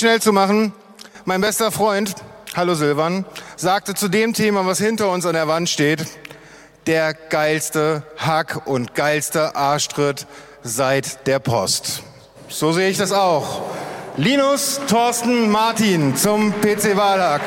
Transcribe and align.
schnell 0.00 0.20
zu 0.20 0.32
machen. 0.32 0.72
Mein 1.26 1.42
bester 1.42 1.70
Freund, 1.70 2.14
hallo 2.56 2.74
Silvan, 2.74 3.26
sagte 3.56 3.94
zu 3.94 4.08
dem 4.08 4.32
Thema, 4.32 4.64
was 4.64 4.78
hinter 4.78 5.10
uns 5.10 5.26
an 5.26 5.34
der 5.34 5.46
Wand 5.46 5.68
steht, 5.68 6.06
der 6.86 7.12
geilste 7.12 8.02
Hack 8.16 8.66
und 8.66 8.94
geilste 8.94 9.54
Arschtritt 9.54 10.26
seit 10.62 11.26
der 11.26 11.38
Post. 11.38 12.02
So 12.48 12.72
sehe 12.72 12.88
ich 12.88 12.96
das 12.96 13.12
auch. 13.12 13.60
Linus 14.16 14.80
Thorsten 14.88 15.50
Martin 15.50 16.16
zum 16.16 16.52
PC 16.62 16.96
Wahlhack. 16.96 17.42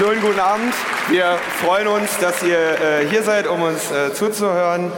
Schönen 0.00 0.22
guten 0.22 0.40
Abend. 0.40 0.72
Wir 1.10 1.36
freuen 1.62 1.86
uns, 1.86 2.16
dass 2.16 2.42
ihr 2.42 2.56
äh, 2.56 3.06
hier 3.10 3.22
seid, 3.22 3.46
um 3.46 3.60
uns 3.60 3.90
äh, 3.90 4.14
zuzuhören. 4.14 4.90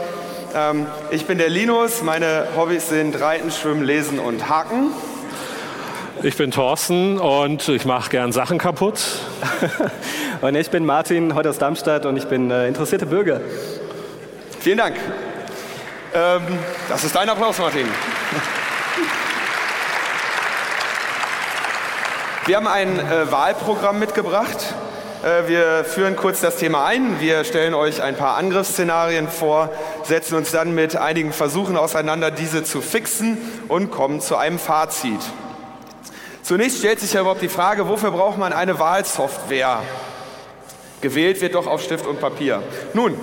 Ähm, 0.55 0.85
ich 1.11 1.25
bin 1.25 1.37
der 1.39 1.49
Linus. 1.49 2.01
Meine 2.03 2.47
Hobbys 2.55 2.87
sind 2.87 3.19
Reiten, 3.19 3.51
Schwimmen, 3.51 3.83
Lesen 3.83 4.17
und 4.17 4.47
Haken. 4.47 4.93
Ich 6.21 6.37
bin 6.37 6.51
Thorsten 6.51 7.19
und 7.19 7.67
ich 7.67 7.83
mache 7.83 8.11
gern 8.11 8.31
Sachen 8.31 8.57
kaputt. 8.57 9.01
und 10.41 10.55
ich 10.55 10.69
bin 10.69 10.85
Martin, 10.85 11.35
heute 11.35 11.49
aus 11.49 11.57
Darmstadt 11.57 12.05
und 12.05 12.15
ich 12.15 12.27
bin 12.27 12.49
äh, 12.49 12.69
interessierter 12.69 13.07
Bürger. 13.07 13.41
Vielen 14.61 14.77
Dank. 14.77 14.95
Ähm, 16.13 16.43
das 16.87 17.03
ist 17.03 17.13
dein 17.13 17.27
Applaus, 17.27 17.59
Martin. 17.59 17.87
Wir 22.45 22.55
haben 22.55 22.67
ein 22.67 22.99
äh, 22.99 23.29
Wahlprogramm 23.29 23.99
mitgebracht. 23.99 24.73
Äh, 25.23 25.47
wir 25.47 25.85
führen 25.85 26.17
kurz 26.17 26.41
das 26.41 26.57
Thema 26.57 26.85
ein. 26.85 27.21
Wir 27.21 27.45
stellen 27.45 27.73
euch 27.73 28.01
ein 28.01 28.17
paar 28.17 28.35
Angriffsszenarien 28.35 29.29
vor, 29.29 29.69
setzen 30.03 30.35
uns 30.35 30.51
dann 30.51 30.75
mit 30.75 30.97
einigen 30.97 31.31
Versuchen 31.31 31.77
auseinander, 31.77 32.29
diese 32.29 32.63
zu 32.63 32.81
fixen 32.81 33.37
und 33.69 33.89
kommen 33.89 34.19
zu 34.19 34.35
einem 34.35 34.59
Fazit. 34.59 35.21
Zunächst 36.41 36.79
stellt 36.79 36.99
sich 36.99 37.13
ja 37.13 37.21
überhaupt 37.21 37.41
die 37.41 37.47
Frage, 37.47 37.87
wofür 37.87 38.11
braucht 38.11 38.37
man 38.37 38.51
eine 38.51 38.79
Wahlsoftware? 38.79 39.81
Gewählt 40.99 41.39
wird 41.39 41.55
doch 41.55 41.67
auf 41.67 41.81
Stift 41.81 42.05
und 42.05 42.19
Papier. 42.19 42.61
Nun, 42.93 43.17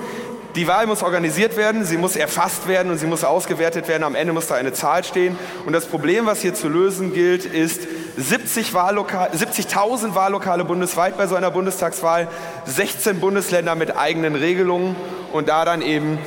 die 0.57 0.67
Wahl 0.67 0.87
muss 0.87 1.03
organisiert 1.03 1.57
werden, 1.57 1.85
sie 1.85 1.97
muss 1.97 2.17
erfasst 2.17 2.67
werden 2.67 2.91
und 2.91 2.99
sie 2.99 3.07
muss 3.07 3.25
ausgewertet 3.25 3.89
werden. 3.89 4.05
Am 4.05 4.15
Ende 4.15 4.33
muss 4.33 4.47
da 4.47 4.55
eine 4.55 4.73
Zahl 4.73 5.05
stehen. 5.05 5.39
Und 5.67 5.75
das 5.75 5.87
Problem, 5.87 6.27
was 6.27 6.41
hier 6.41 6.55
zu 6.55 6.69
lösen 6.69 7.13
gilt, 7.13 7.45
ist 7.45 7.83
70.000 8.19 8.73
Wahllokale, 8.75 9.37
70 9.37 9.75
Wahllokale 9.77 10.65
bundesweit 10.65 11.17
bei 11.17 11.27
so 11.27 11.35
einer 11.35 11.51
Bundestagswahl, 11.51 12.29
16 12.67 13.21
Bundesländer 13.21 13.75
mit 13.75 13.97
eigenen 13.97 14.35
Regelungen 14.35 14.97
und 15.33 15.49
da 15.49 15.65
dann 15.65 15.83
eben 15.83 16.19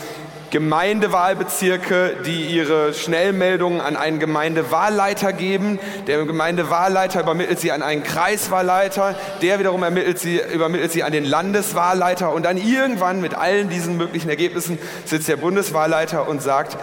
Gemeindewahlbezirke, 0.53 2.17
die 2.28 2.45
ihre 2.45 2.94
Schnellmeldungen 2.94 3.81
an 3.81 3.98
einen 3.98 4.20
Gemeindewahlleiter 4.20 5.34
geben. 5.34 5.80
Der 6.06 6.23
Gemeindewahlleiter 6.25 7.22
übermittelt 7.22 7.59
sie 7.59 7.72
an 7.72 7.81
einen 7.81 8.03
Kreiswahlleiter, 8.03 9.16
der 9.42 9.58
wiederum 9.58 9.81
ermittelt 9.81 10.20
sie, 10.20 10.40
übermittelt 10.53 10.92
sie 10.92 11.02
an 11.02 11.12
den 11.12 11.25
Landeswahlleiter 11.25 12.31
und 12.31 12.45
dann 12.45 12.58
irgendwann 12.58 13.20
mit 13.20 13.34
allen 13.34 13.70
diesen 13.70 13.97
möglichen 13.97 14.30
Ergebnissen 14.30 14.78
sitzt 15.06 15.28
der 15.28 15.38
Bundeswahlleiter 15.38 16.28
und 16.28 16.44
sagt, 16.44 16.78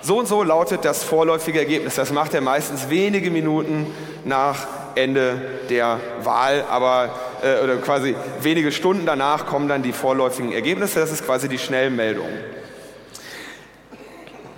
so 0.00 0.18
und 0.18 0.26
so 0.26 0.42
lautet 0.42 0.86
das 0.86 1.04
vorläufige 1.04 1.58
Ergebnis. 1.58 1.96
Das 1.96 2.12
macht 2.12 2.32
er 2.32 2.40
meistens 2.40 2.88
wenige 2.88 3.30
Minuten 3.30 3.86
nach 4.24 4.66
Ende 4.94 5.40
der 5.70 6.00
Wahl, 6.22 6.64
aber 6.68 7.10
äh, 7.42 7.62
oder 7.62 7.76
quasi 7.76 8.14
wenige 8.40 8.72
Stunden 8.72 9.06
danach 9.06 9.46
kommen 9.46 9.68
dann 9.68 9.82
die 9.82 9.92
vorläufigen 9.92 10.52
Ergebnisse. 10.52 11.00
Das 11.00 11.10
ist 11.10 11.24
quasi 11.24 11.48
die 11.48 11.58
Schnellmeldung. 11.58 12.28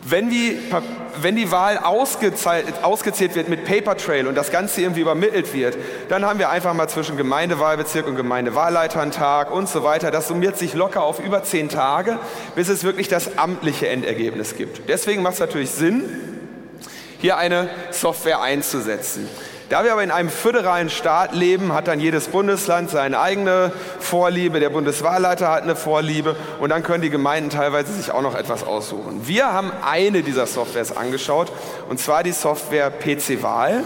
Wenn 0.07 0.29
die, 0.29 0.59
wenn 1.23 1.35
die 1.35 1.51
Wahl 1.51 1.79
ausgezählt 1.79 3.35
wird 3.35 3.49
mit 3.49 3.65
Paper 3.65 3.97
Trail 3.97 4.27
und 4.27 4.35
das 4.35 4.51
Ganze 4.51 4.83
irgendwie 4.83 5.01
übermittelt 5.01 5.55
wird, 5.55 5.79
dann 6.11 6.27
haben 6.27 6.39
wir 6.39 6.51
einfach 6.51 6.75
mal 6.75 6.89
zwischen 6.89 7.17
Gemeindewahlbezirk 7.17 8.07
und 8.07 8.15
Gemeindewahlleiter 8.15 9.01
einen 9.01 9.13
Tag 9.13 9.51
und 9.51 9.67
so 9.67 9.83
weiter. 9.83 10.11
Das 10.11 10.29
summiert 10.29 10.59
sich 10.59 10.75
locker 10.75 11.03
auf 11.03 11.21
über 11.21 11.43
zehn 11.43 11.71
Tage, 11.71 12.19
bis 12.55 12.69
es 12.69 12.85
wirklich 12.85 13.09
das 13.09 13.39
amtliche 13.39 13.89
Endergebnis 13.89 14.57
gibt. 14.57 14.91
Deswegen 14.91 15.23
macht 15.23 15.35
es 15.35 15.41
natürlich 15.41 15.71
Sinn, 15.71 16.05
hier 17.19 17.39
eine 17.39 17.71
Software 17.91 18.43
einzusetzen. 18.43 19.27
Da 19.75 19.83
wir 19.83 19.91
aber 19.91 20.05
in 20.05 20.13
einem 20.13 20.29
föderalen 20.29 20.89
Staat 20.89 21.35
leben, 21.35 21.73
hat 21.73 21.89
dann 21.89 21.99
jedes 21.99 22.29
Bundesland 22.29 22.91
seine 22.91 23.19
eigene 23.19 23.73
Vorliebe, 23.99 24.61
der 24.61 24.71
Bundeswahlleiter 24.71 25.51
hat 25.51 25.65
eine 25.65 25.75
Vorliebe 25.75 26.37
und 26.61 26.71
dann 26.71 26.85
können 26.85 27.03
die 27.03 27.11
Gemeinden 27.11 27.51
teilweise 27.51 27.93
sich 27.93 28.13
auch 28.13 28.23
noch 28.23 28.37
etwas 28.37 28.63
aussuchen. 28.63 29.27
Wir 29.27 29.53
haben 29.53 29.73
eine 29.85 30.23
dieser 30.23 30.47
Softwares 30.47 30.97
angeschaut 30.97 31.51
und 31.89 31.99
zwar 31.99 32.23
die 32.23 32.31
Software 32.31 32.89
PC 32.89 33.43
Wahl, 33.43 33.83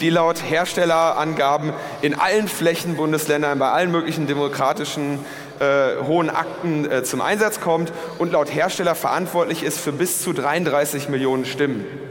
die 0.00 0.10
laut 0.10 0.42
Herstellerangaben 0.42 1.72
in 2.02 2.18
allen 2.18 2.48
Flächenbundesländern 2.48 3.60
bei 3.60 3.70
allen 3.70 3.92
möglichen 3.92 4.26
demokratischen 4.26 5.24
äh, 5.60 6.02
hohen 6.04 6.30
Akten 6.30 6.90
äh, 6.90 7.04
zum 7.04 7.20
Einsatz 7.20 7.60
kommt 7.60 7.92
und 8.18 8.32
laut 8.32 8.52
Hersteller 8.52 8.96
verantwortlich 8.96 9.62
ist 9.62 9.78
für 9.78 9.92
bis 9.92 10.20
zu 10.20 10.32
33 10.32 11.08
Millionen 11.08 11.44
Stimmen. 11.44 12.07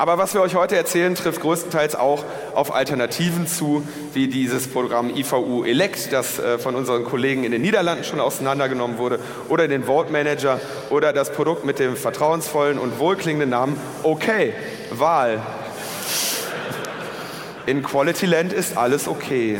Aber 0.00 0.16
was 0.16 0.32
wir 0.32 0.40
euch 0.40 0.54
heute 0.54 0.76
erzählen, 0.76 1.14
trifft 1.14 1.42
größtenteils 1.42 1.94
auch 1.94 2.24
auf 2.54 2.74
Alternativen 2.74 3.46
zu, 3.46 3.86
wie 4.14 4.28
dieses 4.28 4.66
Programm 4.66 5.14
IVU 5.14 5.62
Elect, 5.62 6.10
das 6.10 6.38
äh, 6.38 6.58
von 6.58 6.74
unseren 6.74 7.04
Kollegen 7.04 7.44
in 7.44 7.52
den 7.52 7.60
Niederlanden 7.60 8.02
schon 8.04 8.18
auseinandergenommen 8.18 8.96
wurde, 8.96 9.18
oder 9.50 9.68
den 9.68 9.84
Vote 9.84 10.10
Manager 10.10 10.58
oder 10.88 11.12
das 11.12 11.30
Produkt 11.30 11.66
mit 11.66 11.78
dem 11.78 11.96
vertrauensvollen 11.96 12.78
und 12.78 12.98
wohlklingenden 12.98 13.50
Namen 13.50 13.78
Okay, 14.02 14.54
Wahl. 14.90 15.42
In 17.66 17.82
Quality 17.82 18.24
Land 18.24 18.54
ist 18.54 18.78
alles 18.78 19.06
okay. 19.06 19.58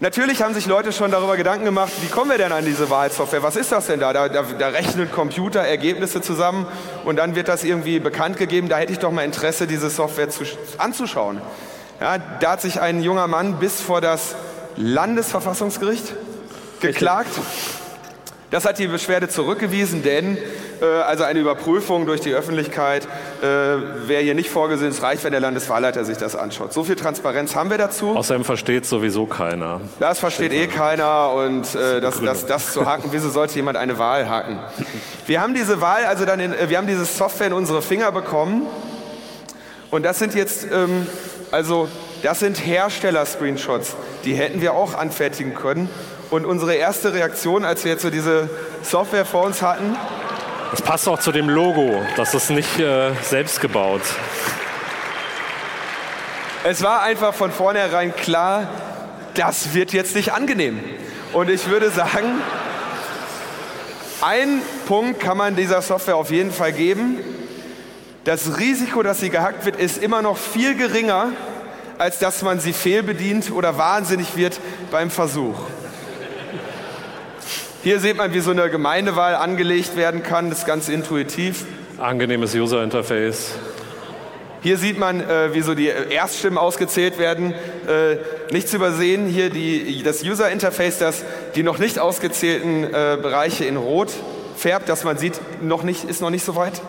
Natürlich 0.00 0.42
haben 0.42 0.54
sich 0.54 0.66
Leute 0.66 0.92
schon 0.92 1.10
darüber 1.10 1.36
Gedanken 1.36 1.64
gemacht, 1.64 1.90
wie 2.02 2.06
kommen 2.06 2.30
wir 2.30 2.38
denn 2.38 2.52
an 2.52 2.64
diese 2.64 2.88
Wahlsoftware? 2.88 3.42
Was 3.42 3.56
ist 3.56 3.72
das 3.72 3.88
denn 3.88 3.98
da? 3.98 4.12
Da, 4.12 4.28
da? 4.28 4.44
da, 4.56 4.68
rechnen 4.68 5.10
Computer 5.10 5.58
Ergebnisse 5.58 6.20
zusammen 6.20 6.68
und 7.04 7.16
dann 7.16 7.34
wird 7.34 7.48
das 7.48 7.64
irgendwie 7.64 7.98
bekannt 7.98 8.36
gegeben. 8.36 8.68
Da 8.68 8.76
hätte 8.78 8.92
ich 8.92 9.00
doch 9.00 9.10
mal 9.10 9.24
Interesse, 9.24 9.66
diese 9.66 9.90
Software 9.90 10.30
zu, 10.30 10.44
anzuschauen. 10.78 11.40
Ja, 12.00 12.18
da 12.18 12.52
hat 12.52 12.60
sich 12.60 12.80
ein 12.80 13.02
junger 13.02 13.26
Mann 13.26 13.58
bis 13.58 13.80
vor 13.80 14.00
das 14.00 14.36
Landesverfassungsgericht 14.76 16.14
geklagt. 16.78 17.30
Das 18.52 18.64
hat 18.64 18.78
die 18.78 18.86
Beschwerde 18.86 19.28
zurückgewiesen, 19.28 20.04
denn 20.04 20.38
äh, 20.80 20.84
also 20.84 21.24
eine 21.24 21.40
Überprüfung 21.40 22.06
durch 22.06 22.20
die 22.20 22.32
Öffentlichkeit 22.32 23.08
äh, 23.42 24.08
wäre 24.08 24.22
hier 24.22 24.34
nicht 24.34 24.50
vorgesehen. 24.50 24.90
Es 24.90 25.02
reicht, 25.02 25.24
wenn 25.24 25.32
der 25.32 25.40
Landeswahlleiter 25.40 26.04
sich 26.04 26.18
das 26.18 26.36
anschaut. 26.36 26.72
So 26.72 26.84
viel 26.84 26.96
Transparenz 26.96 27.54
haben 27.54 27.70
wir 27.70 27.78
dazu. 27.78 28.16
Außerdem 28.16 28.44
versteht 28.44 28.86
sowieso 28.86 29.26
keiner. 29.26 29.80
Das 30.00 30.18
versteht 30.18 30.52
eh 30.52 30.66
keiner 30.66 31.32
und 31.32 31.74
äh, 31.74 32.00
das, 32.00 32.20
das, 32.20 32.46
das 32.46 32.72
zu 32.72 32.86
haken, 32.86 33.08
wieso 33.10 33.30
sollte 33.30 33.54
jemand 33.54 33.76
eine 33.76 33.98
Wahl 33.98 34.28
haken? 34.28 34.58
Wir 35.26 35.40
haben 35.40 35.54
diese 35.54 35.80
Wahl, 35.80 36.04
also 36.04 36.24
dann 36.24 36.40
in, 36.40 36.54
wir 36.66 36.76
haben 36.78 36.86
diese 36.86 37.04
Software 37.04 37.48
in 37.48 37.52
unsere 37.52 37.82
Finger 37.82 38.12
bekommen 38.12 38.66
und 39.90 40.04
das 40.04 40.18
sind 40.18 40.34
jetzt, 40.34 40.66
ähm, 40.70 41.06
also 41.50 41.88
das 42.22 42.40
sind 42.40 42.64
Hersteller-Screenshots. 42.64 43.96
Die 44.24 44.34
hätten 44.34 44.60
wir 44.60 44.74
auch 44.74 44.94
anfertigen 44.94 45.54
können. 45.54 45.88
Und 46.30 46.44
unsere 46.44 46.74
erste 46.74 47.14
Reaktion, 47.14 47.64
als 47.64 47.84
wir 47.84 47.92
jetzt 47.92 48.02
so 48.02 48.10
diese 48.10 48.50
Software 48.82 49.24
vor 49.24 49.44
uns 49.44 49.62
hatten. 49.62 49.96
Das 50.70 50.82
passt 50.82 51.08
auch 51.08 51.18
zu 51.18 51.32
dem 51.32 51.48
Logo. 51.48 52.02
Das 52.16 52.34
ist 52.34 52.50
nicht 52.50 52.78
äh, 52.78 53.12
selbst 53.22 53.60
gebaut. 53.60 54.02
Es 56.64 56.82
war 56.82 57.02
einfach 57.02 57.32
von 57.32 57.50
vornherein 57.50 58.14
klar, 58.14 58.68
das 59.34 59.72
wird 59.72 59.92
jetzt 59.92 60.14
nicht 60.14 60.32
angenehm. 60.32 60.80
Und 61.32 61.48
ich 61.48 61.68
würde 61.68 61.90
sagen, 61.90 62.42
ein 64.20 64.60
Punkt 64.86 65.20
kann 65.20 65.38
man 65.38 65.56
dieser 65.56 65.80
Software 65.80 66.16
auf 66.16 66.30
jeden 66.30 66.52
Fall 66.52 66.72
geben. 66.72 67.18
Das 68.24 68.58
Risiko, 68.58 69.02
dass 69.02 69.20
sie 69.20 69.30
gehackt 69.30 69.64
wird, 69.64 69.76
ist 69.76 70.02
immer 70.02 70.20
noch 70.20 70.36
viel 70.36 70.74
geringer, 70.74 71.30
als 71.96 72.18
dass 72.18 72.42
man 72.42 72.60
sie 72.60 72.72
fehlbedient 72.72 73.50
oder 73.50 73.78
wahnsinnig 73.78 74.36
wird 74.36 74.60
beim 74.90 75.10
Versuch. 75.10 75.56
Hier 77.88 78.00
sieht 78.00 78.18
man, 78.18 78.34
wie 78.34 78.40
so 78.40 78.50
eine 78.50 78.68
Gemeindewahl 78.68 79.34
angelegt 79.34 79.96
werden 79.96 80.22
kann. 80.22 80.50
Das 80.50 80.58
ist 80.58 80.66
ganz 80.66 80.90
intuitiv. 80.90 81.64
Angenehmes 81.96 82.54
User-Interface. 82.54 83.54
Hier 84.60 84.76
sieht 84.76 84.98
man, 84.98 85.22
äh, 85.22 85.54
wie 85.54 85.62
so 85.62 85.74
die 85.74 85.86
Erststimmen 85.86 86.58
ausgezählt 86.58 87.18
werden. 87.18 87.54
Äh, 87.88 88.18
nicht 88.52 88.68
zu 88.68 88.76
übersehen 88.76 89.26
hier 89.26 89.48
die, 89.48 90.02
das 90.02 90.22
User-Interface, 90.22 90.98
das 90.98 91.24
die 91.54 91.62
noch 91.62 91.78
nicht 91.78 91.98
ausgezählten 91.98 92.84
äh, 92.84 93.16
Bereiche 93.22 93.64
in 93.64 93.78
Rot 93.78 94.12
färbt, 94.54 94.90
dass 94.90 95.04
man 95.04 95.16
sieht, 95.16 95.40
noch 95.62 95.82
nicht, 95.82 96.04
ist 96.04 96.20
noch 96.20 96.28
nicht 96.28 96.44
so 96.44 96.56
weit. 96.56 96.82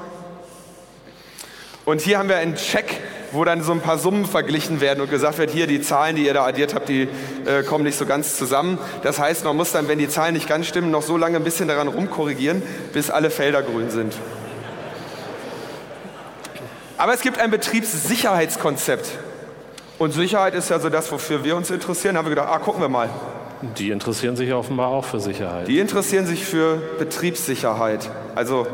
Und 1.86 2.02
hier 2.02 2.18
haben 2.18 2.28
wir 2.28 2.36
einen 2.36 2.56
Check 2.56 2.98
wo 3.32 3.44
dann 3.44 3.62
so 3.64 3.72
ein 3.72 3.82
paar 3.82 3.98
Summen 3.98 4.26
verglichen 4.26 4.82
werden 4.82 5.02
und 5.02 5.10
gesagt 5.10 5.38
wird, 5.38 5.52
hier 5.52 5.68
die 5.68 5.82
Zahlen, 5.82 6.16
die 6.16 6.26
ihr 6.26 6.34
da 6.34 6.46
addiert 6.46 6.74
habt, 6.74 6.90
die 6.90 7.08
äh, 7.46 7.64
kommen 7.64 7.84
nicht 7.84 7.98
so 7.98 8.06
ganz 8.06 8.36
zusammen. 8.38 8.78
Das 9.04 9.20
heißt, 9.20 9.44
man 9.44 9.56
muss 9.56 9.72
dann, 9.72 9.88
wenn 9.88 10.00
die 10.00 10.10
Zahlen 10.10 10.34
nicht 10.34 10.48
ganz 10.48 10.68
stimmen, 10.68 10.92
noch 10.92 11.04
so 11.04 11.18
lange 11.18 11.38
ein 11.38 11.44
bisschen 11.44 11.68
daran 11.68 11.88
rumkorrigieren, 11.88 12.62
bis 12.94 13.10
alle 13.10 13.30
Felder 13.30 13.62
grün 13.62 13.90
sind. 13.90 14.14
Aber 16.98 17.14
es 17.14 17.22
gibt 17.22 17.40
ein 17.40 17.50
Betriebssicherheitskonzept. 17.50 19.10
Und 20.00 20.14
Sicherheit 20.14 20.54
ist 20.54 20.70
ja 20.70 20.80
so 20.80 20.90
das, 20.90 21.12
wofür 21.12 21.44
wir 21.44 21.56
uns 21.56 21.70
interessieren. 21.72 22.16
Da 22.16 22.20
haben 22.20 22.26
wir 22.26 22.32
gedacht, 22.32 22.50
ah, 22.50 22.60
gucken 22.60 22.82
wir 22.82 22.90
mal. 22.90 23.10
Die 23.78 23.92
interessieren 23.92 24.38
sich 24.38 24.54
offenbar 24.54 24.88
auch 24.88 25.04
für 25.04 25.20
Sicherheit. 25.20 25.68
Die 25.68 25.80
interessieren 25.80 26.26
sich 26.26 26.46
für 26.46 26.82
Betriebssicherheit. 26.98 28.10
Also 28.36 28.68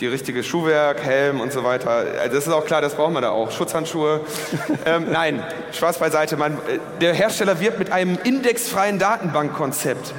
die 0.00 0.06
richtige 0.06 0.42
Schuhwerk, 0.42 1.02
Helm 1.02 1.40
und 1.40 1.52
so 1.52 1.62
weiter. 1.62 1.90
Also 1.90 2.34
das 2.34 2.46
ist 2.46 2.52
auch 2.52 2.64
klar, 2.64 2.80
das 2.80 2.94
brauchen 2.94 3.12
wir 3.12 3.20
da 3.20 3.30
auch. 3.30 3.50
Schutzhandschuhe. 3.50 4.22
ähm, 4.86 5.06
nein, 5.10 5.42
Spaß 5.72 5.98
beiseite. 5.98 6.36
Man, 6.36 6.54
äh, 6.54 6.78
der 7.00 7.12
Hersteller 7.12 7.60
wirbt 7.60 7.78
mit 7.78 7.92
einem 7.92 8.18
indexfreien 8.24 8.98
Datenbankkonzept. 8.98 10.14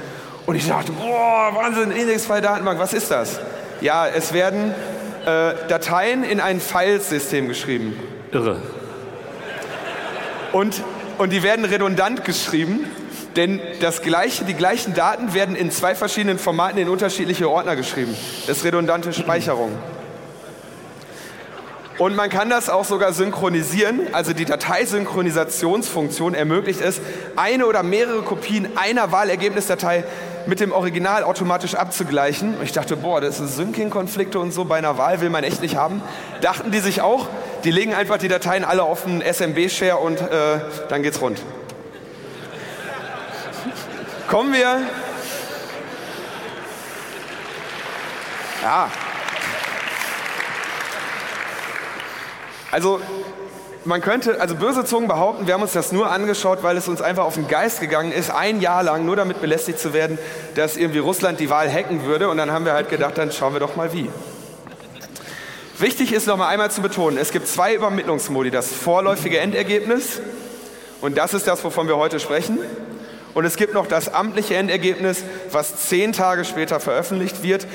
Und 0.46 0.54
ich 0.54 0.68
dachte, 0.68 0.92
boah, 0.92 1.50
Wahnsinn, 1.54 1.90
indexfreie 1.90 2.40
Datenbank, 2.40 2.78
was 2.78 2.92
ist 2.92 3.10
das? 3.10 3.40
Ja, 3.80 4.06
es 4.06 4.32
werden 4.32 4.72
äh, 5.24 5.54
Dateien 5.68 6.22
in 6.22 6.40
ein 6.40 6.60
Filesystem 6.60 7.48
geschrieben. 7.48 7.98
Irre. 8.30 8.58
Und, 10.52 10.82
und 11.18 11.32
die 11.32 11.42
werden 11.42 11.64
redundant 11.64 12.24
geschrieben, 12.24 12.86
denn 13.36 13.60
das 13.80 14.02
gleiche, 14.02 14.44
die 14.44 14.54
gleichen 14.54 14.94
Daten 14.94 15.34
werden 15.34 15.56
in 15.56 15.70
zwei 15.70 15.94
verschiedenen 15.94 16.38
Formaten 16.38 16.78
in 16.78 16.88
unterschiedliche 16.88 17.48
Ordner 17.48 17.76
geschrieben. 17.76 18.16
Das 18.46 18.58
ist 18.58 18.64
redundante 18.64 19.12
Speicherung. 19.12 19.72
Und 21.98 22.16
man 22.16 22.30
kann 22.30 22.48
das 22.50 22.68
auch 22.70 22.84
sogar 22.84 23.12
synchronisieren. 23.12 24.00
Also 24.12 24.32
die 24.32 24.44
Dateisynchronisationsfunktion 24.44 26.34
ermöglicht 26.34 26.80
es, 26.80 27.00
eine 27.36 27.66
oder 27.66 27.82
mehrere 27.82 28.22
Kopien 28.22 28.76
einer 28.76 29.12
Wahlergebnisdatei 29.12 30.04
mit 30.46 30.60
dem 30.60 30.72
Original 30.72 31.22
automatisch 31.22 31.74
abzugleichen. 31.74 32.56
Und 32.56 32.64
ich 32.64 32.72
dachte, 32.72 32.96
boah, 32.96 33.20
das 33.20 33.36
sind 33.36 33.48
Syncing-Konflikte 33.48 34.40
und 34.40 34.52
so 34.52 34.64
bei 34.64 34.78
einer 34.78 34.98
Wahl 34.98 35.20
will 35.20 35.30
man 35.30 35.44
echt 35.44 35.62
nicht 35.62 35.76
haben. 35.76 36.02
Dachten 36.40 36.70
die 36.70 36.80
sich 36.80 37.02
auch, 37.02 37.28
die 37.64 37.70
legen 37.70 37.94
einfach 37.94 38.18
die 38.18 38.28
Dateien 38.28 38.64
alle 38.64 38.82
auf 38.82 39.06
einen 39.06 39.22
SMB-Share 39.22 39.98
und 39.98 40.20
äh, 40.20 40.24
dann 40.88 41.02
geht's 41.02 41.20
rund. 41.20 41.40
Kommen 44.32 44.54
wir. 44.54 44.80
Ja. 48.62 48.90
Also 52.70 53.02
man 53.84 54.00
könnte, 54.00 54.40
also 54.40 54.54
böse 54.54 54.86
Zungen 54.86 55.06
behaupten, 55.06 55.46
wir 55.46 55.52
haben 55.52 55.60
uns 55.60 55.74
das 55.74 55.92
nur 55.92 56.10
angeschaut, 56.10 56.62
weil 56.62 56.78
es 56.78 56.88
uns 56.88 57.02
einfach 57.02 57.24
auf 57.24 57.34
den 57.34 57.46
Geist 57.46 57.80
gegangen 57.80 58.10
ist, 58.10 58.30
ein 58.30 58.62
Jahr 58.62 58.82
lang 58.82 59.04
nur 59.04 59.16
damit 59.16 59.42
belästigt 59.42 59.78
zu 59.78 59.92
werden, 59.92 60.18
dass 60.54 60.78
irgendwie 60.78 61.00
Russland 61.00 61.38
die 61.38 61.50
Wahl 61.50 61.70
hacken 61.70 62.06
würde. 62.06 62.30
Und 62.30 62.38
dann 62.38 62.52
haben 62.52 62.64
wir 62.64 62.72
halt 62.72 62.88
gedacht, 62.88 63.18
dann 63.18 63.32
schauen 63.32 63.52
wir 63.52 63.60
doch 63.60 63.76
mal 63.76 63.92
wie. 63.92 64.08
Wichtig 65.76 66.10
ist 66.10 66.26
noch 66.26 66.38
mal 66.38 66.48
einmal 66.48 66.70
zu 66.70 66.80
betonen, 66.80 67.18
es 67.18 67.32
gibt 67.32 67.48
zwei 67.48 67.74
Übermittlungsmodi. 67.74 68.50
Das 68.50 68.72
vorläufige 68.72 69.40
Endergebnis, 69.40 70.22
und 71.02 71.18
das 71.18 71.34
ist 71.34 71.46
das, 71.46 71.62
wovon 71.62 71.86
wir 71.86 71.98
heute 71.98 72.18
sprechen. 72.18 72.58
Und 73.34 73.44
es 73.44 73.56
gibt 73.56 73.74
noch 73.74 73.86
das 73.86 74.12
amtliche 74.12 74.56
Endergebnis, 74.56 75.24
was 75.50 75.88
zehn 75.88 76.12
Tage 76.12 76.44
später 76.44 76.80
veröffentlicht 76.80 77.42
wird. 77.42 77.66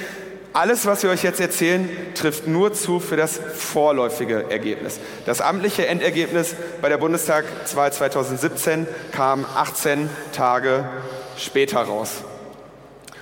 Alles, 0.54 0.86
was 0.86 1.04
wir 1.04 1.09
euch 1.09 1.24
jetzt 1.24 1.39
erzählen, 1.39 1.89
trifft 2.15 2.48
nur 2.48 2.74
zu 2.74 3.00
für 3.00 3.15
das 3.15 3.39
vorläufige 3.56 4.50
Ergebnis. 4.50 5.00
Das 5.25 5.42
amtliche 5.42 5.88
Endergebnis 5.88 6.56
bei 6.81 6.89
der 6.89 6.98
Bundestagswahl 6.98 7.92
2017 7.92 8.88
kam 9.12 9.45
18 9.56 10.09
Tage 10.31 10.89
später 11.38 11.81
raus. 11.81 12.24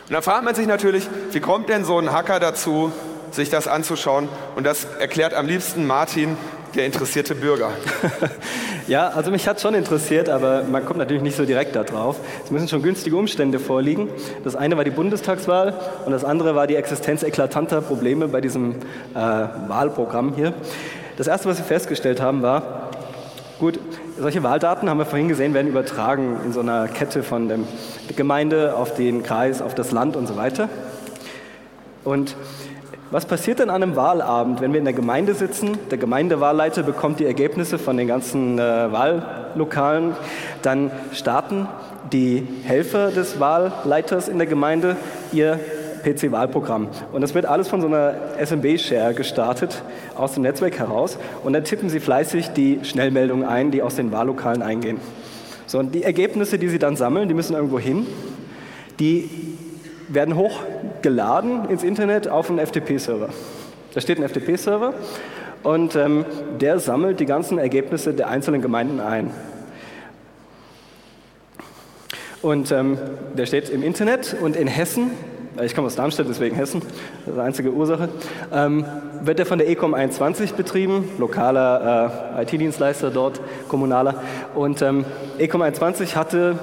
Und 0.07 0.13
da 0.13 0.21
fragt 0.21 0.45
man 0.45 0.55
sich 0.55 0.67
natürlich, 0.67 1.07
wie 1.31 1.39
kommt 1.39 1.67
denn 1.67 1.83
so 1.83 1.97
ein 1.97 2.11
Hacker 2.11 2.39
dazu, 2.39 2.91
sich 3.31 3.49
das 3.49 3.67
anzuschauen? 3.67 4.29
Und 4.55 4.63
das 4.63 4.85
erklärt 4.99 5.33
am 5.33 5.47
liebsten 5.47 5.87
Martin, 5.87 6.37
der 6.75 6.85
interessierte 6.85 7.35
Bürger. 7.35 7.71
ja, 8.87 9.07
also 9.07 9.31
mich 9.31 9.47
hat 9.47 9.61
schon 9.61 9.73
interessiert, 9.73 10.29
aber 10.29 10.63
man 10.63 10.85
kommt 10.85 10.99
natürlich 10.99 11.23
nicht 11.23 11.35
so 11.35 11.45
direkt 11.45 11.75
darauf. 11.75 12.17
Es 12.43 12.51
müssen 12.51 12.67
schon 12.67 12.81
günstige 12.81 13.15
Umstände 13.15 13.59
vorliegen. 13.59 14.09
Das 14.43 14.55
eine 14.55 14.77
war 14.77 14.83
die 14.83 14.91
Bundestagswahl 14.91 15.73
und 16.05 16.11
das 16.11 16.23
andere 16.23 16.55
war 16.55 16.67
die 16.67 16.75
Existenz 16.75 17.23
eklatanter 17.23 17.81
Probleme 17.81 18.27
bei 18.27 18.41
diesem 18.41 18.75
äh, 19.13 19.15
Wahlprogramm 19.15 20.33
hier. 20.35 20.53
Das 21.17 21.27
erste, 21.27 21.47
was 21.47 21.57
wir 21.57 21.65
festgestellt 21.65 22.21
haben, 22.21 22.41
war, 22.41 22.91
gut, 23.59 23.79
solche 24.19 24.43
Wahldaten, 24.43 24.89
haben 24.89 24.97
wir 24.97 25.05
vorhin 25.05 25.29
gesehen, 25.29 25.53
werden 25.53 25.67
übertragen 25.67 26.39
in 26.45 26.51
so 26.51 26.59
einer 26.59 26.87
Kette 26.87 27.23
von 27.23 27.47
der 27.47 27.59
Gemeinde 28.15 28.75
auf 28.75 28.95
den 28.95 29.23
Kreis, 29.23 29.61
auf 29.61 29.75
das 29.75 29.91
Land 29.91 30.15
und 30.15 30.27
so 30.27 30.35
weiter. 30.35 30.69
Und 32.03 32.35
was 33.11 33.25
passiert 33.25 33.59
denn 33.59 33.69
an 33.69 33.83
einem 33.83 33.95
Wahlabend, 33.95 34.61
wenn 34.61 34.73
wir 34.73 34.79
in 34.79 34.85
der 34.85 34.93
Gemeinde 34.93 35.35
sitzen? 35.35 35.77
Der 35.91 35.97
Gemeindewahlleiter 35.97 36.83
bekommt 36.83 37.19
die 37.19 37.25
Ergebnisse 37.25 37.77
von 37.77 37.97
den 37.97 38.07
ganzen 38.07 38.57
äh, 38.57 38.91
Wahllokalen. 38.91 40.13
Dann 40.63 40.89
starten 41.13 41.67
die 42.11 42.47
Helfer 42.63 43.11
des 43.11 43.39
Wahlleiters 43.39 44.27
in 44.27 44.37
der 44.37 44.47
Gemeinde 44.47 44.97
ihr 45.31 45.59
PC-Wahlprogramm. 46.03 46.87
Und 47.11 47.21
das 47.21 47.35
wird 47.35 47.45
alles 47.45 47.67
von 47.67 47.81
so 47.81 47.87
einer 47.87 48.13
SMB-Share 48.43 49.13
gestartet, 49.13 49.81
aus 50.15 50.33
dem 50.33 50.43
Netzwerk 50.43 50.79
heraus. 50.79 51.17
Und 51.43 51.53
dann 51.53 51.63
tippen 51.63 51.89
sie 51.89 51.99
fleißig 51.99 52.49
die 52.49 52.79
Schnellmeldungen 52.83 53.45
ein, 53.45 53.71
die 53.71 53.81
aus 53.81 53.95
den 53.95 54.11
Wahllokalen 54.11 54.61
eingehen. 54.61 54.99
So, 55.67 55.79
und 55.79 55.93
die 55.93 56.03
Ergebnisse, 56.03 56.59
die 56.59 56.69
sie 56.69 56.79
dann 56.79 56.95
sammeln, 56.95 57.27
die 57.27 57.33
müssen 57.33 57.55
irgendwo 57.55 57.79
hin. 57.79 58.05
Die 58.99 59.54
werden 60.07 60.35
hochgeladen 60.35 61.69
ins 61.69 61.83
Internet 61.83 62.27
auf 62.27 62.49
einen 62.49 62.65
FTP-Server. 62.65 63.29
Da 63.93 64.01
steht 64.01 64.19
ein 64.19 64.27
FTP-Server 64.27 64.93
und 65.63 65.95
ähm, 65.95 66.25
der 66.59 66.79
sammelt 66.79 67.19
die 67.19 67.25
ganzen 67.25 67.57
Ergebnisse 67.57 68.13
der 68.13 68.27
einzelnen 68.27 68.61
Gemeinden 68.61 68.99
ein. 68.99 69.31
Und 72.41 72.71
ähm, 72.71 72.99
der 73.35 73.47
steht 73.47 73.69
im 73.69 73.81
Internet 73.81 74.35
und 74.39 74.55
in 74.55 74.67
Hessen, 74.67 75.09
ich 75.63 75.73
komme 75.73 75.87
aus 75.87 75.95
Darmstadt, 75.95 76.27
deswegen 76.29 76.55
Hessen, 76.55 76.81
das 76.81 77.29
ist 77.29 77.35
die 77.35 77.41
einzige 77.41 77.71
Ursache, 77.71 78.09
ähm, 78.53 78.85
wird 79.23 79.39
der 79.39 79.47
von 79.47 79.57
der 79.57 79.67
Ecom 79.67 79.95
21 79.95 80.53
betrieben, 80.53 81.09
lokaler 81.17 82.11
äh, 82.37 82.43
IT-Dienstleister 82.43 83.09
dort, 83.09 83.41
kommunaler. 83.67 84.21
Und 84.53 84.83
ähm, 84.83 85.05
Ecom 85.39 85.63
21 85.63 86.15
hatte 86.15 86.59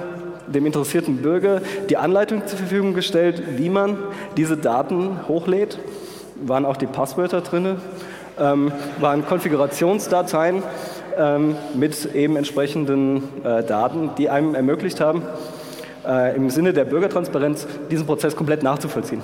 dem 0.47 0.65
interessierten 0.65 1.17
Bürger 1.17 1.61
die 1.89 1.97
Anleitung 1.97 2.45
zur 2.45 2.57
Verfügung 2.57 2.93
gestellt, 2.93 3.43
wie 3.57 3.69
man 3.69 3.97
diese 4.37 4.57
Daten 4.57 5.27
hochlädt. 5.27 5.79
Waren 6.35 6.65
auch 6.65 6.77
die 6.77 6.87
Passwörter 6.87 7.41
drin, 7.41 7.77
ähm, 8.39 8.71
waren 8.99 9.25
Konfigurationsdateien 9.25 10.63
ähm, 11.17 11.55
mit 11.75 12.13
eben 12.13 12.35
entsprechenden 12.35 13.23
äh, 13.43 13.63
Daten, 13.63 14.11
die 14.17 14.29
einem 14.29 14.55
ermöglicht 14.55 14.99
haben, 14.99 15.23
äh, 16.05 16.35
im 16.35 16.49
Sinne 16.49 16.73
der 16.73 16.85
Bürgertransparenz 16.85 17.67
diesen 17.91 18.05
Prozess 18.05 18.35
komplett 18.35 18.63
nachzuvollziehen. 18.63 19.21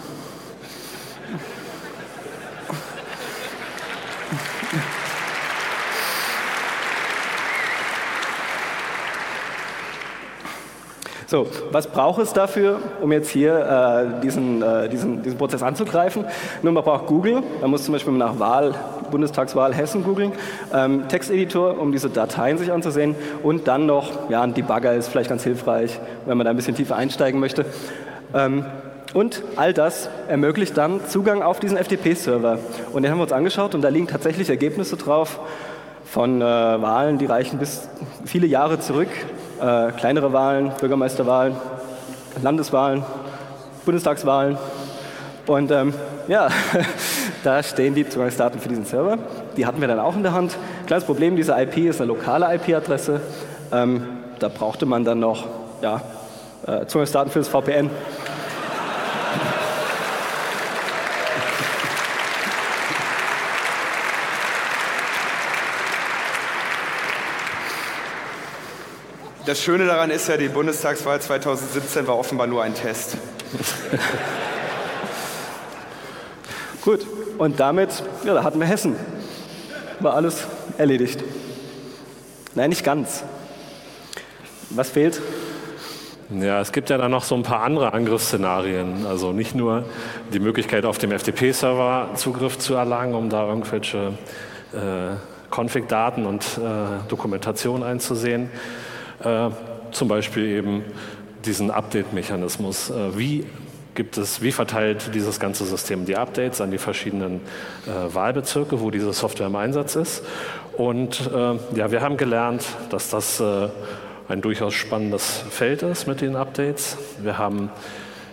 So, 11.29 11.45
was 11.71 11.85
braucht 11.85 12.19
es 12.19 12.33
dafür, 12.33 12.79
um 13.01 13.11
jetzt 13.11 13.29
hier 13.29 13.53
äh, 13.53 14.21
diesen, 14.23 14.63
äh, 14.63 14.89
diesen, 14.89 15.21
diesen 15.21 15.37
Prozess 15.37 15.61
anzugreifen? 15.61 16.25
Nun, 16.63 16.73
man 16.73 16.83
braucht 16.83 17.05
Google. 17.05 17.43
Man 17.61 17.69
muss 17.69 17.83
zum 17.83 17.93
Beispiel 17.93 18.13
nach 18.13 18.39
Wahl, 18.39 18.73
Bundestagswahl 19.11 19.71
Hessen 19.75 20.03
googeln, 20.03 20.31
ähm, 20.73 21.07
Texteditor, 21.07 21.79
um 21.79 21.91
diese 21.91 22.09
Dateien 22.09 22.57
sich 22.57 22.71
anzusehen 22.71 23.13
und 23.43 23.67
dann 23.67 23.85
noch, 23.85 24.31
ja, 24.31 24.41
ein 24.41 24.55
Debugger 24.55 24.95
ist 24.95 25.09
vielleicht 25.09 25.29
ganz 25.29 25.43
hilfreich, 25.43 25.99
wenn 26.25 26.35
man 26.35 26.45
da 26.45 26.49
ein 26.49 26.55
bisschen 26.55 26.73
tiefer 26.73 26.95
einsteigen 26.95 27.39
möchte. 27.39 27.63
Ähm, 28.33 28.65
und 29.13 29.43
all 29.55 29.71
das 29.71 30.09
ermöglicht 30.29 30.75
dann 30.77 31.05
Zugang 31.05 31.43
auf 31.43 31.59
diesen 31.59 31.77
FTP-Server. 31.77 32.57
Und 32.91 33.03
den 33.03 33.11
haben 33.11 33.19
wir 33.19 33.23
uns 33.23 33.33
angeschaut 33.33 33.75
und 33.75 33.83
da 33.83 33.89
liegen 33.89 34.07
tatsächlich 34.07 34.49
Ergebnisse 34.49 34.97
drauf 34.97 35.39
von 36.05 36.41
äh, 36.41 36.43
Wahlen, 36.43 37.19
die 37.19 37.27
reichen 37.27 37.59
bis 37.59 37.87
viele 38.25 38.47
Jahre 38.47 38.79
zurück 38.79 39.09
äh, 39.61 39.91
kleinere 39.91 40.33
Wahlen, 40.33 40.71
Bürgermeisterwahlen, 40.79 41.55
Landeswahlen, 42.41 43.03
Bundestagswahlen. 43.85 44.57
Und 45.47 45.71
ähm, 45.71 45.93
ja, 46.27 46.49
da 47.43 47.63
stehen 47.63 47.95
die 47.95 48.07
Zugangsdaten 48.07 48.59
für 48.59 48.69
diesen 48.69 48.85
Server. 48.85 49.17
Die 49.57 49.65
hatten 49.65 49.81
wir 49.81 49.87
dann 49.87 49.99
auch 49.99 50.15
in 50.15 50.23
der 50.23 50.33
Hand. 50.33 50.57
Kleines 50.85 51.05
Problem, 51.05 51.35
diese 51.35 51.59
IP 51.59 51.77
ist 51.77 51.99
eine 51.99 52.07
lokale 52.07 52.53
IP-Adresse. 52.55 53.21
Ähm, 53.71 54.03
da 54.39 54.47
brauchte 54.47 54.85
man 54.85 55.03
dann 55.03 55.19
noch 55.19 55.45
ja, 55.81 56.01
äh, 56.65 56.85
Zugangsdaten 56.85 57.31
für 57.31 57.39
das 57.39 57.47
VPN. 57.47 57.89
Das 69.49 69.63
Schöne 69.63 69.87
daran 69.87 70.11
ist 70.11 70.27
ja, 70.27 70.37
die 70.37 70.47
Bundestagswahl 70.47 71.19
2017 71.19 72.05
war 72.05 72.19
offenbar 72.19 72.45
nur 72.45 72.61
ein 72.61 72.75
Test. 72.75 73.17
Gut, 76.83 77.07
und 77.39 77.59
damit, 77.59 78.03
ja, 78.23 78.35
da 78.35 78.43
hatten 78.43 78.59
wir 78.59 78.67
Hessen. 78.67 78.95
War 80.01 80.13
alles 80.13 80.45
erledigt. 80.77 81.23
Nein, 82.53 82.69
nicht 82.69 82.83
ganz. 82.83 83.23
Was 84.69 84.91
fehlt? 84.91 85.19
Ja, 86.29 86.61
es 86.61 86.71
gibt 86.71 86.91
ja 86.91 86.99
dann 86.99 87.09
noch 87.09 87.23
so 87.23 87.33
ein 87.33 87.41
paar 87.41 87.63
andere 87.63 87.91
Angriffsszenarien. 87.91 89.07
Also 89.07 89.31
nicht 89.31 89.55
nur 89.55 89.83
die 90.31 90.39
Möglichkeit, 90.39 90.85
auf 90.85 90.99
dem 90.99 91.09
FTP-Server 91.09 92.11
Zugriff 92.13 92.59
zu 92.59 92.75
erlangen, 92.75 93.15
um 93.15 93.31
da 93.31 93.47
irgendwelche 93.47 94.13
äh, 94.73 95.15
Config-Daten 95.49 96.27
und 96.27 96.43
äh, 96.59 97.09
Dokumentation 97.09 97.81
einzusehen. 97.81 98.51
Äh, 99.23 99.49
zum 99.91 100.07
Beispiel 100.07 100.45
eben 100.45 100.83
diesen 101.45 101.71
Update-Mechanismus. 101.71 102.89
Äh, 102.89 103.17
wie 103.17 103.45
gibt 103.95 104.17
es, 104.17 104.41
wie 104.41 104.51
verteilt 104.51 105.11
dieses 105.13 105.39
ganze 105.39 105.65
System 105.65 106.05
die 106.05 106.15
Updates 106.15 106.61
an 106.61 106.71
die 106.71 106.77
verschiedenen 106.77 107.41
äh, 107.85 108.13
Wahlbezirke, 108.13 108.79
wo 108.79 108.91
diese 108.91 109.11
Software 109.13 109.47
im 109.47 109.55
Einsatz 109.55 109.95
ist? 109.95 110.23
Und 110.77 111.29
äh, 111.33 111.77
ja, 111.77 111.91
wir 111.91 112.01
haben 112.01 112.17
gelernt, 112.17 112.63
dass 112.89 113.09
das 113.09 113.39
äh, 113.39 113.67
ein 114.29 114.41
durchaus 114.41 114.73
spannendes 114.73 115.43
Feld 115.49 115.81
ist 115.81 116.07
mit 116.07 116.21
den 116.21 116.35
Updates. 116.35 116.97
Wir 117.21 117.37
haben 117.37 117.69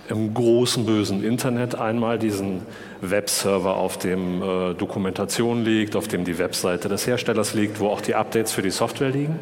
im 0.09 0.35
großen 0.35 0.87
bösen 0.87 1.25
Internet 1.25 1.75
einmal 1.75 2.19
diesen 2.19 2.63
Webserver, 3.01 3.77
auf 3.77 3.99
dem 3.99 4.43
äh, 4.43 4.75
Dokumentation 4.75 5.65
liegt, 5.65 5.97
auf 5.97 6.07
dem 6.07 6.25
die 6.25 6.39
Webseite 6.39 6.89
des 6.89 7.07
Herstellers 7.07 7.55
liegt, 7.55 7.81
wo 7.81 7.89
auch 7.89 8.01
die 8.01 8.15
Updates 8.15 8.53
für 8.53 8.63
die 8.63 8.71
Software 8.71 9.11
liegen. 9.11 9.39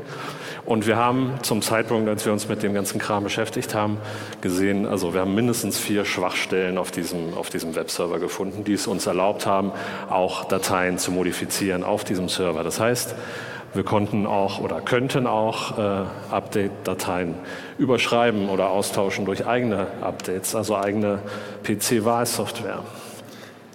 Und 0.67 0.87
wir 0.87 0.97
haben 0.97 1.35
zum 1.43 1.61
Zeitpunkt, 1.61 2.09
als 2.09 2.25
wir 2.25 2.33
uns 2.33 2.49
mit 2.49 2.63
dem 2.63 2.73
ganzen 2.73 2.99
Kram 2.99 3.23
beschäftigt 3.23 3.75
haben, 3.75 3.99
gesehen, 4.41 4.87
also 4.87 5.13
wir 5.13 5.21
haben 5.21 5.35
mindestens 5.35 5.79
vier 5.79 6.07
Schwachstellen 6.07 6.79
auf 6.79 6.91
diesem, 6.91 7.35
auf 7.35 7.51
diesem 7.51 7.75
Webserver 7.75 8.19
gefunden, 8.19 8.65
die 8.65 8.73
es 8.73 8.87
uns 8.87 9.07
erlaubt 9.07 9.45
haben, 9.45 9.73
auch 10.09 10.45
Dateien 10.45 10.97
zu 10.97 11.13
modifizieren 11.13 11.85
auf 11.85 12.05
diesem 12.05 12.31
Server. 12.31 12.65
Das 12.65 12.81
heißt, 12.81 13.15
wir 13.75 13.83
konnten 13.83 14.25
auch 14.25 14.61
oder 14.61 14.81
könnten 14.81 15.27
auch 15.27 15.79
äh, 15.79 16.05
Update-Dateien 16.31 17.35
überschreiben 17.77 18.49
oder 18.49 18.71
austauschen 18.71 19.27
durch 19.27 19.47
eigene 19.47 19.89
Updates, 20.01 20.55
also 20.55 20.77
eigene 20.77 21.19
PC-Wahlsoftware. 21.65 22.85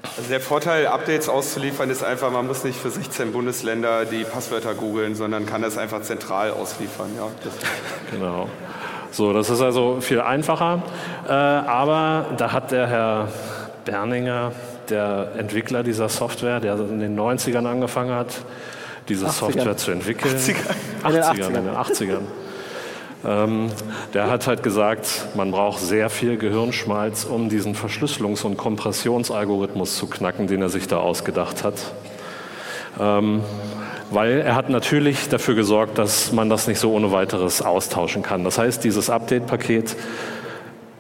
Also 0.03 0.29
der 0.29 0.39
Vorteil, 0.39 0.88
Updates 0.88 1.27
auszuliefern, 1.27 1.89
ist 1.89 2.03
einfach, 2.03 2.32
man 2.32 2.48
muss 2.48 2.63
nicht 2.63 2.79
für 2.79 2.89
16 2.89 3.32
Bundesländer 3.34 4.06
die 4.06 4.24
Passwörter 4.24 4.74
googeln, 4.74 5.15
sondern 5.15 5.46
kann 5.46 5.62
das 5.62 5.77
einfach 5.77 6.01
zentral 6.01 6.51
ausliefern. 6.51 7.10
Ja, 7.18 7.27
genau. 8.12 8.50
So, 9.12 9.34
das 9.34 9.50
ist 9.50 9.62
also 9.62 10.00
viel 10.01 10.22
einfacher. 10.22 10.84
Äh, 11.27 11.32
aber 11.32 12.27
da 12.38 12.51
hat 12.51 12.72
der 12.72 12.88
Herr 12.88 13.27
Berninger, 13.86 14.53
der 14.89 15.32
Entwickler 15.38 15.84
dieser 15.84 16.10
Software, 16.10 16.60
der 16.60 16.75
in 16.75 17.00
den 17.00 17.20
90ern 17.20 17.65
angefangen 17.65 18.15
hat, 18.15 18.27
diese 19.08 19.25
80ern. 19.25 19.32
Software 19.32 19.77
zu 19.77 19.91
entwickeln. 19.91 20.36
80ern. 20.36 20.56
80ern. 21.03 21.48
In 21.48 21.53
den 21.53 21.70
80ern. 21.75 22.22
Ähm, 23.25 23.69
der 24.13 24.29
hat 24.29 24.47
halt 24.47 24.63
gesagt, 24.63 25.27
man 25.35 25.51
braucht 25.51 25.81
sehr 25.81 26.09
viel 26.09 26.38
Gehirnschmalz, 26.38 27.25
um 27.25 27.49
diesen 27.49 27.75
Verschlüsselungs- 27.75 28.43
und 28.43 28.55
Kompressionsalgorithmus 28.55 29.97
zu 29.97 30.07
knacken, 30.07 30.47
den 30.47 30.61
er 30.61 30.69
sich 30.69 30.88
da 30.88 30.97
ausgedacht 30.97 31.63
hat. 31.63 31.75
Ähm, 32.99 33.41
weil 34.11 34.41
er 34.41 34.55
hat 34.55 34.69
natürlich 34.69 35.29
dafür 35.29 35.55
gesorgt, 35.55 35.97
dass 35.97 36.31
man 36.31 36.49
das 36.49 36.67
nicht 36.67 36.79
so 36.79 36.93
ohne 36.93 37.11
weiteres 37.11 37.61
austauschen 37.61 38.23
kann. 38.23 38.43
Das 38.43 38.57
heißt, 38.57 38.83
dieses 38.83 39.09
Update-Paket 39.09 39.95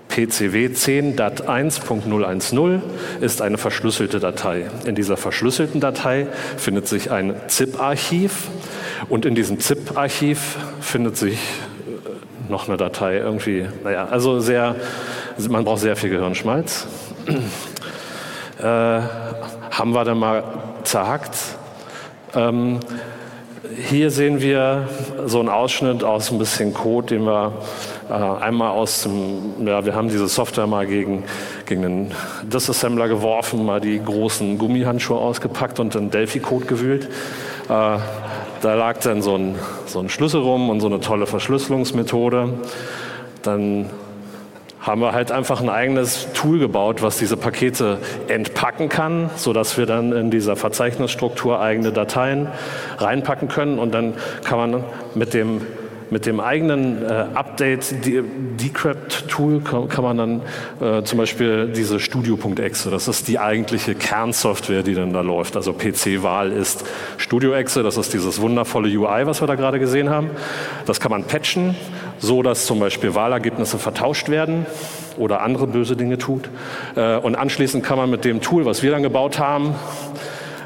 PCW 0.09 0.67
10.1.010 0.67 2.81
ist 3.21 3.41
eine 3.41 3.57
verschlüsselte 3.57 4.19
Datei. 4.19 4.65
In 4.85 4.95
dieser 4.95 5.17
verschlüsselten 5.17 5.79
Datei 5.79 6.27
findet 6.57 6.87
sich 6.87 7.11
ein 7.11 7.35
ZIP-Archiv 7.47 8.47
und 9.07 9.25
in 9.25 9.35
diesem 9.35 9.59
ZIP-Archiv 9.59 10.57
findet 10.81 11.15
sich 11.15 11.37
noch 12.49 12.67
eine 12.67 12.77
Datei 12.77 13.17
irgendwie, 13.17 13.67
naja, 13.83 14.07
also 14.09 14.39
sehr, 14.39 14.75
man 15.49 15.63
braucht 15.63 15.81
sehr 15.81 15.95
viel 15.95 16.09
Gehirnschmalz. 16.09 16.87
Äh, 18.59 18.63
haben 19.71 19.93
wir 19.93 20.03
dann 20.03 20.19
mal 20.19 20.43
zerhackt. 20.83 21.37
Ähm, 22.35 22.81
hier 23.87 24.11
sehen 24.11 24.41
wir 24.41 24.89
so 25.25 25.39
einen 25.39 25.47
Ausschnitt 25.47 26.03
aus 26.03 26.29
ein 26.29 26.39
bisschen 26.39 26.73
Code, 26.73 27.15
den 27.15 27.23
wir 27.23 27.53
äh, 28.09 28.13
einmal 28.13 28.71
aus 28.71 29.03
dem, 29.03 29.65
ja, 29.65 29.85
wir 29.85 29.95
haben 29.95 30.09
diese 30.09 30.27
Software 30.27 30.67
mal 30.67 30.87
gegen, 30.87 31.23
gegen 31.65 31.81
den 31.83 32.11
Disassembler 32.43 33.07
geworfen, 33.07 33.65
mal 33.65 33.79
die 33.79 34.03
großen 34.03 34.57
Gummihandschuhe 34.57 35.17
ausgepackt 35.17 35.79
und 35.79 35.95
den 35.95 36.09
Delphi-Code 36.11 36.65
gewühlt. 36.65 37.07
Äh, 37.69 37.99
da 38.61 38.75
lag 38.75 38.99
dann 38.99 39.21
so 39.21 39.35
ein, 39.35 39.55
so 39.85 39.99
ein 39.99 40.09
Schlüssel 40.09 40.41
rum 40.41 40.69
und 40.69 40.79
so 40.79 40.87
eine 40.87 40.99
tolle 40.99 41.25
Verschlüsselungsmethode. 41.25 42.53
Dann 43.43 43.89
haben 44.81 45.01
wir 45.01 45.11
halt 45.11 45.31
einfach 45.31 45.61
ein 45.61 45.69
eigenes 45.69 46.27
Tool 46.33 46.59
gebaut, 46.59 47.01
was 47.01 47.17
diese 47.17 47.35
Pakete 47.37 47.97
entpacken 48.27 48.89
kann, 48.89 49.29
sodass 49.35 49.77
wir 49.77 49.85
dann 49.85 50.13
in 50.13 50.31
dieser 50.31 50.55
Verzeichnisstruktur 50.55 51.59
eigene 51.59 51.91
Dateien 51.91 52.47
reinpacken 52.97 53.49
können 53.49 53.77
und 53.77 53.93
dann 53.93 54.13
kann 54.45 54.57
man 54.57 54.83
mit 55.15 55.33
dem 55.33 55.61
mit 56.11 56.25
dem 56.25 56.39
eigenen 56.39 57.03
äh, 57.03 57.25
Update 57.33 57.95
Decrypt-Tool 58.05 59.61
kann, 59.61 59.87
kann, 59.89 60.03
man 60.03 60.17
dann 60.17 60.41
äh, 60.81 61.03
zum 61.03 61.17
Beispiel 61.19 61.67
diese 61.67 61.99
Studio.exe, 61.99 62.89
das 62.89 63.07
ist 63.07 63.27
die 63.27 63.39
eigentliche 63.39 63.95
Kernsoftware, 63.95 64.83
die 64.83 64.95
dann 64.95 65.13
da 65.13 65.21
läuft. 65.21 65.55
Also 65.55 65.73
PC-Wahl 65.73 66.51
ist 66.51 66.85
Studio.exe, 67.17 67.83
das 67.83 67.97
ist 67.97 68.13
dieses 68.13 68.41
wundervolle 68.41 68.89
UI, 68.89 69.25
was 69.25 69.41
wir 69.41 69.47
da 69.47 69.55
gerade 69.55 69.79
gesehen 69.79 70.09
haben. 70.09 70.29
Das 70.85 70.99
kann 70.99 71.11
man 71.11 71.23
patchen, 71.23 71.75
so 72.17 72.41
dass 72.41 72.65
zum 72.65 72.79
Beispiel 72.79 73.15
Wahlergebnisse 73.15 73.77
vertauscht 73.77 74.29
werden 74.29 74.65
oder 75.17 75.41
andere 75.41 75.67
böse 75.67 75.95
Dinge 75.95 76.17
tut. 76.17 76.49
Äh, 76.95 77.17
und 77.17 77.35
anschließend 77.35 77.83
kann 77.83 77.97
man 77.97 78.09
mit 78.09 78.25
dem 78.25 78.41
Tool, 78.41 78.65
was 78.65 78.81
wir 78.81 78.91
dann 78.91 79.03
gebaut 79.03 79.37
haben, 79.37 79.75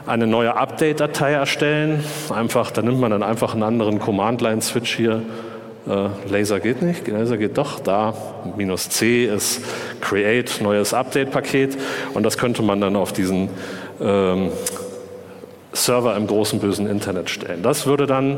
eine 0.05 0.27
neue 0.27 0.55
Update-Datei 0.55 1.31
erstellen. 1.31 2.03
Einfach, 2.29 2.72
da 2.72 2.81
nimmt 2.81 3.00
man 3.00 3.12
dann 3.12 3.24
einfach 3.24 3.53
einen 3.53 3.63
anderen 3.63 4.00
Command-Line-Switch 4.00 4.95
hier. 4.95 5.22
Äh, 5.88 6.07
Laser 6.29 6.60
geht 6.60 6.81
nicht, 6.81 7.07
Laser 7.07 7.38
geht 7.38 7.57
doch. 7.57 7.79
Da 7.79 8.13
minus 8.57 8.89
C 8.89 9.25
ist 9.25 9.62
Create, 10.01 10.62
neues 10.62 10.93
Update-Paket. 10.93 11.77
Und 12.13 12.24
das 12.24 12.38
könnte 12.38 12.62
man 12.62 12.81
dann 12.81 12.95
auf 12.95 13.13
diesen 13.13 13.50
ähm, 14.01 14.50
Server 15.72 16.15
im 16.15 16.27
großen 16.27 16.60
bösen 16.60 16.88
Internet 16.88 17.29
stellen. 17.29 17.63
Das 17.63 17.86
würde 17.86 18.05
dann 18.05 18.38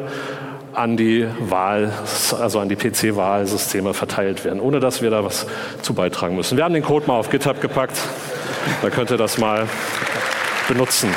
an 0.74 0.98
die 0.98 1.26
Wahl, 1.40 1.92
also 2.40 2.60
an 2.60 2.70
die 2.70 2.76
PC-Wahlsysteme 2.76 3.94
verteilt 3.94 4.44
werden, 4.44 4.60
ohne 4.60 4.80
dass 4.80 5.02
wir 5.02 5.10
da 5.10 5.24
was 5.24 5.48
zu 5.82 5.94
beitragen 5.94 6.36
müssen. 6.36 6.58
Wir 6.58 6.66
haben 6.66 6.74
den 6.74 6.84
Code 6.84 7.08
mal 7.08 7.18
auf 7.18 7.30
GitHub 7.30 7.62
gepackt. 7.62 7.98
Da 8.82 8.90
könnt 8.90 9.10
ihr 9.10 9.18
das 9.18 9.38
mal 9.38 9.68
benutzen. 10.68 11.10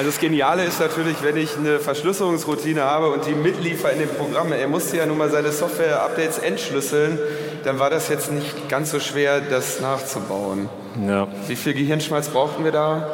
Also 0.00 0.12
das 0.12 0.18
Geniale 0.18 0.64
ist 0.64 0.80
natürlich, 0.80 1.22
wenn 1.22 1.36
ich 1.36 1.58
eine 1.58 1.78
Verschlüsselungsroutine 1.78 2.80
habe 2.80 3.10
und 3.10 3.26
die 3.26 3.34
mitliefer 3.34 3.92
in 3.92 3.98
dem 3.98 4.08
Programm, 4.08 4.50
er 4.50 4.66
musste 4.66 4.96
ja 4.96 5.04
nun 5.04 5.18
mal 5.18 5.28
seine 5.28 5.52
Software-Updates 5.52 6.38
entschlüsseln, 6.38 7.18
dann 7.64 7.78
war 7.78 7.90
das 7.90 8.08
jetzt 8.08 8.32
nicht 8.32 8.70
ganz 8.70 8.92
so 8.92 8.98
schwer, 8.98 9.42
das 9.42 9.82
nachzubauen. 9.82 10.70
Ja. 11.06 11.28
Wie 11.48 11.54
viel 11.54 11.74
Gehirnschmalz 11.74 12.30
brauchten 12.30 12.64
wir 12.64 12.72
da? 12.72 13.10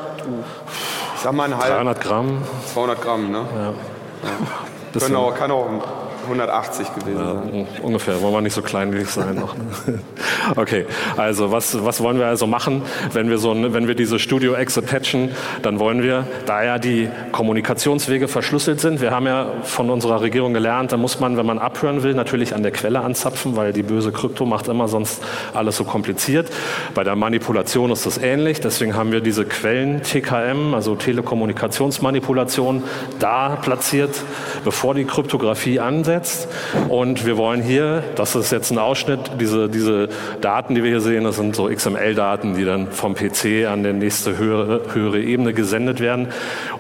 Ich 1.17 1.23
sag 1.23 1.33
mal 1.33 1.53
ein 1.53 1.59
halb. 1.59 1.75
300 1.75 2.01
Gramm. 2.01 2.43
200 2.73 3.03
Gramm, 3.03 3.33
ne? 3.33 3.45
Ja. 3.53 5.11
ja. 5.11 5.19
Auch, 5.19 5.35
kann 5.35 5.51
auch 5.51 5.67
180 6.27 6.95
gewesen 6.95 7.19
ja. 7.19 7.65
Ungefähr, 7.83 8.21
wollen 8.21 8.35
wir 8.35 8.41
nicht 8.41 8.55
so 8.55 8.63
kleinlich 8.63 9.09
sein 9.09 9.37
noch. 9.37 9.57
Ne? 9.57 10.01
okay, 10.57 10.87
also 11.17 11.53
was, 11.53 11.85
was 11.85 12.03
wollen 12.03 12.19
wir 12.19 12.27
also 12.27 12.47
machen, 12.47 12.83
wenn 13.13 13.31
wir, 13.31 13.39
so, 13.39 13.55
wenn 13.55 13.89
wir 13.89 13.95
diese 13.95 14.19
Studio 14.19 14.55
Exe 14.55 14.83
patchen, 14.83 15.31
dann 15.63 15.79
wollen 15.79 16.03
wir, 16.03 16.27
da 16.47 16.65
ja 16.65 16.79
die 16.79 17.09
Kommunikationswege 17.33 18.29
verschlüsselt 18.29 18.81
sind, 18.81 19.01
wir 19.01 19.11
haben 19.11 19.27
ja 19.27 19.47
von 19.63 19.91
unserer 19.91 20.21
Regierung 20.21 20.53
gelernt, 20.53 20.93
da 20.93 20.97
muss 20.97 21.21
man, 21.21 21.37
wenn 21.37 21.47
man 21.47 21.59
abhören 21.59 22.03
will, 22.03 22.15
natürlich 22.15 22.55
an 22.55 22.63
der 22.63 22.73
Quelle 22.73 23.01
anzapfen, 23.01 23.57
weil 23.57 23.73
die 23.73 23.83
böse 23.83 24.13
Krypto 24.13 24.45
macht 24.47 24.69
immer 24.69 24.89
sonst 24.89 25.23
alles 25.55 25.77
so 25.77 25.85
kompliziert. 25.85 26.51
Bei 26.95 27.05
der 27.05 27.17
Manipulation 27.17 27.91
ist 27.91 28.07
das 28.07 28.19
ähnlich, 28.19 28.61
deswegen 28.61 28.97
haben 28.97 29.13
wir 29.13 29.21
diese 29.21 29.45
Quellen 29.45 30.03
TKM, 30.03 30.75
also 30.75 30.95
Telekommunikationsmanipulation, 30.97 32.83
da 33.19 33.57
platziert, 33.57 34.23
bevor 34.65 34.95
die 34.95 35.05
Kryptographie 35.05 35.81
ansetzt 35.81 36.16
zusammengesetzt 36.17 36.49
und 36.89 37.27
wir 37.27 37.37
wollen 37.37 37.63
hier, 37.63 38.03
das 38.15 38.35
ist 38.35 38.53
jetzt 38.53 38.71
ein 38.71 38.79
Ausschnitt, 38.79 39.33
diese, 39.41 39.69
diese 39.69 40.09
Daten, 40.41 40.75
die 40.75 40.83
wir 40.83 40.91
hier 40.91 41.01
sehen, 41.01 41.25
das 41.25 41.37
sind 41.37 41.55
so 41.57 41.69
XML-Daten, 41.69 42.55
die 42.55 42.65
dann 42.65 42.91
vom 42.91 43.15
PC 43.15 43.67
an 43.71 43.83
die 43.83 43.93
nächste 43.93 44.39
höhere, 44.39 44.83
höhere 44.93 45.21
Ebene 45.21 45.53
gesendet 45.53 46.01
werden. 46.01 46.29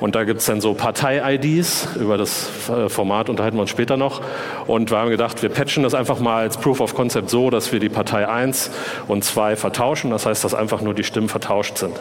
Und 0.00 0.14
da 0.14 0.24
gibt 0.24 0.40
es 0.40 0.46
dann 0.46 0.60
so 0.60 0.74
Partei-IDs, 0.74 1.88
über 2.00 2.16
das 2.18 2.48
äh, 2.68 2.88
Format 2.88 3.28
unterhalten 3.28 3.56
wir 3.56 3.62
uns 3.62 3.70
später 3.70 3.96
noch. 3.96 4.20
Und 4.66 4.90
wir 4.90 4.98
haben 4.98 5.10
gedacht, 5.10 5.42
wir 5.42 5.50
patchen 5.50 5.82
das 5.82 5.94
einfach 5.94 6.20
mal 6.20 6.42
als 6.42 6.56
Proof 6.56 6.80
of 6.80 6.94
Concept 6.94 7.30
so, 7.30 7.50
dass 7.50 7.72
wir 7.72 7.80
die 7.80 7.88
Partei 7.88 8.28
1 8.28 8.70
und 9.08 9.24
2 9.24 9.56
vertauschen. 9.56 10.10
Das 10.10 10.26
heißt, 10.26 10.44
dass 10.44 10.54
einfach 10.54 10.80
nur 10.80 10.94
die 10.94 11.04
Stimmen 11.04 11.28
vertauscht 11.28 11.78
sind. 11.78 11.94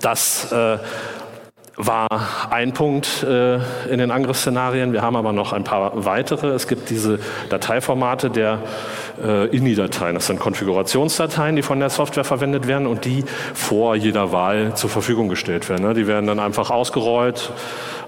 Das 0.00 0.52
äh, 0.52 0.78
war 1.78 2.08
ein 2.50 2.72
Punkt 2.72 3.22
äh, 3.22 3.56
in 3.88 3.98
den 3.98 4.10
Angriffsszenarien. 4.10 4.92
Wir 4.92 5.02
haben 5.02 5.14
aber 5.16 5.32
noch 5.32 5.52
ein 5.52 5.62
paar 5.62 6.04
weitere. 6.04 6.48
Es 6.48 6.66
gibt 6.66 6.90
diese 6.90 7.20
Dateiformate 7.48 8.30
der 8.30 8.58
äh, 9.24 9.46
INI-Dateien. 9.46 10.14
Das 10.14 10.26
sind 10.26 10.38
Konfigurationsdateien, 10.38 11.56
die 11.56 11.62
von 11.62 11.80
der 11.80 11.90
Software 11.90 12.24
verwendet 12.24 12.66
werden 12.66 12.86
und 12.86 13.04
die 13.04 13.24
vor 13.54 13.94
jeder 13.96 14.32
Wahl 14.32 14.74
zur 14.74 14.90
Verfügung 14.90 15.28
gestellt 15.28 15.68
werden. 15.68 15.86
Ne? 15.86 15.94
Die 15.94 16.06
werden 16.06 16.26
dann 16.26 16.38
einfach 16.38 16.70
ausgerollt, 16.70 17.52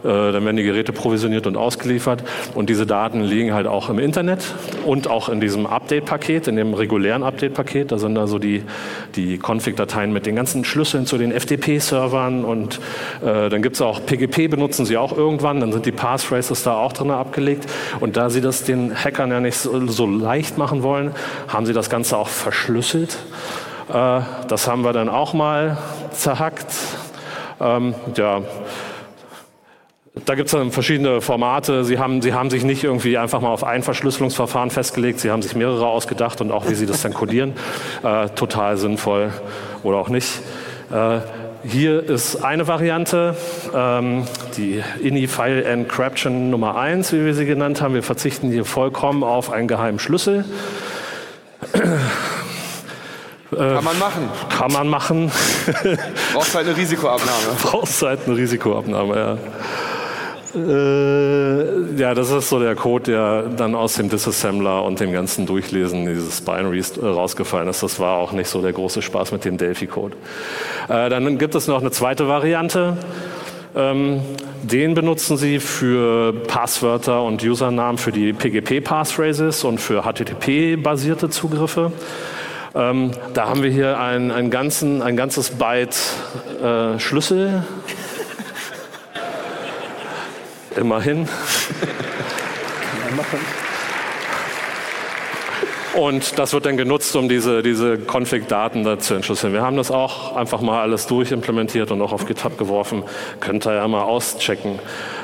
äh, 0.02 0.08
dann 0.08 0.44
werden 0.44 0.56
die 0.56 0.62
Geräte 0.62 0.92
provisioniert 0.92 1.46
und 1.46 1.56
ausgeliefert. 1.56 2.24
Und 2.54 2.70
diese 2.70 2.86
Daten 2.86 3.22
liegen 3.22 3.52
halt 3.52 3.66
auch 3.66 3.88
im 3.90 3.98
Internet 3.98 4.54
und 4.86 5.08
auch 5.08 5.28
in 5.28 5.40
diesem 5.40 5.66
Update-Paket, 5.66 6.48
in 6.48 6.56
dem 6.56 6.74
regulären 6.74 7.22
Update-Paket. 7.22 7.92
Da 7.92 7.98
sind 7.98 8.16
also 8.18 8.38
die, 8.38 8.62
die 9.16 9.38
Config-Dateien 9.38 10.12
mit 10.12 10.26
den 10.26 10.36
ganzen 10.36 10.64
Schlüsseln 10.64 11.06
zu 11.06 11.18
den 11.18 11.32
FTP-Servern 11.32 12.44
und 12.44 12.80
äh, 13.22 13.48
dann 13.48 13.62
gibt 13.62 13.76
es 13.76 13.82
auch 13.82 14.04
PGP, 14.04 14.48
benutzen 14.48 14.86
sie 14.86 14.96
auch 14.96 15.16
irgendwann. 15.16 15.60
Dann 15.60 15.72
sind 15.72 15.86
die 15.86 15.92
Passphrases 15.92 16.62
da 16.62 16.74
auch 16.74 16.92
drin 16.92 17.10
abgelegt. 17.10 17.66
Und 18.00 18.16
da 18.16 18.30
sie 18.30 18.40
das 18.40 18.64
den 18.64 18.94
Hackern 18.94 19.30
ja 19.30 19.40
nicht 19.40 19.56
so, 19.56 19.86
so 19.86 20.06
leicht 20.06 20.58
machen 20.58 20.82
wollen, 20.82 20.99
wollen, 21.00 21.14
haben 21.48 21.66
sie 21.66 21.72
das 21.72 21.90
Ganze 21.90 22.16
auch 22.16 22.28
verschlüsselt. 22.28 23.16
Äh, 23.88 24.20
das 24.48 24.68
haben 24.68 24.82
wir 24.82 24.92
dann 24.92 25.08
auch 25.08 25.34
mal 25.34 25.78
zerhackt. 26.12 26.72
Ähm, 27.60 27.94
ja, 28.16 28.42
da 30.26 30.34
gibt 30.34 30.46
es 30.46 30.52
dann 30.52 30.70
verschiedene 30.70 31.20
Formate. 31.20 31.84
Sie 31.84 31.98
haben, 31.98 32.20
sie 32.20 32.34
haben 32.34 32.50
sich 32.50 32.64
nicht 32.64 32.84
irgendwie 32.84 33.16
einfach 33.16 33.40
mal 33.40 33.50
auf 33.50 33.64
ein 33.64 33.82
Verschlüsselungsverfahren 33.82 34.70
festgelegt. 34.70 35.20
Sie 35.20 35.30
haben 35.30 35.42
sich 35.42 35.54
mehrere 35.54 35.86
ausgedacht 35.86 36.40
und 36.40 36.50
auch, 36.50 36.68
wie 36.68 36.74
sie 36.74 36.86
das 36.86 37.02
dann 37.02 37.14
codieren. 37.14 37.54
Äh, 38.02 38.28
total 38.30 38.76
sinnvoll 38.76 39.32
oder 39.82 39.98
auch 39.98 40.08
nicht. 40.08 40.40
Äh, 40.92 41.20
hier 41.64 42.08
ist 42.08 42.36
eine 42.36 42.66
Variante, 42.66 43.36
ähm, 43.74 44.26
die 44.56 44.82
INI-File 45.02 45.64
Encryption 45.64 46.50
Nummer 46.50 46.76
1, 46.76 47.12
wie 47.12 47.24
wir 47.24 47.34
sie 47.34 47.44
genannt 47.44 47.82
haben. 47.82 47.94
Wir 47.94 48.02
verzichten 48.02 48.50
hier 48.50 48.64
vollkommen 48.64 49.22
auf 49.22 49.50
einen 49.50 49.68
geheimen 49.68 49.98
Schlüssel. 49.98 50.44
Kann 53.50 53.84
man 53.84 53.98
machen. 53.98 54.28
Kann 54.48 54.72
man 54.72 54.88
machen. 54.88 55.32
Brauchst 56.32 56.54
halt 56.54 56.66
eine 56.66 56.76
Risikoabnahme. 56.76 57.46
Brauchst 57.62 58.02
halt 58.02 58.20
eine 58.26 58.36
Risikoabnahme, 58.36 59.16
ja. 59.16 59.38
Äh, 60.54 61.96
ja, 61.96 62.14
das 62.14 62.30
ist 62.30 62.48
so 62.48 62.58
der 62.58 62.74
Code, 62.74 63.12
der 63.12 63.42
dann 63.56 63.74
aus 63.74 63.94
dem 63.94 64.08
Disassembler 64.08 64.82
und 64.84 64.98
dem 64.98 65.12
ganzen 65.12 65.46
Durchlesen 65.46 66.06
dieses 66.06 66.40
Binaries 66.40 66.96
äh, 66.96 67.06
rausgefallen 67.06 67.68
ist. 67.68 67.82
Das 67.82 68.00
war 68.00 68.16
auch 68.16 68.32
nicht 68.32 68.48
so 68.48 68.60
der 68.60 68.72
große 68.72 69.00
Spaß 69.02 69.32
mit 69.32 69.44
dem 69.44 69.56
Delphi-Code. 69.56 70.16
Äh, 70.88 71.08
dann 71.08 71.38
gibt 71.38 71.54
es 71.54 71.68
noch 71.68 71.80
eine 71.80 71.92
zweite 71.92 72.26
Variante. 72.26 72.96
Ähm, 73.76 74.22
den 74.62 74.94
benutzen 74.94 75.36
Sie 75.36 75.60
für 75.60 76.32
Passwörter 76.32 77.22
und 77.22 77.44
Usernamen 77.44 77.98
für 77.98 78.10
die 78.10 78.32
PGP-Passphrases 78.32 79.62
und 79.62 79.78
für 79.78 80.02
HTTP-basierte 80.02 81.30
Zugriffe. 81.30 81.92
Ähm, 82.74 83.12
da 83.34 83.48
haben 83.48 83.62
wir 83.62 83.70
hier 83.70 83.98
ein, 84.00 84.32
ein, 84.32 84.50
ganzen, 84.50 85.02
ein 85.02 85.16
ganzes 85.16 85.50
Byte 85.50 85.96
äh, 86.62 86.98
Schlüssel 86.98 87.64
Immerhin. 90.76 91.28
Und 95.94 96.38
das 96.38 96.52
wird 96.52 96.66
dann 96.66 96.76
genutzt, 96.76 97.16
um 97.16 97.28
diese, 97.28 97.62
diese 97.62 97.98
Config-Daten 97.98 98.84
da 98.84 98.98
zu 98.98 99.14
entschlüsseln. 99.14 99.52
Wir 99.52 99.62
haben 99.62 99.76
das 99.76 99.90
auch 99.90 100.36
einfach 100.36 100.60
mal 100.60 100.80
alles 100.80 101.06
durchimplementiert 101.08 101.90
und 101.90 102.00
auch 102.00 102.12
auf 102.12 102.26
GitHub 102.26 102.56
geworfen. 102.56 103.02
Könnt 103.40 103.66
ihr 103.66 103.74
ja 103.74 103.88
mal 103.88 104.02
auschecken. 104.02 104.78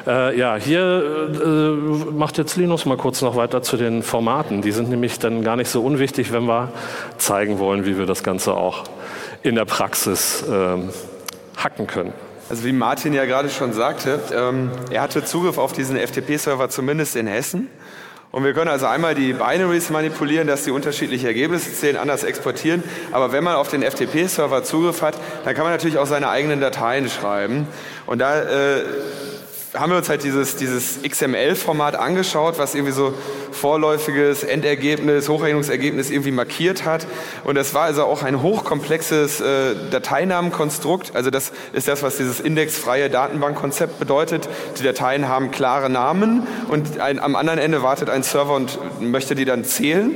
Äh, 0.07 0.37
ja, 0.37 0.57
hier 0.57 1.31
äh, 1.41 2.11
macht 2.11 2.37
jetzt 2.39 2.57
Linus 2.57 2.85
mal 2.85 2.97
kurz 2.97 3.23
noch 3.23 3.37
weiter 3.37 3.63
zu 3.63 3.77
den 3.77 4.03
Formaten. 4.03 4.61
Die 4.61 4.73
sind 4.73 4.91
nämlich 4.91 5.21
dann 5.21 5.45
gar 5.45 5.57
nicht 5.57 5.71
so 5.71 5.83
unwichtig, 5.83 6.33
wenn 6.33 6.45
wir 6.45 6.73
zeigen 7.17 7.61
wollen, 7.61 7.87
wie 7.87 7.97
wir 7.97 8.07
das 8.07 8.25
Ganze 8.25 8.55
auch 8.55 8.85
in 9.43 9.55
der 9.55 9.67
Praxis 9.67 10.43
äh, 10.43 10.79
hacken 11.57 11.87
können. 11.87 12.13
Also 12.49 12.65
wie 12.65 12.73
Martin 12.73 13.13
ja 13.13 13.25
gerade 13.25 13.51
schon 13.51 13.73
sagte, 13.73 14.21
ähm, 14.33 14.71
er 14.91 15.03
hatte 15.03 15.25
Zugriff 15.25 15.59
auf 15.59 15.73
diesen 15.73 15.97
FTP-Server 15.97 16.69
zumindest 16.69 17.17
in 17.17 17.27
Hessen. 17.27 17.69
Und 18.31 18.45
wir 18.45 18.53
können 18.53 18.69
also 18.69 18.87
einmal 18.87 19.17
die 19.17 19.33
Binaries 19.33 19.91
manipulieren, 19.91 20.47
dass 20.47 20.65
sie 20.65 20.71
unterschiedliche 20.71 21.27
Ergebnisse 21.27 21.73
zählen, 21.73 21.97
anders 21.97 22.23
exportieren. 22.23 22.85
Aber 23.11 23.33
wenn 23.33 23.43
man 23.43 23.57
auf 23.57 23.69
den 23.69 23.83
FTP-Server 23.83 24.63
Zugriff 24.63 25.03
hat, 25.03 25.17
dann 25.45 25.55
kann 25.55 25.65
man 25.65 25.73
natürlich 25.73 25.99
auch 25.99 26.07
seine 26.07 26.29
eigenen 26.29 26.61
Dateien 26.61 27.09
schreiben. 27.09 27.67
Und 28.07 28.21
da 28.21 28.41
äh, 28.43 28.83
haben 29.79 29.91
wir 29.91 29.99
uns 29.99 30.09
halt 30.09 30.25
dieses, 30.25 30.57
dieses 30.57 31.01
XML-Format 31.03 31.97
angeschaut, 31.97 32.59
was 32.59 32.75
irgendwie 32.75 32.93
so 32.93 33.15
vorläufiges 33.53 34.45
Endergebnis, 34.45 35.29
Hochrechnungsergebnis 35.29 36.11
irgendwie 36.11 36.31
markiert 36.31 36.85
hat. 36.85 37.07
Und 37.45 37.55
das 37.55 37.75
war 37.75 37.85
also 37.85 38.05
auch 38.05 38.23
ein 38.23 38.43
hochkomplexes 38.43 39.41
äh, 39.41 39.75
Dateinamenkonstrukt. 39.91 41.15
Also 41.15 41.31
das 41.31 41.53
ist 41.73 41.89
das, 41.89 42.03
was 42.03 42.17
dieses 42.17 42.41
indexfreie 42.41 43.11
Datenbankkonzept 43.11 43.99
bedeutet. 43.99 44.49
Die 44.79 44.83
Dateien 44.83 45.29
haben 45.29 45.51
klare 45.51 45.91
Namen 45.91 46.47
und 46.69 47.01
ein, 47.01 47.19
am 47.19 47.37
anderen 47.37 47.59
Ende 47.59 47.83
wartet 47.83 48.11
ein 48.11 48.23
Server 48.23 48.55
und 48.55 48.79
möchte 49.01 49.35
die 49.35 49.45
dann 49.45 49.65
zählen. 49.65 50.15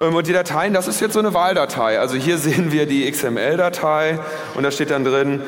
Ähm, 0.00 0.14
und 0.14 0.26
die 0.26 0.32
Dateien, 0.32 0.72
das 0.72 0.88
ist 0.88 1.00
jetzt 1.00 1.12
so 1.12 1.18
eine 1.18 1.34
Wahldatei. 1.34 2.00
Also 2.00 2.16
hier 2.16 2.38
sehen 2.38 2.72
wir 2.72 2.86
die 2.86 3.10
XML-Datei 3.10 4.18
und 4.54 4.62
da 4.62 4.70
steht 4.70 4.90
dann 4.90 5.04
drin, 5.04 5.42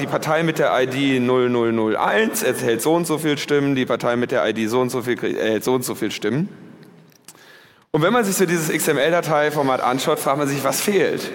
die 0.00 0.06
Partei 0.06 0.42
mit 0.42 0.58
der 0.58 0.72
ID 0.78 1.22
0001 1.22 2.42
erhält 2.42 2.82
so 2.82 2.94
und 2.94 3.06
so 3.06 3.18
viel 3.18 3.38
Stimmen, 3.38 3.74
die 3.74 3.86
Partei 3.86 4.16
mit 4.16 4.30
der 4.30 4.46
ID 4.46 4.68
so 4.68 4.80
und 4.80 4.90
so 4.90 5.02
viel 5.02 5.18
erhält 5.36 5.64
so 5.64 5.74
und 5.74 5.84
so 5.84 5.94
viel 5.94 6.10
Stimmen. 6.10 6.48
Und 7.90 8.02
wenn 8.02 8.12
man 8.12 8.24
sich 8.24 8.36
so 8.36 8.44
dieses 8.44 8.68
XML-Dateiformat 8.70 9.80
anschaut, 9.80 10.18
fragt 10.18 10.36
man 10.36 10.48
sich, 10.48 10.62
was 10.62 10.82
fehlt. 10.82 11.32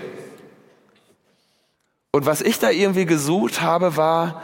Und 2.11 2.25
was 2.27 2.41
ich 2.41 2.59
da 2.59 2.69
irgendwie 2.69 3.05
gesucht 3.05 3.61
habe, 3.61 3.97
war 3.97 4.43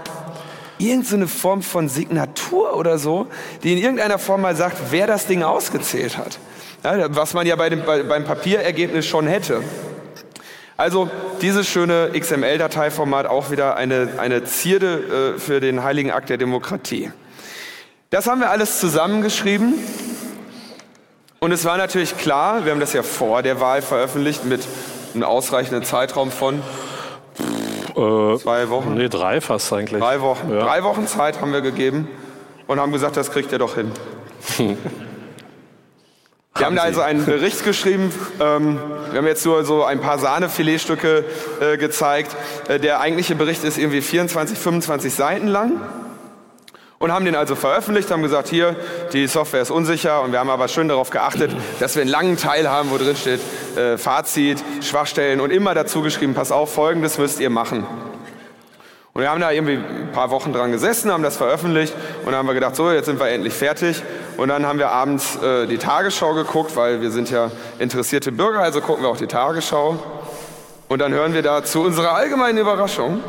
irgendeine 0.79 1.27
Form 1.27 1.61
von 1.61 1.89
Signatur 1.89 2.75
oder 2.75 2.97
so, 2.97 3.27
die 3.61 3.73
in 3.73 3.77
irgendeiner 3.77 4.17
Form 4.17 4.41
mal 4.41 4.55
sagt, 4.55 4.77
wer 4.89 5.05
das 5.05 5.27
Ding 5.27 5.43
ausgezählt 5.43 6.17
hat. 6.17 6.39
Ja, 6.83 7.15
was 7.15 7.33
man 7.33 7.45
ja 7.47 7.55
bei 7.55 7.69
dem, 7.69 7.83
bei, 7.85 8.03
beim 8.03 8.23
Papierergebnis 8.23 9.05
schon 9.05 9.27
hätte. 9.27 9.63
Also 10.77 11.09
dieses 11.41 11.67
schöne 11.67 12.11
XML-Dateiformat 12.13 13.25
auch 13.25 13.49
wieder 13.49 13.75
eine, 13.75 14.09
eine 14.17 14.43
Zierde 14.43 15.33
äh, 15.35 15.39
für 15.39 15.59
den 15.59 15.83
heiligen 15.83 16.11
Akt 16.11 16.29
der 16.29 16.37
Demokratie. 16.37 17.11
Das 18.11 18.27
haben 18.27 18.39
wir 18.39 18.51
alles 18.51 18.79
zusammengeschrieben. 18.79 19.73
Und 21.39 21.51
es 21.51 21.65
war 21.65 21.77
natürlich 21.77 22.17
klar, 22.17 22.63
wir 22.65 22.71
haben 22.71 22.79
das 22.79 22.93
ja 22.93 23.03
vor 23.03 23.41
der 23.41 23.59
Wahl 23.59 23.81
veröffentlicht 23.81 24.45
mit 24.45 24.61
einem 25.13 25.23
ausreichenden 25.23 25.83
Zeitraum 25.83 26.31
von 26.31 26.61
äh, 27.95 28.37
zwei 28.37 28.69
Wochen. 28.69 28.93
Nee, 28.93 29.09
drei 29.09 29.41
fast 29.41 29.73
eigentlich. 29.73 30.01
Drei 30.01 30.21
Wochen. 30.21 30.51
Ja. 30.51 30.59
Drei 30.59 30.83
Wochen 30.83 31.07
Zeit 31.07 31.41
haben 31.41 31.53
wir 31.53 31.61
gegeben 31.61 32.07
und 32.67 32.79
haben 32.79 32.91
gesagt, 32.91 33.17
das 33.17 33.31
kriegt 33.31 33.51
ihr 33.51 33.59
doch 33.59 33.75
hin. 33.75 33.91
Wir 36.57 36.65
haben 36.65 36.75
da 36.75 36.81
also 36.81 37.01
einen 37.01 37.23
Bericht 37.23 37.63
geschrieben. 37.63 38.11
Ähm, 38.39 38.79
wir 39.11 39.19
haben 39.19 39.27
jetzt 39.27 39.45
nur 39.45 39.63
so 39.63 39.83
ein 39.83 40.01
paar 40.01 40.17
Sahnefiletstücke 40.17 41.23
äh, 41.61 41.77
gezeigt. 41.77 42.35
Äh, 42.67 42.79
der 42.79 42.99
eigentliche 42.99 43.35
Bericht 43.35 43.63
ist 43.63 43.77
irgendwie 43.77 44.01
24, 44.01 44.57
25 44.57 45.13
Seiten 45.13 45.47
lang. 45.47 45.73
Und 46.97 47.11
haben 47.11 47.25
den 47.25 47.35
also 47.35 47.53
veröffentlicht, 47.53 48.09
haben 48.09 48.23
gesagt, 48.23 48.47
hier, 48.47 48.75
die 49.13 49.27
Software 49.27 49.61
ist 49.61 49.69
unsicher 49.69 50.23
und 50.23 50.31
wir 50.31 50.39
haben 50.39 50.49
aber 50.49 50.67
schön 50.67 50.87
darauf 50.87 51.11
geachtet, 51.11 51.51
dass 51.79 51.93
wir 51.93 52.01
einen 52.01 52.09
langen 52.09 52.37
Teil 52.37 52.67
haben, 52.67 52.89
wo 52.89 52.97
drin 52.97 53.15
steht, 53.15 53.39
äh, 53.75 53.99
Fazit, 53.99 54.63
Schwachstellen 54.81 55.39
und 55.39 55.51
immer 55.51 55.75
dazu 55.75 56.01
geschrieben, 56.01 56.33
pass 56.33 56.51
auf, 56.51 56.73
folgendes 56.73 57.19
müsst 57.19 57.39
ihr 57.39 57.51
machen. 57.51 57.85
Und 59.13 59.21
wir 59.21 59.29
haben 59.29 59.41
da 59.41 59.51
irgendwie 59.51 59.75
ein 59.75 60.11
paar 60.11 60.31
Wochen 60.31 60.53
dran 60.53 60.71
gesessen, 60.71 61.11
haben 61.11 61.21
das 61.21 61.37
veröffentlicht 61.37 61.93
und 62.19 62.27
dann 62.27 62.35
haben 62.35 62.47
wir 62.47 62.55
gedacht, 62.55 62.75
so, 62.75 62.91
jetzt 62.91 63.05
sind 63.05 63.19
wir 63.19 63.29
endlich 63.29 63.53
fertig. 63.53 64.01
Und 64.37 64.49
dann 64.49 64.65
haben 64.65 64.79
wir 64.79 64.91
abends 64.91 65.35
äh, 65.37 65.65
die 65.65 65.77
Tagesschau 65.77 66.33
geguckt, 66.33 66.75
weil 66.75 67.01
wir 67.01 67.11
sind 67.11 67.31
ja 67.31 67.51
interessierte 67.79 68.31
Bürger, 68.31 68.59
also 68.59 68.81
gucken 68.81 69.03
wir 69.03 69.09
auch 69.09 69.17
die 69.17 69.27
Tagesschau. 69.27 69.97
Und 70.87 70.99
dann 70.99 71.11
hören 71.11 71.33
wir 71.33 71.41
da 71.41 71.63
zu 71.63 71.81
unserer 71.81 72.13
allgemeinen 72.13 72.57
Überraschung, 72.59 73.19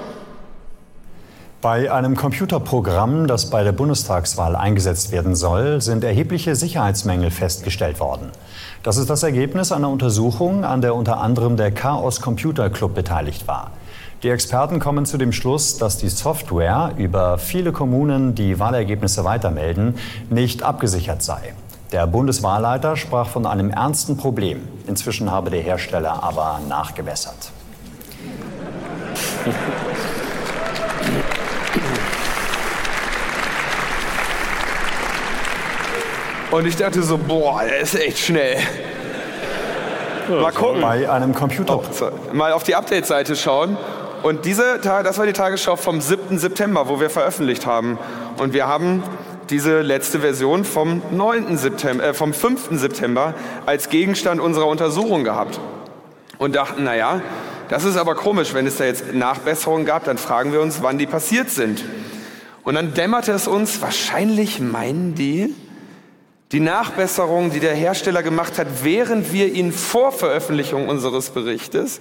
Bei 1.60 1.90
einem 1.90 2.14
Computerprogramm, 2.14 3.26
das 3.26 3.50
bei 3.50 3.64
der 3.64 3.72
Bundestagswahl 3.72 4.54
eingesetzt 4.54 5.10
werden 5.10 5.34
soll, 5.34 5.80
sind 5.80 6.04
erhebliche 6.04 6.54
Sicherheitsmängel 6.54 7.32
festgestellt 7.32 7.98
worden. 7.98 8.30
Das 8.84 8.96
ist 8.96 9.10
das 9.10 9.24
Ergebnis 9.24 9.72
einer 9.72 9.88
Untersuchung, 9.88 10.64
an 10.64 10.82
der 10.82 10.94
unter 10.94 11.18
anderem 11.18 11.56
der 11.56 11.72
Chaos 11.72 12.20
Computer 12.20 12.70
Club 12.70 12.94
beteiligt 12.94 13.48
war. 13.48 13.72
Die 14.24 14.30
Experten 14.30 14.80
kommen 14.80 15.06
zu 15.06 15.16
dem 15.16 15.30
Schluss, 15.30 15.78
dass 15.78 15.96
die 15.96 16.08
Software 16.08 16.92
über 16.96 17.38
viele 17.38 17.70
Kommunen, 17.70 18.34
die 18.34 18.58
Wahlergebnisse 18.58 19.24
weitermelden, 19.24 19.94
nicht 20.28 20.64
abgesichert 20.64 21.22
sei. 21.22 21.54
Der 21.92 22.08
Bundeswahlleiter 22.08 22.96
sprach 22.96 23.28
von 23.28 23.46
einem 23.46 23.70
ernsten 23.70 24.16
Problem. 24.16 24.66
Inzwischen 24.88 25.30
habe 25.30 25.50
der 25.50 25.60
Hersteller 25.60 26.20
aber 26.24 26.58
nachgebessert. 26.68 27.52
Und 36.50 36.66
ich 36.66 36.74
dachte 36.74 37.02
so, 37.04 37.16
boah, 37.16 37.62
der 37.62 37.78
ist 37.78 37.94
echt 37.94 38.18
schnell. 38.18 38.56
Mal 40.28 40.50
gucken. 40.50 40.80
Bei 40.80 41.08
einem 41.08 41.32
Computer. 41.32 41.78
Oh, 41.78 41.82
mal 42.32 42.52
auf 42.52 42.64
die 42.64 42.74
Update-Seite 42.74 43.36
schauen. 43.36 43.76
Und 44.22 44.44
diese, 44.44 44.78
das 44.80 45.18
war 45.18 45.26
die 45.26 45.32
Tagesschau 45.32 45.76
vom 45.76 46.00
7. 46.00 46.38
September, 46.38 46.88
wo 46.88 47.00
wir 47.00 47.10
veröffentlicht 47.10 47.66
haben. 47.66 47.98
Und 48.38 48.52
wir 48.52 48.66
haben 48.66 49.02
diese 49.50 49.80
letzte 49.80 50.20
Version 50.20 50.64
vom, 50.64 51.02
9. 51.10 51.56
September, 51.56 52.04
äh, 52.04 52.14
vom 52.14 52.34
5. 52.34 52.68
September 52.72 53.34
als 53.66 53.88
Gegenstand 53.88 54.40
unserer 54.40 54.66
Untersuchung 54.66 55.24
gehabt. 55.24 55.60
Und 56.38 56.54
dachten, 56.54 56.84
naja, 56.84 57.20
das 57.68 57.84
ist 57.84 57.96
aber 57.96 58.14
komisch, 58.14 58.54
wenn 58.54 58.66
es 58.66 58.76
da 58.76 58.84
jetzt 58.84 59.12
Nachbesserungen 59.12 59.84
gab, 59.84 60.04
dann 60.04 60.18
fragen 60.18 60.52
wir 60.52 60.60
uns, 60.60 60.82
wann 60.82 60.98
die 60.98 61.06
passiert 61.06 61.50
sind. 61.50 61.84
Und 62.64 62.74
dann 62.74 62.94
dämmerte 62.94 63.32
es 63.32 63.48
uns, 63.48 63.80
wahrscheinlich 63.80 64.60
meinen 64.60 65.14
die, 65.14 65.54
die 66.52 66.60
Nachbesserungen, 66.60 67.50
die 67.50 67.60
der 67.60 67.74
Hersteller 67.74 68.22
gemacht 68.22 68.58
hat, 68.58 68.66
während 68.82 69.32
wir 69.34 69.52
ihn 69.52 69.70
vor 69.70 70.12
Veröffentlichung 70.12 70.88
unseres 70.88 71.28
Berichtes 71.28 72.00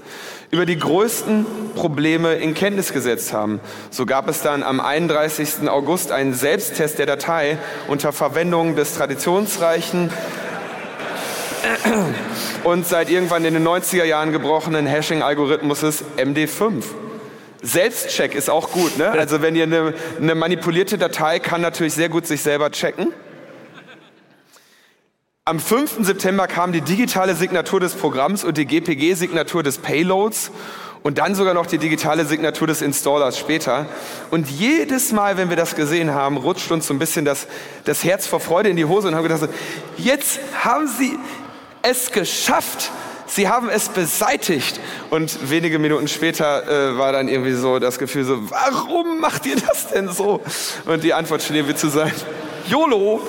über 0.52 0.66
die 0.66 0.80
größten 0.80 1.46
Probleme 1.76 2.36
in 2.36 2.54
Kenntnis 2.54 2.94
gesetzt 2.94 3.34
haben. 3.34 3.60
So 3.90 4.06
gab 4.06 4.30
es 4.30 4.42
dann 4.42 4.64
am 4.64 4.80
31. 4.80 5.68
August 5.68 6.14
einen 6.14 6.34
Selbsttest 6.34 6.98
der 6.98 7.06
Datei 7.06 7.58
unter 7.90 8.14
Verwendung 8.14 8.78
des 8.78 8.96
traditionsreichen 8.96 10.12
und 12.64 12.88
seit 12.88 13.10
irgendwann 13.10 13.44
in 13.44 13.54
den 13.54 13.68
90er 13.68 14.06
Jahren 14.06 14.32
gebrochenen 14.32 14.86
Hashing-Algorithmus 14.86 15.84
MD5. 16.16 16.84
Selbstcheck 17.62 18.34
ist 18.34 18.50
auch 18.50 18.72
gut. 18.72 18.98
Ne? 18.98 19.10
Also 19.12 19.42
wenn 19.42 19.58
ihr 19.58 19.64
eine, 19.64 19.94
eine 20.22 20.36
manipulierte 20.36 20.98
Datei 20.98 21.40
kann 21.40 21.60
natürlich 21.60 21.96
sehr 21.96 22.08
gut 22.08 22.26
sich 22.26 22.42
selber 22.42 22.72
checken. 22.72 23.12
Am 25.48 25.62
5. 25.62 26.00
September 26.06 26.46
kam 26.46 26.74
die 26.74 26.82
digitale 26.82 27.34
Signatur 27.34 27.80
des 27.80 27.94
Programms 27.94 28.44
und 28.44 28.58
die 28.58 28.66
GPG-Signatur 28.66 29.64
des 29.64 29.78
Payloads 29.78 30.52
und 31.04 31.20
dann 31.20 31.36
sogar 31.36 31.54
noch 31.54 31.68
die 31.68 31.78
digitale 31.78 32.26
Signatur 32.26 32.68
des 32.68 32.82
Installers 32.82 33.38
später. 33.40 33.86
Und 34.30 34.50
jedes 34.50 35.14
Mal, 35.14 35.38
wenn 35.38 35.48
wir 35.48 35.56
das 35.56 35.76
gesehen 35.76 36.14
haben, 36.14 36.36
rutscht 36.36 36.70
uns 36.70 36.86
so 36.88 36.94
ein 36.94 37.00
bisschen 37.00 37.24
das, 37.24 37.48
das 37.86 38.04
Herz 38.04 38.28
vor 38.28 38.42
Freude 38.42 38.68
in 38.68 38.76
die 38.76 38.84
Hose 38.84 39.08
und 39.08 39.16
haben 39.16 39.24
gedacht, 39.24 39.48
jetzt 39.96 40.42
haben 40.66 40.86
sie 40.86 41.18
es 41.82 42.12
geschafft. 42.12 42.92
Sie 43.26 43.48
haben 43.48 43.70
es 43.70 43.88
beseitigt. 43.88 44.82
Und 45.12 45.50
wenige 45.50 45.80
Minuten 45.80 46.10
später 46.10 46.68
äh, 46.68 46.98
war 46.98 47.14
dann 47.14 47.30
irgendwie 47.30 47.54
so 47.54 47.80
das 47.80 48.00
Gefühl 48.00 48.26
so, 48.26 48.52
warum 48.52 49.22
macht 49.22 49.46
ihr 49.46 49.56
das 49.56 49.88
denn 49.88 50.10
so? 50.10 50.42
Und 50.84 51.06
die 51.06 51.14
Antwort 51.14 51.42
schien 51.42 51.56
irgendwie 51.56 51.76
zu 51.76 51.88
sein, 51.88 52.12
YOLO. 52.68 53.22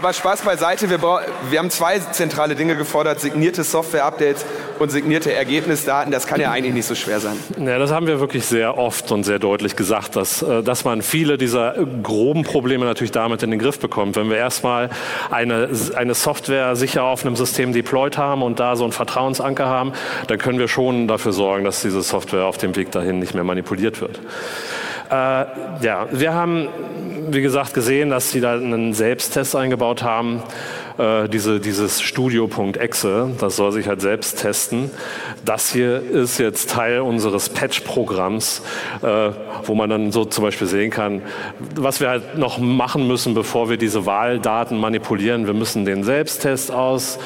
Aber 0.00 0.14
Spaß 0.14 0.40
beiseite, 0.40 0.88
wir, 0.88 1.02
wir 1.02 1.58
haben 1.58 1.68
zwei 1.68 1.98
zentrale 1.98 2.54
Dinge 2.54 2.74
gefordert, 2.74 3.20
signierte 3.20 3.64
Software-Updates 3.64 4.46
und 4.78 4.90
signierte 4.90 5.30
Ergebnisdaten. 5.30 6.10
Das 6.10 6.26
kann 6.26 6.40
ja 6.40 6.50
eigentlich 6.50 6.72
nicht 6.72 6.86
so 6.86 6.94
schwer 6.94 7.20
sein. 7.20 7.36
Ja, 7.58 7.78
das 7.78 7.92
haben 7.92 8.06
wir 8.06 8.18
wirklich 8.18 8.46
sehr 8.46 8.78
oft 8.78 9.12
und 9.12 9.24
sehr 9.24 9.38
deutlich 9.38 9.76
gesagt, 9.76 10.16
dass, 10.16 10.40
äh, 10.40 10.62
dass 10.62 10.86
man 10.86 11.02
viele 11.02 11.36
dieser 11.36 11.74
groben 12.02 12.44
Probleme 12.44 12.86
natürlich 12.86 13.12
damit 13.12 13.42
in 13.42 13.50
den 13.50 13.60
Griff 13.60 13.78
bekommt. 13.78 14.16
Wenn 14.16 14.30
wir 14.30 14.38
erstmal 14.38 14.88
eine, 15.30 15.68
eine 15.94 16.14
Software 16.14 16.76
sicher 16.76 17.04
auf 17.04 17.26
einem 17.26 17.36
System 17.36 17.74
deployed 17.74 18.16
haben 18.16 18.40
und 18.42 18.58
da 18.58 18.76
so 18.76 18.84
einen 18.84 18.94
Vertrauensanker 18.94 19.66
haben, 19.66 19.92
dann 20.28 20.38
können 20.38 20.58
wir 20.58 20.68
schon 20.68 21.08
dafür 21.08 21.34
sorgen, 21.34 21.66
dass 21.66 21.82
diese 21.82 22.00
Software 22.00 22.46
auf 22.46 22.56
dem 22.56 22.74
Weg 22.74 22.90
dahin 22.90 23.18
nicht 23.18 23.34
mehr 23.34 23.44
manipuliert 23.44 24.00
wird. 24.00 24.18
Äh, 25.10 25.14
ja, 25.14 26.06
wir 26.10 26.32
haben, 26.32 26.68
wie 27.32 27.42
gesagt, 27.42 27.74
gesehen, 27.74 28.10
dass 28.10 28.30
sie 28.30 28.40
da 28.40 28.54
einen 28.54 28.94
Selbsttest 28.94 29.54
eingebaut 29.56 30.02
haben. 30.02 30.42
Äh, 30.98 31.28
diese, 31.28 31.60
dieses 31.60 32.02
Studio.exe, 32.02 33.30
das 33.38 33.56
soll 33.56 33.72
sich 33.72 33.88
halt 33.88 34.00
selbst 34.00 34.40
testen. 34.40 34.90
Das 35.44 35.72
hier 35.72 36.02
ist 36.02 36.38
jetzt 36.38 36.70
Teil 36.70 37.00
unseres 37.00 37.48
Patch-Programms, 37.48 38.62
äh, 39.02 39.30
wo 39.64 39.74
man 39.74 39.88
dann 39.88 40.12
so 40.12 40.24
zum 40.24 40.44
Beispiel 40.44 40.66
sehen 40.66 40.90
kann, 40.90 41.22
was 41.74 42.00
wir 42.00 42.08
halt 42.08 42.36
noch 42.36 42.58
machen 42.58 43.06
müssen, 43.06 43.34
bevor 43.34 43.70
wir 43.70 43.76
diese 43.76 44.06
Wahldaten 44.06 44.78
manipulieren. 44.78 45.46
Wir 45.46 45.54
müssen 45.54 45.84
den 45.84 46.04
Selbsttest 46.04 46.70
aus 46.70 47.18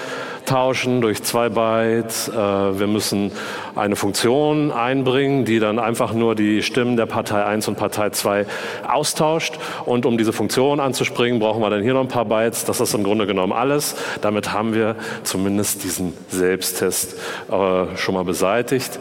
tauschen 0.47 1.01
durch 1.01 1.23
zwei 1.23 1.49
Bytes. 1.49 2.29
Äh, 2.29 2.35
wir 2.35 2.87
müssen 2.87 3.33
eine 3.75 3.97
Funktion 3.97 4.71
einbringen, 4.73 5.45
die 5.45 5.59
dann 5.59 5.79
einfach 5.79 6.13
nur 6.13 6.35
die 6.35 6.63
Stimmen 6.63 6.97
der 6.97 7.07
Partei 7.07 7.45
1 7.45 7.69
und 7.69 7.77
Partei 7.77 8.11
2 8.11 8.47
austauscht. 8.87 9.59
Und 9.85 10.07
um 10.07 10.19
diese 10.19 10.33
Funktion 10.33 10.81
anzuspringen, 10.81 11.41
brauchen 11.41 11.63
wir 11.63 11.71
dann 11.71 11.83
hier 11.83 11.95
noch 11.95 12.03
ein 12.03 12.09
paar 12.09 12.27
Bytes. 12.27 12.65
Das 12.65 12.81
ist 12.81 12.95
im 12.95 13.05
Grunde 13.05 13.27
genommen 13.27 13.53
alles. 13.53 13.97
Damit 14.21 14.53
haben 14.53 14.75
wir 14.75 14.97
zumindest 15.23 15.85
diesen 15.85 16.13
Selbsttest 16.29 17.17
äh, 17.51 17.97
schon 17.97 18.15
mal 18.15 18.25
beseitigt. 18.25 18.99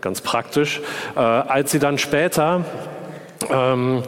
Ganz 0.00 0.20
praktisch. 0.20 0.80
Äh, 1.14 1.20
als 1.20 1.70
sie 1.70 1.78
dann 1.78 1.98
später 1.98 2.64
ähm, 3.50 4.02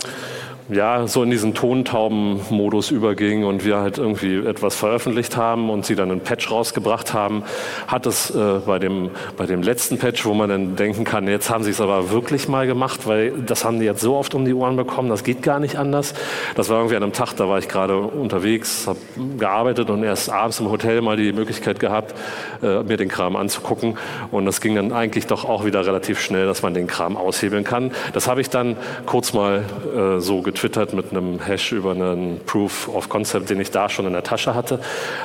ja, 0.69 1.07
so 1.07 1.23
in 1.23 1.31
diesen 1.31 1.55
Tontauben-Modus 1.55 2.91
überging 2.91 3.45
und 3.45 3.65
wir 3.65 3.79
halt 3.79 3.99
irgendwie 3.99 4.37
etwas 4.37 4.77
veröffentlicht 4.77 5.37
haben 5.37 5.71
und 5.71 5.85
sie 5.85 5.97
dann 5.97 6.11
einen 6.11 6.21
Patch 6.21 6.51
rausgebracht 6.51 7.13
haben, 7.13 7.43
hat 7.89 8.07
es 8.07 8.31
äh, 8.31 8.61
bei, 8.65 8.79
dem, 8.79 9.11
bei 9.37 9.47
dem 9.47 9.63
letzten 9.63 9.99
Patch, 9.99 10.25
wo 10.25 10.35
man 10.35 10.49
dann 10.49 10.77
denken 10.77 11.05
kann, 11.05 11.27
jetzt 11.27 11.51
haben 11.51 11.65
sie 11.65 11.71
es 11.71 11.81
aber 11.81 12.11
wirklich 12.11 12.49
mal 12.49 12.67
gemacht, 12.67 13.07
weil 13.07 13.33
das 13.33 13.65
haben 13.65 13.81
die 13.81 13.87
jetzt 13.87 14.01
so 14.01 14.17
oft 14.17 14.35
um 14.35 14.45
die 14.45 14.55
Ohren 14.55 14.77
bekommen, 14.77 15.09
das 15.09 15.25
geht 15.25 15.43
gar 15.43 15.59
nicht 15.59 15.77
anders. 15.77 16.15
Das 16.55 16.69
war 16.69 16.79
irgendwie 16.79 16.97
an 16.97 17.03
einem 17.03 17.13
Tag, 17.13 17.35
da 17.35 17.49
war 17.49 17.59
ich 17.59 17.69
gerade 17.69 17.99
unterwegs, 17.99 18.87
habe 18.87 18.99
gearbeitet 19.39 19.91
und 19.91 20.05
erst 20.05 20.31
abends 20.31 20.61
im 20.61 20.71
Hotel 20.71 21.01
mal 21.03 21.17
die 21.17 21.33
Möglichkeit 21.33 21.81
gehabt, 21.81 22.15
äh, 22.63 22.83
mir 22.83 22.97
den 22.97 23.09
Kram 23.09 23.37
anzugucken 23.37 23.99
und 24.31 24.47
das 24.47 24.61
ging 24.61 24.77
dann 24.77 24.93
eigentlich 24.93 25.27
doch 25.27 25.45
auch 25.45 25.65
wieder 25.65 25.85
relativ 25.85 26.21
schnell, 26.21 26.47
dass 26.47 26.63
man 26.63 26.73
den 26.73 26.87
Kram 26.87 27.17
aushebeln 27.17 27.65
kann. 27.65 27.91
Das 28.13 28.29
habe 28.29 28.41
ich 28.41 28.49
dann 28.49 28.77
kurz 29.07 29.33
mal 29.33 29.65
äh, 29.95 30.21
so 30.21 30.41
getwittert 30.41 30.52
getwittert 30.53 30.93
mit 30.93 31.11
einem 31.11 31.41
Hash 31.41 31.73
über 31.73 31.93
einen 31.93 32.41
Proof 32.45 32.89
of 32.89 33.09
Concept, 33.09 33.49
den 33.49 33.61
ich 33.61 33.71
da 33.71 33.89
schon 33.89 34.07
in 34.07 34.13
der 34.13 34.23
Tasche 34.23 34.55
hatte. 34.55 34.81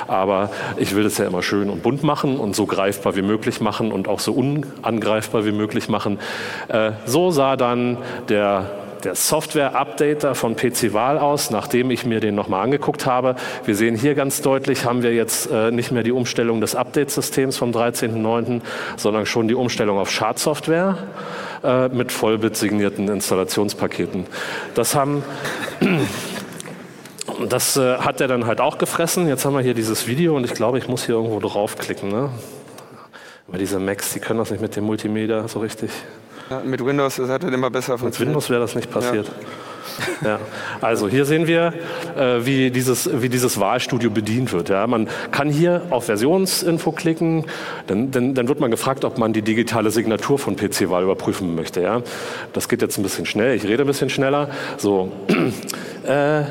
Aber 0.06 0.50
ich 0.78 0.94
will 0.94 1.04
das 1.04 1.18
ja 1.18 1.26
immer 1.26 1.42
schön 1.42 1.68
und 1.68 1.82
bunt 1.82 2.02
machen 2.02 2.38
und 2.38 2.56
so 2.56 2.66
greifbar 2.66 3.14
wie 3.14 3.22
möglich 3.22 3.60
machen 3.60 3.92
und 3.92 4.08
auch 4.08 4.20
so 4.20 4.32
unangreifbar 4.32 5.44
wie 5.44 5.52
möglich 5.52 5.88
machen. 5.88 6.18
Äh, 6.68 6.92
so 7.04 7.30
sah 7.30 7.56
dann 7.56 7.98
der 8.28 8.70
der 9.08 9.14
Software-Updater 9.14 10.34
von 10.34 10.54
PC 10.54 10.92
Wahl 10.92 11.16
aus, 11.18 11.50
nachdem 11.50 11.90
ich 11.90 12.04
mir 12.04 12.20
den 12.20 12.34
nochmal 12.34 12.62
angeguckt 12.62 13.06
habe. 13.06 13.36
Wir 13.64 13.74
sehen 13.74 13.96
hier 13.96 14.14
ganz 14.14 14.42
deutlich, 14.42 14.84
haben 14.84 15.02
wir 15.02 15.14
jetzt 15.14 15.50
äh, 15.50 15.70
nicht 15.70 15.92
mehr 15.92 16.02
die 16.02 16.12
Umstellung 16.12 16.60
des 16.60 16.74
Update-Systems 16.74 17.56
vom 17.56 17.70
13.09., 17.70 18.60
sondern 18.98 19.24
schon 19.24 19.48
die 19.48 19.54
Umstellung 19.54 19.96
auf 19.98 20.10
Schadsoftware 20.10 20.98
äh, 21.64 21.88
mit 21.88 22.12
Vollbit 22.12 22.54
signierten 22.54 23.08
Installationspaketen. 23.08 24.26
Das 24.74 24.94
haben 24.94 25.22
das 27.48 27.78
äh, 27.78 27.96
hat 27.96 28.20
er 28.20 28.28
dann 28.28 28.44
halt 28.44 28.60
auch 28.60 28.76
gefressen. 28.76 29.26
Jetzt 29.26 29.46
haben 29.46 29.54
wir 29.54 29.62
hier 29.62 29.72
dieses 29.72 30.06
Video 30.06 30.36
und 30.36 30.44
ich 30.44 30.52
glaube, 30.52 30.76
ich 30.76 30.86
muss 30.86 31.06
hier 31.06 31.14
irgendwo 31.14 31.40
draufklicken. 31.40 32.10
Ne? 32.10 32.28
Aber 33.48 33.56
diese 33.56 33.78
Macs, 33.78 34.12
die 34.12 34.20
können 34.20 34.38
das 34.38 34.50
nicht 34.50 34.60
mit 34.60 34.76
dem 34.76 34.84
Multimedia 34.84 35.48
so 35.48 35.60
richtig. 35.60 35.92
Ja, 36.50 36.62
mit 36.64 36.84
Windows 36.84 37.18
hat 37.18 37.42
das 37.42 37.52
immer 37.52 37.70
besser 37.70 37.98
funktioniert. 37.98 38.18
Mit 38.18 38.28
Windows 38.28 38.50
wäre 38.50 38.60
das 38.60 38.74
nicht 38.74 38.90
passiert. 38.90 39.26
Ja. 39.26 39.32
Ja. 40.24 40.38
Also 40.80 41.08
hier 41.08 41.24
sehen 41.24 41.46
wir, 41.46 41.72
äh, 42.16 42.44
wie, 42.44 42.70
dieses, 42.70 43.10
wie 43.20 43.28
dieses 43.28 43.58
Wahlstudio 43.58 44.10
bedient 44.10 44.52
wird. 44.52 44.68
Ja. 44.68 44.86
Man 44.86 45.08
kann 45.30 45.50
hier 45.50 45.82
auf 45.90 46.04
Versionsinfo 46.04 46.92
klicken, 46.92 47.46
dann, 47.86 48.10
dann, 48.10 48.34
dann 48.34 48.48
wird 48.48 48.60
man 48.60 48.70
gefragt, 48.70 49.04
ob 49.04 49.18
man 49.18 49.32
die 49.32 49.42
digitale 49.42 49.90
Signatur 49.90 50.38
von 50.38 50.56
PC-Wahl 50.56 51.02
überprüfen 51.02 51.54
möchte. 51.54 51.80
Ja. 51.80 52.02
Das 52.52 52.68
geht 52.68 52.82
jetzt 52.82 52.98
ein 52.98 53.02
bisschen 53.02 53.26
schnell, 53.26 53.56
ich 53.56 53.64
rede 53.64 53.84
ein 53.84 53.86
bisschen 53.86 54.10
schneller. 54.10 54.50
So, 54.76 55.12
äh, 56.04 56.42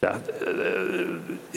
Ja, 0.00 0.12
äh, 0.12 0.16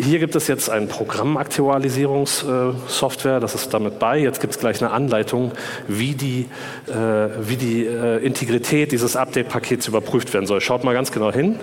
hier 0.02 0.18
gibt 0.18 0.36
es 0.36 0.48
jetzt 0.48 0.72
eine 0.72 0.88
Programmaktualisierungssoftware, 0.88 3.40
das 3.40 3.54
ist 3.54 3.72
damit 3.72 4.00
bei. 4.00 4.18
Jetzt 4.18 4.42
gibt 4.42 4.54
es 4.54 4.60
gleich 4.60 4.82
eine 4.82 4.90
Anleitung, 4.92 5.52
wie 5.88 6.16
die, 6.16 6.48
äh, 6.88 7.30
wie 7.40 7.56
die 7.56 7.86
äh, 7.86 8.18
Integrität 8.26 8.92
dieses 8.92 9.16
Update-Pakets 9.16 9.88
überprüft 9.88 10.34
werden 10.34 10.48
soll. 10.48 10.60
Schaut 10.60 10.84
mal 10.84 10.94
ganz 10.94 11.12
genau 11.12 11.32
hin. 11.32 11.60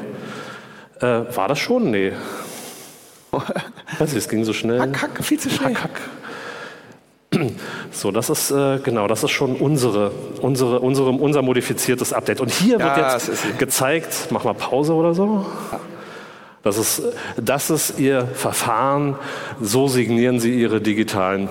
War 1.00 1.46
das 1.46 1.60
schon? 1.60 1.92
Nee. 1.92 2.10
Weiß 3.98 4.10
ich, 4.10 4.18
es 4.18 4.28
ging 4.28 4.42
so 4.44 4.52
schnell. 4.52 4.80
Hack, 4.80 5.00
hack, 5.00 5.24
viel 5.24 5.38
zu 5.38 5.48
schnell. 5.48 5.76
Hack, 5.76 5.84
hack. 5.84 6.00
So, 7.92 8.10
das 8.10 8.30
ist 8.30 8.50
äh, 8.50 8.80
genau, 8.82 9.06
das 9.06 9.22
ist 9.22 9.30
schon 9.30 9.54
unsere, 9.54 10.10
unsere, 10.40 10.80
unsere, 10.80 11.10
unser 11.10 11.42
modifiziertes 11.42 12.12
Update. 12.12 12.40
Und 12.40 12.50
hier 12.50 12.80
wird 12.80 12.96
Ja, 12.96 13.12
jetzt 13.12 13.28
ist 13.28 13.42
sie. 13.42 13.52
gezeigt, 13.58 14.26
mach 14.30 14.42
mal 14.42 14.54
Pause 14.54 14.94
oder 14.94 15.14
so. 15.14 15.46
Das 16.68 16.76
ist, 16.76 17.02
das 17.36 17.70
ist 17.70 17.98
Ihr 17.98 18.26
Verfahren, 18.26 19.16
so 19.58 19.88
signieren 19.88 20.38
Sie 20.38 20.52
Ihre 20.52 20.82
digitalen, 20.82 21.48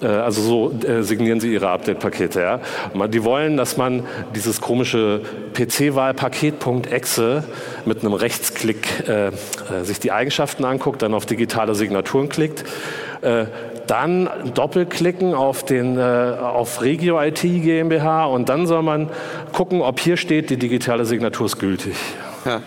äh, 0.00 0.06
also 0.06 0.40
so 0.40 0.86
äh, 0.86 1.02
signieren 1.02 1.38
Sie 1.38 1.52
Ihre 1.52 1.68
Update-Pakete. 1.68 2.40
Ja? 2.40 2.60
Die 3.08 3.24
wollen, 3.24 3.58
dass 3.58 3.76
man 3.76 4.04
dieses 4.34 4.62
komische 4.62 5.20
PC-Wahl-Paket.exe 5.52 7.44
mit 7.84 8.00
einem 8.00 8.14
Rechtsklick 8.14 9.06
äh, 9.06 9.26
äh, 9.26 9.32
sich 9.82 10.00
die 10.00 10.12
Eigenschaften 10.12 10.64
anguckt, 10.64 11.02
dann 11.02 11.12
auf 11.12 11.26
digitale 11.26 11.74
Signaturen 11.74 12.30
klickt, 12.30 12.64
äh, 13.20 13.44
dann 13.86 14.30
doppelklicken 14.54 15.34
auf, 15.34 15.62
den, 15.62 15.98
äh, 15.98 16.00
auf 16.40 16.80
Regio 16.80 17.20
IT 17.20 17.42
GmbH 17.42 18.24
und 18.24 18.48
dann 18.48 18.66
soll 18.66 18.82
man 18.82 19.10
gucken, 19.52 19.82
ob 19.82 20.00
hier 20.00 20.16
steht, 20.16 20.48
die 20.48 20.56
digitale 20.56 21.04
Signatur 21.04 21.44
ist 21.44 21.58
gültig. 21.58 21.96
Ja. 22.46 22.62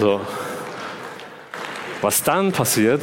So. 0.00 0.20
Was 2.02 2.22
dann 2.22 2.52
passiert, 2.52 3.02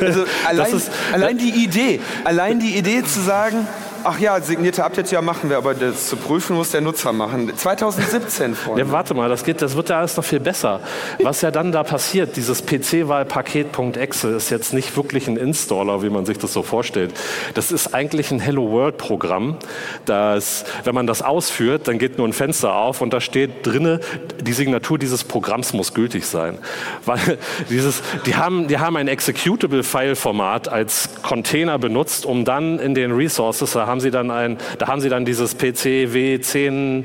Also 0.00 0.24
allein, 0.46 0.74
ist- 0.74 0.90
allein 1.12 1.38
die 1.38 1.50
Idee, 1.64 2.00
allein 2.24 2.60
die 2.60 2.76
Idee 2.76 3.02
zu 3.04 3.20
sagen, 3.20 3.66
ach 4.04 4.18
ja, 4.18 4.40
signierte 4.40 4.84
Updates, 4.84 5.10
ja 5.10 5.22
machen 5.22 5.50
wir, 5.50 5.56
aber 5.56 5.74
das 5.74 6.08
zu 6.08 6.16
prüfen 6.16 6.56
muss 6.56 6.70
der 6.70 6.80
Nutzer 6.80 7.12
machen. 7.12 7.52
2017 7.54 8.54
Freunde. 8.54 8.82
Ja, 8.82 8.90
warte 8.90 9.14
mal, 9.14 9.28
das, 9.28 9.44
geht, 9.44 9.62
das 9.62 9.76
wird 9.76 9.88
ja 9.88 9.98
alles 9.98 10.16
noch 10.16 10.24
viel 10.24 10.40
besser. 10.40 10.80
Was 11.22 11.40
ja 11.40 11.50
dann 11.50 11.72
da 11.72 11.82
passiert, 11.82 12.36
dieses 12.36 12.64
PC-Wahl-Paket.exe 12.64 14.28
ist 14.28 14.50
jetzt 14.50 14.72
nicht 14.72 14.96
wirklich 14.96 15.28
ein 15.28 15.36
Installer, 15.36 16.02
wie 16.02 16.10
man 16.10 16.26
sich 16.26 16.38
das 16.38 16.52
so 16.52 16.62
vorstellt. 16.62 17.12
Das 17.54 17.72
ist 17.72 17.94
eigentlich 17.94 18.30
ein 18.30 18.40
Hello 18.40 18.70
World-Programm. 18.70 19.56
Das, 20.04 20.64
wenn 20.84 20.94
man 20.94 21.06
das 21.06 21.22
ausführt, 21.22 21.88
dann 21.88 21.98
geht 21.98 22.18
nur 22.18 22.28
ein 22.28 22.32
Fenster 22.32 22.74
auf 22.74 23.00
und 23.00 23.12
da 23.12 23.20
steht 23.20 23.66
drinne, 23.66 24.00
die 24.40 24.52
Signatur 24.52 24.98
dieses 24.98 25.24
Programms 25.24 25.72
muss 25.72 25.94
gültig 25.94 26.26
sein. 26.26 26.58
Weil 27.04 27.38
dieses, 27.70 28.02
die, 28.26 28.36
haben, 28.36 28.68
die 28.68 28.78
haben 28.78 28.96
ein 28.96 29.08
Executable-File-Format 29.08 30.68
als 30.68 31.10
Container 31.22 31.78
benutzt, 31.78 32.24
um 32.24 32.44
dann 32.44 32.78
in 32.78 32.94
den 32.94 33.12
Resources, 33.12 33.72
da 33.72 33.87
haben 33.88 34.00
sie 34.00 34.10
dann, 34.10 34.30
ein, 34.30 34.58
da 34.78 34.86
haben 34.86 35.00
sie 35.00 35.08
dann 35.08 35.24
dieses 35.24 35.56
PC 35.56 36.06
W10 36.12 37.04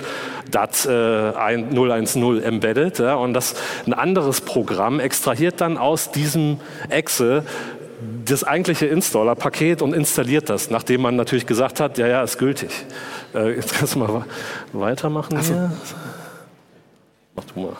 DAT 0.51 0.85
äh, 0.85 1.35
ein- 1.35 1.73
010 2.05 2.43
embedded. 2.43 2.99
Ja, 2.99 3.15
und 3.15 3.33
das, 3.33 3.55
ein 3.87 3.93
anderes 3.93 4.41
Programm 4.41 4.99
extrahiert 4.99 5.61
dann 5.61 5.77
aus 5.77 6.11
diesem 6.11 6.59
Exe 6.89 7.43
das 8.25 8.43
eigentliche 8.43 8.85
Installer-Paket 8.85 9.81
und 9.81 9.93
installiert 9.93 10.49
das, 10.49 10.69
nachdem 10.69 11.01
man 11.01 11.15
natürlich 11.15 11.45
gesagt 11.45 11.79
hat, 11.79 11.97
ja, 11.97 12.07
ja, 12.07 12.21
ist 12.23 12.37
gültig. 12.37 12.69
Äh, 13.33 13.55
jetzt 13.55 13.73
kannst 13.73 13.95
du 13.95 13.99
mal 13.99 14.25
weitermachen 14.73 15.39
hier. 15.41 15.71
Mach 17.35 17.43
du 17.45 17.59
mal. 17.59 17.73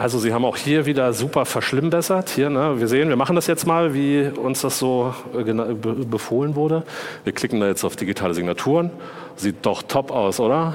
Also 0.00 0.18
Sie 0.18 0.32
haben 0.32 0.46
auch 0.46 0.56
hier 0.56 0.86
wieder 0.86 1.12
super 1.12 1.44
verschlimmbessert. 1.44 2.30
Hier, 2.30 2.48
ne? 2.48 2.80
Wir 2.80 2.88
sehen, 2.88 3.10
wir 3.10 3.16
machen 3.16 3.36
das 3.36 3.46
jetzt 3.46 3.66
mal, 3.66 3.92
wie 3.92 4.28
uns 4.28 4.62
das 4.62 4.78
so 4.78 5.14
äh, 5.36 5.42
befohlen 5.44 6.54
wurde. 6.54 6.84
Wir 7.24 7.34
klicken 7.34 7.60
da 7.60 7.66
jetzt 7.66 7.84
auf 7.84 7.96
digitale 7.96 8.32
Signaturen. 8.32 8.90
Sieht 9.36 9.56
doch 9.66 9.82
top 9.82 10.10
aus, 10.10 10.40
oder? 10.40 10.74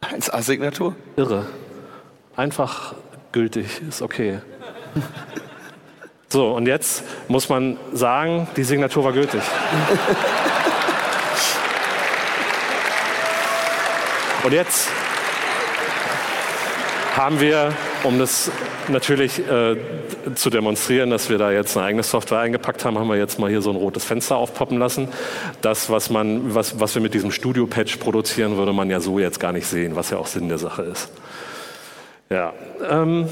1A-Signatur? 0.00 0.96
Irre. 1.16 1.44
Einfach 2.36 2.94
gültig, 3.32 3.82
ist 3.86 4.00
okay. 4.00 4.38
So, 6.28 6.52
und 6.54 6.66
jetzt 6.66 7.04
muss 7.28 7.50
man 7.50 7.76
sagen, 7.92 8.48
die 8.56 8.64
Signatur 8.64 9.04
war 9.04 9.12
gültig. 9.12 9.42
Und 14.42 14.52
jetzt 14.54 14.88
haben 17.16 17.40
wir, 17.40 17.72
um 18.04 18.18
das 18.18 18.50
natürlich 18.88 19.38
äh, 19.38 19.76
zu 20.34 20.50
demonstrieren, 20.50 21.10
dass 21.10 21.28
wir 21.28 21.38
da 21.38 21.52
jetzt 21.52 21.76
eine 21.76 21.86
eigene 21.86 22.02
Software 22.02 22.38
eingepackt 22.38 22.84
haben, 22.84 22.98
haben 22.98 23.08
wir 23.08 23.16
jetzt 23.16 23.38
mal 23.38 23.50
hier 23.50 23.62
so 23.62 23.70
ein 23.70 23.76
rotes 23.76 24.04
Fenster 24.04 24.36
aufpoppen 24.36 24.78
lassen. 24.78 25.08
Das, 25.60 25.90
was, 25.90 26.10
man, 26.10 26.54
was, 26.54 26.80
was 26.80 26.94
wir 26.94 27.02
mit 27.02 27.14
diesem 27.14 27.30
Studio-Patch 27.30 27.96
produzieren, 27.98 28.56
würde 28.56 28.72
man 28.72 28.88
ja 28.90 29.00
so 29.00 29.18
jetzt 29.18 29.40
gar 29.40 29.52
nicht 29.52 29.66
sehen, 29.66 29.96
was 29.96 30.10
ja 30.10 30.18
auch 30.18 30.26
Sinn 30.26 30.48
der 30.48 30.58
Sache 30.58 30.82
ist. 30.82 31.10
Ja, 32.30 32.54
ähm, 32.88 33.28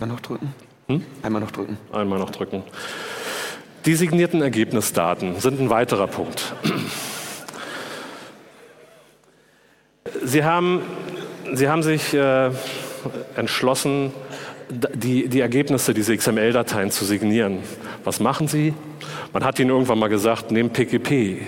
Einmal 0.00 0.16
noch 0.16 0.20
drücken. 0.20 0.54
Hm? 0.88 1.04
Einmal 1.22 1.40
noch 1.42 1.50
drücken. 1.50 1.78
einmal 1.92 2.18
noch 2.18 2.30
drücken. 2.30 2.62
Die 3.84 3.94
signierten 3.94 4.42
Ergebnisdaten 4.42 5.38
sind 5.40 5.60
ein 5.60 5.68
weiterer 5.68 6.06
Punkt. 6.06 6.54
Sie 10.24 10.44
haben, 10.44 10.82
Sie 11.54 11.68
haben 11.68 11.82
sich 11.82 12.14
äh, 12.14 12.50
entschlossen, 13.36 14.12
die, 14.70 15.28
die 15.28 15.40
Ergebnisse 15.40 15.94
dieser 15.94 16.16
XML-Dateien 16.16 16.90
zu 16.90 17.04
signieren. 17.04 17.58
Was 18.04 18.20
machen 18.20 18.48
Sie? 18.48 18.74
Man 19.32 19.44
hat 19.44 19.58
Ihnen 19.58 19.70
irgendwann 19.70 19.98
mal 19.98 20.08
gesagt, 20.08 20.50
nehmt 20.50 20.72
PGP. 20.72 21.42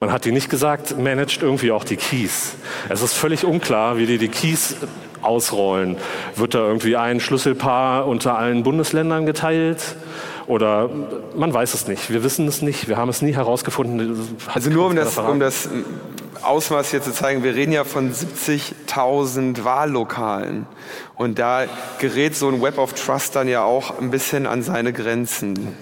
Man 0.00 0.12
hat 0.12 0.26
Ihnen 0.26 0.34
nicht 0.34 0.50
gesagt, 0.50 0.98
managt 0.98 1.42
irgendwie 1.42 1.72
auch 1.72 1.84
die 1.84 1.96
Keys. 1.96 2.56
Es 2.88 3.02
ist 3.02 3.14
völlig 3.14 3.44
unklar, 3.44 3.98
wie 3.98 4.06
die 4.06 4.18
die 4.18 4.28
Keys 4.28 4.76
ausrollen. 5.22 5.96
Wird 6.36 6.54
da 6.54 6.60
irgendwie 6.60 6.96
ein 6.96 7.20
Schlüsselpaar 7.20 8.06
unter 8.06 8.38
allen 8.38 8.62
Bundesländern 8.62 9.26
geteilt? 9.26 9.96
Oder 10.46 10.88
man 11.36 11.52
weiß 11.52 11.74
es 11.74 11.88
nicht. 11.88 12.10
Wir 12.10 12.22
wissen 12.22 12.46
es 12.46 12.62
nicht. 12.62 12.88
Wir 12.88 12.96
haben 12.96 13.08
es 13.08 13.22
nie 13.22 13.34
herausgefunden. 13.34 14.38
Also 14.52 14.70
nur 14.70 14.86
um 14.86 14.96
das, 14.96 15.18
um 15.18 15.40
das 15.40 15.68
Ausmaß 16.42 16.90
hier 16.90 17.02
zu 17.02 17.12
zeigen, 17.12 17.42
wir 17.42 17.54
reden 17.54 17.72
ja 17.72 17.84
von 17.84 18.12
70.000 18.12 19.64
Wahllokalen. 19.64 20.66
Und 21.14 21.38
da 21.38 21.66
gerät 21.98 22.36
so 22.36 22.48
ein 22.48 22.62
Web 22.62 22.78
of 22.78 22.92
Trust 22.94 23.36
dann 23.36 23.48
ja 23.48 23.62
auch 23.62 23.98
ein 23.98 24.10
bisschen 24.10 24.46
an 24.46 24.62
seine 24.62 24.92
Grenzen. 24.92 25.76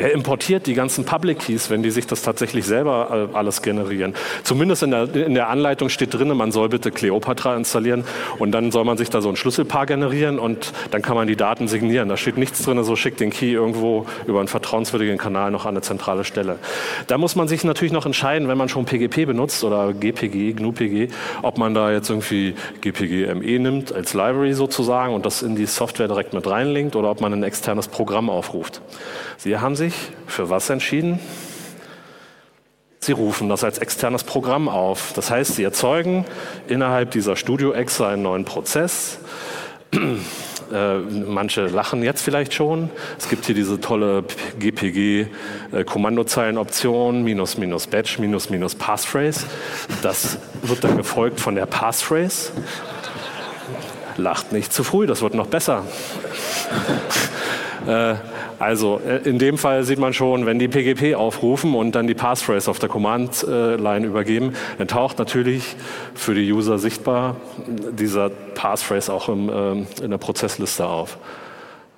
Wer 0.00 0.12
importiert 0.12 0.68
die 0.68 0.74
ganzen 0.74 1.04
Public 1.04 1.40
Keys, 1.40 1.70
wenn 1.70 1.82
die 1.82 1.90
sich 1.90 2.06
das 2.06 2.22
tatsächlich 2.22 2.64
selber 2.64 3.28
äh, 3.32 3.36
alles 3.36 3.62
generieren? 3.62 4.14
Zumindest 4.44 4.84
in 4.84 4.92
der, 4.92 5.12
in 5.12 5.34
der 5.34 5.48
Anleitung 5.48 5.88
steht 5.88 6.14
drin, 6.14 6.28
man 6.36 6.52
soll 6.52 6.68
bitte 6.68 6.92
Cleopatra 6.92 7.56
installieren 7.56 8.04
und 8.38 8.52
dann 8.52 8.70
soll 8.70 8.84
man 8.84 8.96
sich 8.96 9.10
da 9.10 9.20
so 9.20 9.28
ein 9.28 9.34
Schlüsselpaar 9.34 9.86
generieren 9.86 10.38
und 10.38 10.72
dann 10.92 11.02
kann 11.02 11.16
man 11.16 11.26
die 11.26 11.34
Daten 11.34 11.66
signieren. 11.66 12.08
Da 12.08 12.16
steht 12.16 12.38
nichts 12.38 12.62
drin, 12.62 12.80
so 12.84 12.94
schickt 12.94 13.18
den 13.18 13.30
Key 13.30 13.50
irgendwo 13.50 14.06
über 14.28 14.38
einen 14.38 14.46
vertrauenswürdigen 14.46 15.18
Kanal 15.18 15.50
noch 15.50 15.64
an 15.64 15.70
eine 15.70 15.80
zentrale 15.80 16.22
Stelle. 16.22 16.60
Da 17.08 17.18
muss 17.18 17.34
man 17.34 17.48
sich 17.48 17.64
natürlich 17.64 17.92
noch 17.92 18.06
entscheiden, 18.06 18.46
wenn 18.46 18.56
man 18.56 18.68
schon 18.68 18.84
PGP 18.84 19.26
benutzt 19.26 19.64
oder 19.64 19.92
GPG, 19.92 20.52
GNU-PG, 20.52 21.08
ob 21.42 21.58
man 21.58 21.74
da 21.74 21.90
jetzt 21.90 22.08
irgendwie 22.08 22.54
GPG 22.82 23.34
ME 23.34 23.58
nimmt 23.58 23.92
als 23.92 24.14
Library 24.14 24.54
sozusagen 24.54 25.12
und 25.12 25.26
das 25.26 25.42
in 25.42 25.56
die 25.56 25.66
Software 25.66 26.06
direkt 26.06 26.34
mit 26.34 26.46
reinlinkt 26.46 26.94
oder 26.94 27.10
ob 27.10 27.20
man 27.20 27.32
ein 27.32 27.42
externes 27.42 27.88
Programm 27.88 28.30
aufruft. 28.30 28.80
Sie 29.40 29.56
haben 29.58 29.76
sich 29.76 29.87
für 30.26 30.50
was 30.50 30.70
entschieden? 30.70 31.20
Sie 33.00 33.12
rufen 33.12 33.48
das 33.48 33.64
als 33.64 33.78
externes 33.78 34.24
Programm 34.24 34.68
auf. 34.68 35.12
Das 35.14 35.30
heißt, 35.30 35.54
Sie 35.54 35.62
erzeugen 35.62 36.24
innerhalb 36.66 37.12
dieser 37.12 37.36
Studio-Exe 37.36 38.06
einen 38.06 38.22
neuen 38.22 38.44
Prozess. 38.44 39.18
Äh, 40.70 40.98
manche 40.98 41.66
lachen 41.66 42.02
jetzt 42.02 42.20
vielleicht 42.20 42.52
schon. 42.52 42.90
Es 43.18 43.30
gibt 43.30 43.46
hier 43.46 43.54
diese 43.54 43.80
tolle 43.80 44.22
GPG-Kommandozeilenoption, 44.58 47.22
minus, 47.22 47.56
minus 47.56 47.86
Batch, 47.86 48.18
minus, 48.18 48.50
minus 48.50 48.74
Passphrase. 48.74 49.46
Das 50.02 50.36
wird 50.62 50.84
dann 50.84 50.98
gefolgt 50.98 51.40
von 51.40 51.54
der 51.54 51.64
Passphrase. 51.64 52.52
Lacht 54.18 54.52
nicht 54.52 54.70
zu 54.70 54.84
früh, 54.84 55.06
das 55.06 55.22
wird 55.22 55.32
noch 55.32 55.46
besser. 55.46 55.84
Äh, 57.88 58.16
Also 58.58 59.00
äh, 59.06 59.28
in 59.28 59.38
dem 59.38 59.56
Fall 59.56 59.84
sieht 59.84 59.98
man 59.98 60.12
schon, 60.12 60.44
wenn 60.44 60.58
die 60.58 60.68
PGP 60.68 61.14
aufrufen 61.14 61.74
und 61.74 61.94
dann 61.94 62.06
die 62.06 62.14
Passphrase 62.14 62.70
auf 62.70 62.78
der 62.78 62.88
Command-Line 62.88 64.06
übergeben, 64.06 64.52
dann 64.78 64.88
taucht 64.88 65.18
natürlich 65.18 65.76
für 66.14 66.34
die 66.34 66.52
User 66.52 66.78
sichtbar 66.78 67.36
dieser 67.66 68.30
Passphrase 68.30 69.12
auch 69.12 69.28
im, 69.28 69.48
ähm, 69.48 69.86
in 70.02 70.10
der 70.10 70.18
Prozessliste 70.18 70.86
auf. 70.86 71.18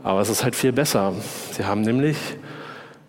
Aber 0.02 0.20
es 0.20 0.28
ist 0.28 0.44
halt 0.44 0.54
viel 0.54 0.72
besser. 0.72 1.12
Sie 1.52 1.64
haben 1.64 1.80
nämlich 1.80 2.16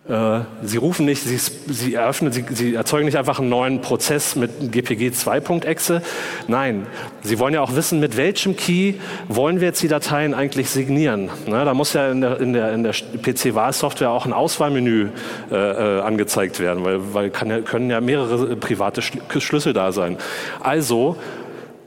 sie 0.04 0.76
rufen 0.78 1.06
nicht, 1.06 1.22
sie, 1.22 1.38
sie 1.38 1.94
eröffnen, 1.94 2.32
sie, 2.32 2.44
sie, 2.50 2.74
erzeugen 2.74 3.04
nicht 3.04 3.16
einfach 3.16 3.38
einen 3.38 3.48
neuen 3.48 3.80
Prozess 3.82 4.34
mit 4.34 4.72
GPG 4.72 5.10
2.exe. 5.10 6.02
Nein, 6.48 6.88
sie 7.22 7.38
wollen 7.38 7.54
ja 7.54 7.60
auch 7.60 7.76
wissen, 7.76 8.00
mit 8.00 8.16
welchem 8.16 8.56
Key 8.56 8.94
wollen 9.28 9.60
wir 9.60 9.68
jetzt 9.68 9.80
die 9.80 9.86
Dateien 9.86 10.34
eigentlich 10.34 10.70
signieren. 10.70 11.30
Na, 11.46 11.64
da 11.64 11.72
muss 11.72 11.92
ja 11.92 12.10
in 12.10 12.20
der, 12.20 12.40
in 12.40 12.52
der, 12.52 12.72
in 12.72 12.82
der 12.82 12.92
PC-Wahlsoftware 12.92 14.10
auch 14.10 14.26
ein 14.26 14.32
Auswahlmenü 14.32 15.10
äh, 15.52 15.54
äh, 15.54 16.00
angezeigt 16.00 16.58
werden, 16.58 16.84
weil, 16.84 17.14
weil 17.14 17.30
ja, 17.30 17.60
können 17.60 17.88
ja 17.88 18.00
mehrere 18.00 18.56
private 18.56 19.02
Schlüssel 19.02 19.72
da 19.72 19.92
sein. 19.92 20.18
Also 20.58 21.16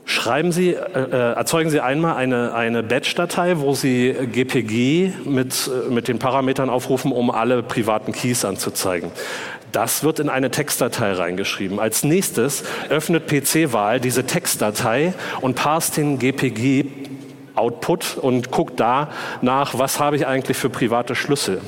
Schreiben 0.08 0.52
Sie, 0.52 0.70
äh, 0.70 0.78
äh, 0.78 1.34
erzeugen 1.34 1.72
Sie 1.72 1.82
einmal 1.82 2.16
eine, 2.16 2.54
eine 2.54 2.84
Batch-Datei, 2.84 3.58
wo 3.58 3.74
Sie 3.74 4.14
GPG 4.14 5.12
mit, 5.26 5.68
äh, 5.68 5.92
mit 5.92 6.08
den 6.08 6.20
Parametern 6.20 6.70
aufrufen, 6.70 7.12
um 7.12 7.32
alle 7.32 7.64
privaten 7.64 8.12
Keys 8.12 8.46
anzuzeigen. 8.46 9.12
Das 9.72 10.04
wird 10.04 10.20
in 10.20 10.30
eine 10.30 10.52
Textdatei 10.52 11.12
reingeschrieben. 11.14 11.80
Als 11.80 12.04
nächstes 12.04 12.64
öffnet 12.90 13.28
PC-Wahl 13.28 14.00
diese 14.00 14.26
Textdatei 14.26 15.14
und 15.42 15.56
passt 15.56 15.98
den 15.98 16.20
GPG 16.20 16.86
Output 17.56 18.18
und 18.18 18.52
guckt 18.52 18.80
da 18.80 19.10
nach, 19.42 19.80
was 19.80 20.00
habe 20.00 20.18
ich 20.18 20.28
eigentlich 20.28 20.58
für 20.58 20.70
private 20.70 21.16
Schlüssel. 21.16 21.62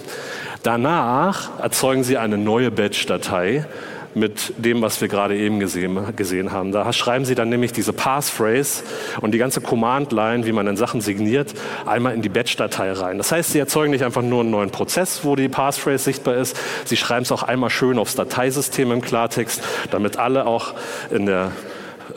Danach 0.63 1.59
erzeugen 1.59 2.03
Sie 2.03 2.17
eine 2.17 2.37
neue 2.37 2.71
Batch-Datei 2.71 3.65
mit 4.13 4.53
dem, 4.57 4.81
was 4.81 4.99
wir 5.01 5.07
gerade 5.07 5.37
eben 5.37 5.59
gesehen, 5.59 6.15
gesehen 6.15 6.51
haben. 6.51 6.71
Da 6.71 6.91
schreiben 6.93 7.25
Sie 7.25 7.35
dann 7.35 7.49
nämlich 7.49 7.71
diese 7.71 7.93
Passphrase 7.93 8.83
und 9.21 9.31
die 9.31 9.37
ganze 9.37 9.61
Command-Line, 9.61 10.45
wie 10.45 10.51
man 10.51 10.65
dann 10.65 10.77
Sachen 10.77 11.01
signiert, 11.01 11.53
einmal 11.85 12.13
in 12.13 12.21
die 12.21 12.29
Batch-Datei 12.29 12.91
rein. 12.93 13.17
Das 13.17 13.31
heißt, 13.31 13.51
Sie 13.51 13.59
erzeugen 13.59 13.91
nicht 13.91 14.03
einfach 14.03 14.21
nur 14.21 14.41
einen 14.41 14.51
neuen 14.51 14.71
Prozess, 14.71 15.23
wo 15.23 15.35
die 15.35 15.49
Passphrase 15.49 16.03
sichtbar 16.03 16.35
ist, 16.35 16.57
Sie 16.85 16.97
schreiben 16.97 17.23
es 17.23 17.31
auch 17.31 17.43
einmal 17.43 17.69
schön 17.69 17.99
aufs 17.99 18.15
Dateisystem 18.15 18.91
im 18.91 19.01
Klartext, 19.01 19.61
damit 19.91 20.17
alle 20.17 20.45
auch 20.45 20.73
in 21.11 21.25
der 21.25 21.51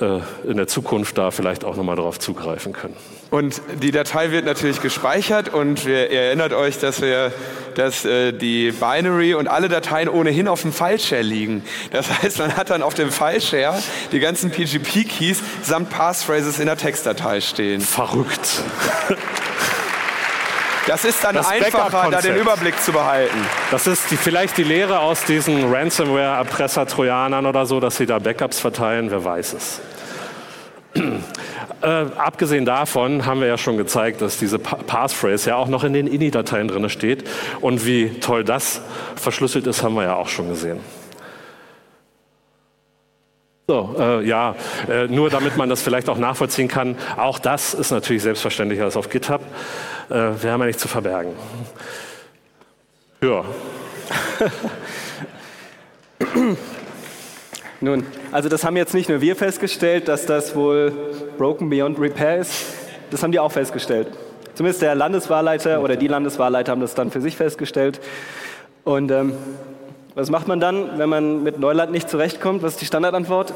äh, 0.01 0.21
in 0.49 0.57
der 0.57 0.67
Zukunft 0.67 1.19
da 1.19 1.31
vielleicht 1.31 1.65
auch 1.65 1.77
nochmal 1.77 1.97
darauf 1.97 2.19
zugreifen 2.19 2.73
können. 2.73 2.97
Und 3.31 3.63
die 3.81 3.93
Datei 3.93 4.33
wird 4.33 4.45
natürlich 4.45 4.83
gespeichert 4.83 5.55
und 5.55 5.87
wir, 5.87 6.11
ihr 6.11 6.21
erinnert 6.21 6.53
euch, 6.53 6.79
dass 6.81 7.01
wir, 7.01 7.33
dass 7.77 8.05
äh, 8.05 8.33
die 8.33 8.73
Binary 8.73 9.35
und 9.35 9.47
alle 9.47 9.69
Dateien 9.69 10.09
ohnehin 10.09 10.49
auf 10.49 10.63
dem 10.63 10.73
Fileshare 10.73 11.23
liegen. 11.23 11.63
Das 11.93 12.09
heißt, 12.23 12.39
man 12.39 12.57
hat 12.57 12.71
dann 12.71 12.83
auf 12.83 12.95
dem 12.95 13.13
Fileshare 13.13 13.81
die 14.11 14.19
ganzen 14.19 14.51
PGP-Keys 14.51 15.43
samt 15.63 15.91
Passphrases 15.91 16.59
in 16.59 16.67
der 16.67 16.77
Textdatei 16.77 17.41
stehen. 17.41 17.81
Verrückt. 17.81 18.63
Das 20.87 21.05
ist 21.05 21.23
dann 21.23 21.37
das 21.37 21.47
einfacher, 21.47 22.11
da 22.11 22.21
den 22.21 22.37
Überblick 22.37 22.81
zu 22.83 22.91
behalten. 22.91 23.37
Das 23.71 23.87
ist 23.87 24.11
die, 24.11 24.17
vielleicht 24.17 24.57
die 24.57 24.65
Lehre 24.65 25.01
aus 25.01 25.23
diesen 25.25 25.73
Ransomware-Erpresser-Trojanern 25.73 27.47
oder 27.47 27.67
so, 27.67 27.79
dass 27.79 27.99
sie 27.99 28.07
da 28.07 28.19
Backups 28.19 28.59
verteilen, 28.59 29.09
wer 29.11 29.23
weiß 29.23 29.53
es. 29.53 29.81
Äh, 31.83 31.87
abgesehen 32.17 32.65
davon 32.65 33.25
haben 33.25 33.41
wir 33.41 33.49
ja 33.49 33.57
schon 33.57 33.77
gezeigt, 33.77 34.21
dass 34.21 34.39
diese 34.39 34.59
Passphrase 34.59 35.51
ja 35.51 35.57
auch 35.57 35.69
noch 35.69 35.83
in 35.85 35.93
den 35.95 36.07
INI-Dateien 36.07 36.69
drin 36.69 36.89
steht. 36.91 37.25
Und 37.61 37.87
wie 37.87 38.11
toll 38.21 38.45
das 38.45 38.83
verschlüsselt 39.17 39.67
ist, 39.67 39.83
haben 39.83 39.95
wir 39.95 40.03
ja 40.03 40.17
auch 40.17 40.29
schon 40.29 40.49
gesehen. 40.49 40.81
So, 43.67 43.95
äh, 43.99 44.27
ja, 44.27 44.57
äh, 44.89 45.07
nur 45.07 45.31
damit 45.31 45.57
man 45.57 45.69
das 45.69 45.81
vielleicht 45.81 46.09
auch 46.09 46.19
nachvollziehen 46.19 46.67
kann. 46.67 46.97
Auch 47.17 47.39
das 47.39 47.73
ist 47.73 47.93
natürlich 47.93 48.23
selbstverständlicher 48.23 48.83
als 48.85 48.97
auf 48.97 49.09
GitHub. 49.09 49.41
Äh, 50.11 50.15
wir 50.15 50.51
haben 50.51 50.61
ja 50.61 50.67
nichts 50.67 50.83
zu 50.83 50.89
verbergen. 50.89 51.35
Ja. 53.23 53.45
Nun, 57.83 58.05
also 58.31 58.51
das 58.51 58.63
haben 58.63 58.77
jetzt 58.77 58.93
nicht 58.93 59.09
nur 59.09 59.23
wir 59.23 59.37
festgestellt, 59.37 60.07
dass 60.07 60.27
das 60.27 60.55
wohl 60.55 60.93
broken 61.39 61.71
beyond 61.71 61.99
repair 61.99 62.37
ist, 62.37 62.75
das 63.11 63.23
haben 63.23 63.33
die 63.33 63.39
auch 63.39 63.53
festgestellt. 63.53 64.09
Zumindest 64.53 64.83
der 64.83 64.95
Landeswahlleiter 64.95 65.83
oder 65.83 65.97
die 65.97 66.07
Landeswahlleiter 66.07 66.73
haben 66.73 66.83
das 66.83 66.95
dann 66.95 67.11
für 67.11 67.23
sich 67.23 67.39
festgestellt. 67.39 68.01
Und 68.85 69.11
ähm, 69.11 69.33
was 70.15 70.29
macht 70.29 70.47
man 70.47 70.61
dann, 70.61 70.99
wenn 70.99 71.09
man 71.09 71.43
mit 71.43 71.59
Neuland 71.59 71.91
nicht 71.91 72.11
zurechtkommt? 72.11 72.63
Was 72.63 72.73
ist 72.73 72.83
die 72.83 72.87
Standardantwort? 72.87 73.55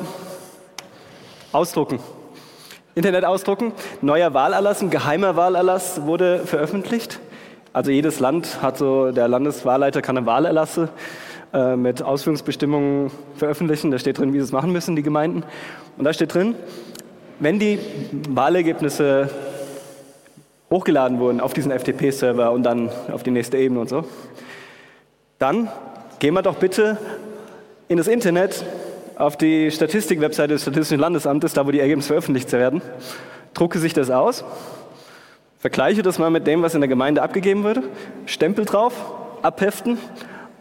Ausdrucken. 1.52 1.98
Internet 2.94 3.26
ausdrucken. 3.26 3.72
Neuer 4.00 4.32
Wahlerlass, 4.32 4.80
ein 4.80 4.88
geheimer 4.88 5.36
Wahlerlass 5.36 6.06
wurde 6.06 6.46
veröffentlicht. 6.46 7.20
Also 7.74 7.90
jedes 7.90 8.20
Land 8.20 8.62
hat 8.62 8.78
so, 8.78 9.10
der 9.10 9.28
Landeswahlleiter 9.28 10.00
kann 10.00 10.16
eine 10.16 10.24
Wahlerlasse 10.24 10.88
äh, 11.54 11.76
mit 11.76 12.02
Ausführungsbestimmungen 12.02 13.12
veröffentlichen. 13.36 13.92
Da 13.92 13.98
steht 14.00 14.18
drin, 14.18 14.32
wie 14.32 14.38
sie 14.38 14.44
es 14.44 14.50
machen 14.50 14.72
müssen, 14.72 14.96
die 14.96 15.04
Gemeinden. 15.04 15.44
Und 15.96 16.04
da 16.04 16.12
steht 16.12 16.34
drin, 16.34 16.56
wenn 17.38 17.60
die 17.60 17.78
Wahlergebnisse 18.28 19.30
hochgeladen 20.68 21.20
wurden 21.20 21.40
auf 21.40 21.52
diesen 21.52 21.70
FTP-Server 21.70 22.50
und 22.50 22.64
dann 22.64 22.90
auf 23.12 23.22
die 23.22 23.30
nächste 23.30 23.56
Ebene 23.56 23.80
und 23.80 23.88
so, 23.88 24.04
dann 25.38 25.68
gehen 26.18 26.34
wir 26.34 26.42
doch 26.42 26.56
bitte 26.56 26.98
in 27.86 27.98
das 27.98 28.08
Internet 28.08 28.64
auf 29.14 29.36
die 29.36 29.70
Statistik-Webseite 29.70 30.54
des 30.54 30.62
Statistischen 30.62 30.98
Landesamtes, 30.98 31.52
da 31.52 31.64
wo 31.64 31.70
die 31.70 31.78
Ergebnisse 31.78 32.08
veröffentlicht 32.08 32.50
werden, 32.50 32.82
drucke 33.52 33.78
sich 33.78 33.92
das 33.92 34.10
aus, 34.10 34.44
vergleiche 35.60 36.02
das 36.02 36.18
mal 36.18 36.30
mit 36.30 36.48
dem, 36.48 36.62
was 36.62 36.74
in 36.74 36.80
der 36.80 36.88
Gemeinde 36.88 37.22
abgegeben 37.22 37.62
wurde, 37.62 37.84
Stempel 38.26 38.64
drauf, 38.64 38.92
abheften 39.42 39.98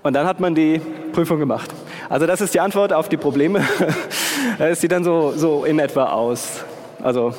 und 0.03 0.13
dann 0.13 0.27
hat 0.27 0.39
man 0.39 0.53
die 0.53 0.81
Prüfung 1.13 1.39
gemacht. 1.39 1.73
Also 2.09 2.27
das 2.27 2.41
ist 2.41 2.53
die 2.53 2.59
Antwort 2.59 2.93
auf 2.93 3.09
die 3.09 3.17
Probleme. 3.17 3.65
Es 4.59 4.81
sieht 4.81 4.91
dann 4.91 5.05
so, 5.05 5.31
so 5.35 5.63
in 5.63 5.79
etwa 5.79 6.11
aus. 6.11 6.63
Also 7.01 7.33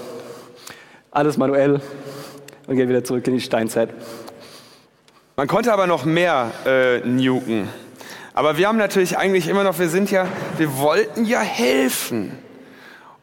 alles 1.10 1.36
manuell 1.36 1.80
und 2.66 2.76
geht 2.76 2.88
wieder 2.88 3.04
zurück 3.04 3.26
in 3.26 3.34
die 3.34 3.40
Steinzeit. 3.40 3.90
Man 5.36 5.46
konnte 5.46 5.72
aber 5.72 5.86
noch 5.86 6.04
mehr 6.04 6.50
äh, 6.66 7.00
nuken. 7.00 7.68
Aber 8.32 8.56
wir 8.56 8.68
haben 8.68 8.78
natürlich 8.78 9.18
eigentlich 9.18 9.48
immer 9.48 9.64
noch, 9.64 9.78
wir 9.78 9.88
sind 9.88 10.10
ja, 10.10 10.26
wir 10.56 10.78
wollten 10.78 11.24
ja 11.24 11.40
helfen. 11.40 12.38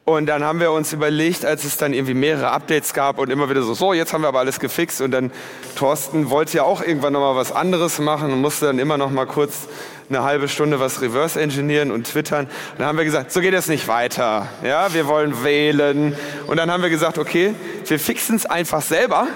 Und 0.03 0.25
dann 0.25 0.43
haben 0.43 0.59
wir 0.59 0.71
uns 0.71 0.93
überlegt, 0.93 1.45
als 1.45 1.63
es 1.63 1.77
dann 1.77 1.93
irgendwie 1.93 2.15
mehrere 2.15 2.49
Updates 2.49 2.93
gab 2.93 3.19
und 3.19 3.29
immer 3.29 3.49
wieder 3.49 3.61
so, 3.61 3.75
so, 3.75 3.93
jetzt 3.93 4.13
haben 4.13 4.23
wir 4.23 4.29
aber 4.29 4.39
alles 4.39 4.59
gefixt 4.59 4.99
und 4.99 5.11
dann 5.11 5.31
Thorsten 5.75 6.31
wollte 6.31 6.57
ja 6.57 6.63
auch 6.63 6.81
irgendwann 6.81 7.13
nochmal 7.13 7.35
was 7.35 7.51
anderes 7.51 7.99
machen 7.99 8.33
und 8.33 8.41
musste 8.41 8.65
dann 8.65 8.79
immer 8.79 8.97
noch 8.97 9.11
mal 9.11 9.27
kurz 9.27 9.67
eine 10.09 10.23
halbe 10.23 10.47
Stunde 10.47 10.79
was 10.79 11.01
reverse 11.01 11.39
engineeren 11.39 11.91
und 11.91 12.07
twittern. 12.07 12.45
Und 12.45 12.79
dann 12.79 12.87
haben 12.87 12.97
wir 12.97 13.05
gesagt, 13.05 13.31
so 13.31 13.41
geht 13.41 13.53
es 13.53 13.67
nicht 13.67 13.87
weiter. 13.87 14.49
Ja, 14.63 14.93
wir 14.93 15.07
wollen 15.07 15.43
wählen. 15.43 16.15
Und 16.47 16.57
dann 16.57 16.71
haben 16.71 16.81
wir 16.83 16.89
gesagt, 16.89 17.17
okay, 17.17 17.53
wir 17.85 17.99
fixen 17.99 18.35
es 18.35 18.45
einfach 18.45 18.81
selber 18.81 19.27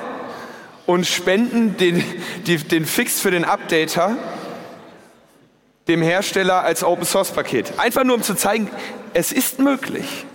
und 0.86 1.06
spenden 1.06 1.78
den, 1.78 2.04
die, 2.48 2.58
den 2.58 2.86
Fix 2.86 3.22
für 3.22 3.32
den 3.32 3.46
Updater 3.46 4.18
dem 5.88 6.02
Hersteller 6.02 6.64
als 6.64 6.84
Open 6.84 7.06
Source 7.06 7.32
Paket. 7.32 7.78
Einfach 7.78 8.04
nur 8.04 8.16
um 8.16 8.24
zu 8.24 8.36
zeigen, 8.36 8.70
es 9.14 9.32
ist 9.32 9.60
möglich. 9.60 10.26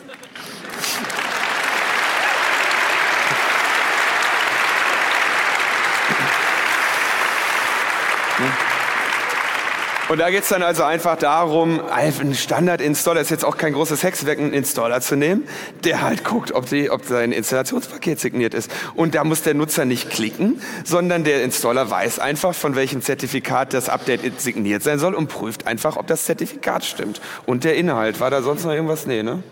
Und 10.10 10.18
da 10.18 10.28
geht 10.28 10.42
es 10.42 10.48
dann 10.48 10.64
also 10.64 10.82
einfach 10.82 11.14
darum, 11.14 11.80
einen 11.88 12.34
Standard-Installer 12.34 13.20
ist 13.20 13.30
jetzt 13.30 13.44
auch 13.44 13.56
kein 13.56 13.74
großes 13.74 14.02
Hexwerk, 14.02 14.40
einen 14.40 14.52
Installer 14.52 15.00
zu 15.00 15.14
nehmen, 15.14 15.46
der 15.84 16.02
halt 16.02 16.24
guckt, 16.24 16.50
ob, 16.50 16.66
die, 16.68 16.90
ob 16.90 17.04
sein 17.04 17.30
Installationspaket 17.30 18.18
signiert 18.18 18.52
ist. 18.52 18.72
Und 18.96 19.14
da 19.14 19.22
muss 19.22 19.42
der 19.42 19.54
Nutzer 19.54 19.84
nicht 19.84 20.10
klicken, 20.10 20.60
sondern 20.82 21.22
der 21.22 21.44
Installer 21.44 21.88
weiß 21.88 22.18
einfach, 22.18 22.56
von 22.56 22.74
welchem 22.74 23.02
Zertifikat 23.02 23.72
das 23.72 23.88
Update 23.88 24.40
signiert 24.40 24.82
sein 24.82 24.98
soll 24.98 25.14
und 25.14 25.28
prüft 25.28 25.68
einfach, 25.68 25.96
ob 25.96 26.08
das 26.08 26.24
Zertifikat 26.24 26.84
stimmt. 26.84 27.20
Und 27.46 27.62
der 27.62 27.76
Inhalt. 27.76 28.18
War 28.18 28.30
da 28.30 28.42
sonst 28.42 28.64
noch 28.64 28.72
irgendwas? 28.72 29.06
Nee, 29.06 29.22
ne? 29.22 29.44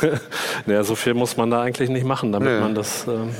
naja, 0.66 0.82
so 0.82 0.96
viel 0.96 1.14
muss 1.14 1.36
man 1.36 1.52
da 1.52 1.62
eigentlich 1.62 1.88
nicht 1.88 2.04
machen, 2.04 2.32
damit 2.32 2.52
nee. 2.52 2.60
man 2.60 2.74
das. 2.74 3.06
Ähm 3.06 3.30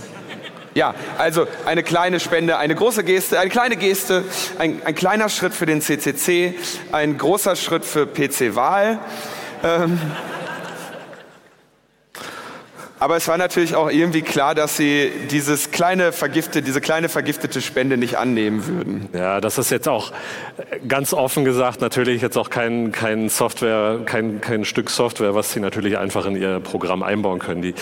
ja, 0.79 0.95
also 1.19 1.49
eine 1.67 1.83
kleine 1.83 2.21
Spende, 2.21 2.57
eine 2.57 2.77
große 2.77 3.03
Geste, 3.03 3.41
eine 3.41 3.51
kleine 3.51 3.77
Geste, 3.77 4.25
ein, 4.59 4.81
ein 4.85 4.95
kleiner 4.95 5.29
Schritt 5.29 5.53
für 5.53 5.67
den 5.67 5.81
CCC, 5.81 6.55
ein 6.93 7.19
großer 7.19 7.57
Schritt 7.57 7.85
für 7.85 8.07
PC 8.07 8.55
Wahl. 8.55 9.01
Ähm, 9.65 10.01
Aber 13.01 13.17
es 13.17 13.29
war 13.29 13.39
natürlich 13.39 13.75
auch 13.75 13.91
irgendwie 13.91 14.23
klar, 14.23 14.55
dass 14.55 14.77
sie 14.77 15.11
dieses 15.31 15.71
kleine 15.71 16.13
vergiftete, 16.13 16.63
diese 16.63 16.81
kleine 16.81 17.09
vergiftete 17.09 17.61
Spende 17.61 17.97
nicht 17.97 18.17
annehmen 18.17 18.67
würden. 18.67 19.09
Ja, 19.13 19.41
das 19.41 19.59
ist 19.59 19.71
jetzt 19.71 19.89
auch 19.89 20.13
ganz 20.87 21.13
offen 21.13 21.45
gesagt 21.45 21.81
natürlich 21.81 22.23
jetzt 22.23 22.37
auch 22.37 22.51
kein, 22.51 22.93
kein 22.93 23.29
Software, 23.29 24.01
kein, 24.05 24.41
kein 24.41 24.65
Stück 24.65 24.91
Software, 24.91 25.35
was 25.35 25.53
sie 25.53 25.61
natürlich 25.61 25.99
einfach 25.99 26.27
in 26.27 26.37
ihr 26.37 26.61
Programm 26.61 27.03
einbauen 27.03 27.39
können. 27.39 27.63
Die, 27.63 27.75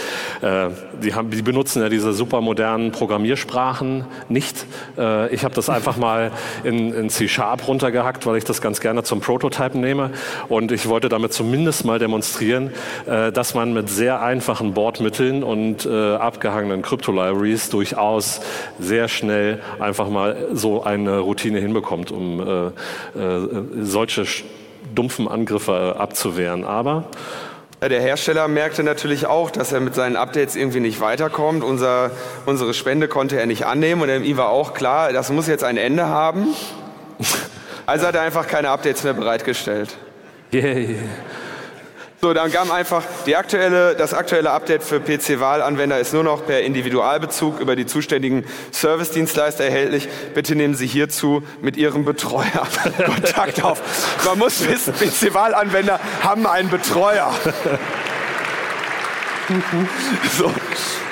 äh, 0.43 0.69
die, 1.03 1.15
haben, 1.15 1.31
die 1.31 1.43
benutzen 1.43 1.83
ja 1.83 1.89
diese 1.89 2.13
super 2.13 2.41
modernen 2.41 2.93
Programmiersprachen 2.93 4.05
nicht. 4.29 4.67
Äh, 4.99 5.35
ich 5.35 5.45
habe 5.45 5.55
das 5.55 5.71
einfach 5.71 5.97
mal 5.97 6.31
in, 6.65 6.93
in 6.93 7.09
C-Sharp 7.09 7.67
runtergehackt, 7.67 8.27
weil 8.27 8.37
ich 8.37 8.45
das 8.45 8.61
ganz 8.61 8.81
gerne 8.81 9.03
zum 9.03 9.21
Prototypen 9.21 9.81
nehme. 9.81 10.11
Und 10.49 10.73
ich 10.73 10.89
wollte 10.89 11.09
damit 11.09 11.33
zumindest 11.33 11.85
mal 11.85 11.99
demonstrieren, 11.99 12.71
äh, 13.07 13.33
dass 13.33 13.55
man 13.55 13.73
mit 13.73 13.89
sehr 13.89 14.21
einfachen 14.21 14.75
Bord 14.75 15.01
Hilfsmitteln 15.07 15.43
und 15.43 15.87
äh, 15.87 16.15
abgehangenen 16.17 16.83
Krypto-Libraries 16.83 17.71
durchaus 17.71 18.41
sehr 18.79 19.09
schnell 19.09 19.61
einfach 19.79 20.09
mal 20.09 20.49
so 20.53 20.83
eine 20.83 21.19
Routine 21.19 21.61
hinbekommt, 21.61 22.11
um 22.11 22.41
äh, 22.41 22.67
äh, 22.67 22.73
solche 23.81 24.27
dumpfen 24.95 25.29
Angriffe 25.29 25.97
abzuwehren. 25.99 26.65
Aber 26.65 27.05
der 27.83 28.01
Hersteller 28.01 28.49
merkte 28.49 28.83
natürlich 28.83 29.27
auch, 29.27 29.51
dass 29.51 29.73
er 29.73 29.81
mit 29.81 29.95
seinen 29.95 30.17
Updates 30.17 30.57
irgendwie 30.57 30.81
nicht 30.81 31.01
weiterkommt. 31.01 31.63
Unser, 31.63 32.11
unsere 32.47 32.75
Spende 32.75 33.07
konnte 33.07 33.39
er 33.39 33.47
nicht 33.47 33.67
annehmen 33.67 34.03
und 34.03 34.25
ihm 34.25 34.37
war 34.37 34.49
auch 34.49 34.75
klar, 34.75 35.13
das 35.13 35.31
muss 35.31 35.47
jetzt 35.47 35.65
ein 35.65 35.77
Ende 35.77 36.07
haben. 36.07 36.49
Also 37.89 38.05
hat 38.05 38.17
er 38.17 38.23
einfach 38.23 38.49
keine 38.49 38.71
Updates 38.71 39.05
mehr 39.05 39.13
bereitgestellt. 39.13 39.97
Yay. 40.51 40.99
So, 42.27 42.35
dann 42.35 42.51
kam 42.51 42.73
einfach 42.73 43.05
die 43.25 43.37
aktuelle, 43.37 43.95
das 43.95 44.13
aktuelle 44.13 44.51
Update 44.51 44.83
für 44.83 44.99
PC-Wahlanwender 44.99 46.01
ist 46.01 46.13
nur 46.13 46.25
noch 46.25 46.45
per 46.45 46.61
Individualbezug 46.63 47.61
über 47.61 47.77
die 47.77 47.87
zuständigen 47.87 48.45
Service-Dienstleister 48.73 49.63
erhältlich. 49.63 50.09
Bitte 50.35 50.57
nehmen 50.57 50.75
Sie 50.75 50.89
hierzu 50.89 51.45
mit 51.61 51.77
Ihrem 51.77 52.05
Betreuer 52.05 52.67
Kontakt 53.07 53.63
auf. 53.63 53.81
Man 54.25 54.41
muss 54.41 54.67
wissen, 54.67 54.93
PC-Wahlanwender 54.93 56.01
haben 56.21 56.49
einen 56.49 56.69
Betreuer. 56.69 57.33
so. 60.37 60.47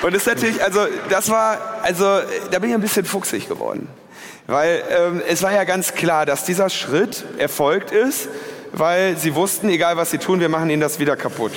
Und 0.01 0.13
das 0.13 0.23
ist 0.23 0.27
natürlich, 0.27 0.61
also 0.61 0.81
das 1.07 1.29
war, 1.29 1.79
also 1.81 2.19
da 2.51 2.59
bin 2.59 2.71
ich 2.71 2.75
ein 2.75 2.81
bisschen 2.81 3.05
fuchsig 3.05 3.47
geworden. 3.47 3.87
Weil 4.47 4.83
ähm, 4.89 5.21
es 5.25 5.41
war 5.43 5.53
ja 5.53 5.63
ganz 5.63 5.93
klar, 5.93 6.25
dass 6.25 6.43
dieser 6.43 6.69
Schritt 6.69 7.23
erfolgt 7.37 7.93
ist 7.93 8.27
weil 8.79 9.17
sie 9.17 9.35
wussten, 9.35 9.69
egal 9.69 9.97
was 9.97 10.11
sie 10.11 10.17
tun, 10.17 10.39
wir 10.39 10.49
machen 10.49 10.69
ihnen 10.69 10.81
das 10.81 10.99
wieder 10.99 11.15
kaputt. 11.15 11.53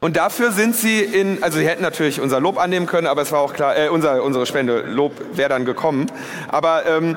Und 0.00 0.16
dafür 0.16 0.50
sind 0.50 0.74
sie 0.74 1.00
in, 1.00 1.44
also 1.44 1.58
sie 1.58 1.66
hätten 1.66 1.82
natürlich 1.82 2.20
unser 2.20 2.40
Lob 2.40 2.58
annehmen 2.58 2.86
können, 2.86 3.06
aber 3.06 3.22
es 3.22 3.30
war 3.30 3.38
auch 3.38 3.52
klar, 3.52 3.76
äh, 3.76 3.88
unser, 3.88 4.22
unsere 4.24 4.46
Spende, 4.46 4.80
Lob 4.80 5.12
wäre 5.34 5.48
dann 5.48 5.64
gekommen. 5.64 6.10
Aber 6.48 6.86
ähm, 6.86 7.16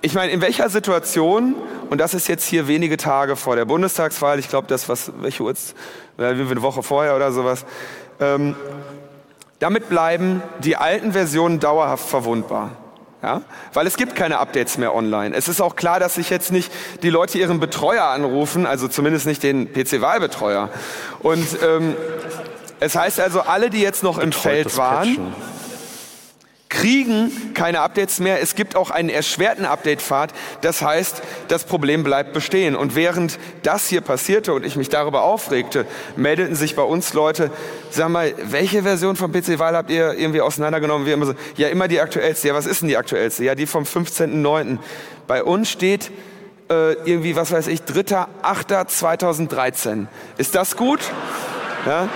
ich 0.00 0.14
meine, 0.14 0.32
in 0.32 0.40
welcher 0.40 0.70
Situation, 0.70 1.56
und 1.90 1.98
das 2.00 2.14
ist 2.14 2.26
jetzt 2.26 2.46
hier 2.46 2.68
wenige 2.68 2.96
Tage 2.96 3.36
vor 3.36 3.54
der 3.54 3.66
Bundestagswahl, 3.66 4.38
ich 4.38 4.48
glaube, 4.48 4.66
das 4.68 4.88
was, 4.88 5.12
welche 5.20 5.42
Uhr 5.42 5.50
ist, 5.50 5.74
eine 6.16 6.62
Woche 6.62 6.82
vorher 6.82 7.16
oder 7.16 7.32
sowas, 7.32 7.66
ähm, 8.18 8.56
damit 9.58 9.90
bleiben 9.90 10.42
die 10.60 10.76
alten 10.76 11.12
Versionen 11.12 11.60
dauerhaft 11.60 12.08
verwundbar. 12.08 12.70
Ja? 13.22 13.42
Weil 13.72 13.86
es 13.86 13.96
gibt 13.96 14.14
keine 14.14 14.38
Updates 14.38 14.78
mehr 14.78 14.94
online. 14.94 15.34
Es 15.34 15.48
ist 15.48 15.60
auch 15.60 15.76
klar, 15.76 16.00
dass 16.00 16.14
sich 16.14 16.30
jetzt 16.30 16.52
nicht 16.52 16.72
die 17.02 17.10
Leute 17.10 17.38
ihren 17.38 17.60
Betreuer 17.60 18.04
anrufen, 18.04 18.66
also 18.66 18.88
zumindest 18.88 19.26
nicht 19.26 19.42
den 19.42 19.72
PC-Wahlbetreuer. 19.72 20.70
Und 21.20 21.46
ähm, 21.62 21.96
es 22.80 22.96
heißt 22.96 23.20
also, 23.20 23.42
alle, 23.42 23.70
die 23.70 23.80
jetzt 23.80 24.02
noch 24.02 24.18
im 24.18 24.32
Feld 24.32 24.76
waren, 24.76 25.16
Patchen 25.16 25.34
kriegen 26.80 27.52
keine 27.52 27.82
Updates 27.82 28.20
mehr. 28.20 28.40
Es 28.40 28.54
gibt 28.54 28.74
auch 28.74 28.90
einen 28.90 29.10
erschwerten 29.10 29.66
Update-Pfad. 29.66 30.32
Das 30.62 30.80
heißt, 30.80 31.20
das 31.48 31.64
Problem 31.64 32.04
bleibt 32.04 32.32
bestehen. 32.32 32.74
Und 32.74 32.94
während 32.94 33.38
das 33.62 33.86
hier 33.86 34.00
passierte 34.00 34.54
und 34.54 34.64
ich 34.64 34.76
mich 34.76 34.88
darüber 34.88 35.20
aufregte, 35.22 35.84
meldeten 36.16 36.56
sich 36.56 36.76
bei 36.76 36.82
uns 36.82 37.12
Leute, 37.12 37.50
sag 37.90 38.08
mal, 38.08 38.32
welche 38.44 38.82
Version 38.82 39.16
vom 39.16 39.30
PC-Wahl 39.30 39.76
habt 39.76 39.90
ihr 39.90 40.14
irgendwie 40.14 40.40
auseinandergenommen? 40.40 41.06
Wir 41.06 41.12
immer 41.12 41.26
so, 41.26 41.34
ja, 41.56 41.68
immer 41.68 41.86
die 41.86 42.00
aktuellste. 42.00 42.48
Ja, 42.48 42.54
was 42.54 42.64
ist 42.64 42.80
denn 42.80 42.88
die 42.88 42.96
aktuellste? 42.96 43.44
Ja, 43.44 43.54
die 43.54 43.66
vom 43.66 43.84
15.09. 43.84 44.78
Bei 45.26 45.44
uns 45.44 45.68
steht 45.68 46.10
äh, 46.70 46.94
irgendwie, 47.04 47.36
was 47.36 47.52
weiß 47.52 47.66
ich, 47.66 47.82
3.8.2013. 47.82 50.06
Ist 50.38 50.54
das 50.54 50.78
gut? 50.78 51.00
Ja? 51.84 52.08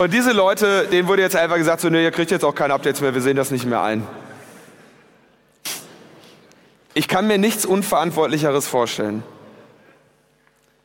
Und 0.00 0.14
diese 0.14 0.32
Leute, 0.32 0.86
denen 0.86 1.08
wurde 1.08 1.20
jetzt 1.20 1.36
einfach 1.36 1.56
gesagt, 1.56 1.82
so, 1.82 1.90
nee, 1.90 2.02
ihr 2.02 2.10
kriegt 2.10 2.30
jetzt 2.30 2.42
auch 2.42 2.54
keine 2.54 2.72
Updates 2.72 3.02
mehr, 3.02 3.12
wir 3.12 3.20
sehen 3.20 3.36
das 3.36 3.50
nicht 3.50 3.66
mehr 3.66 3.82
ein. 3.82 4.06
Ich 6.94 7.06
kann 7.06 7.26
mir 7.26 7.36
nichts 7.36 7.66
Unverantwortlicheres 7.66 8.66
vorstellen. 8.66 9.22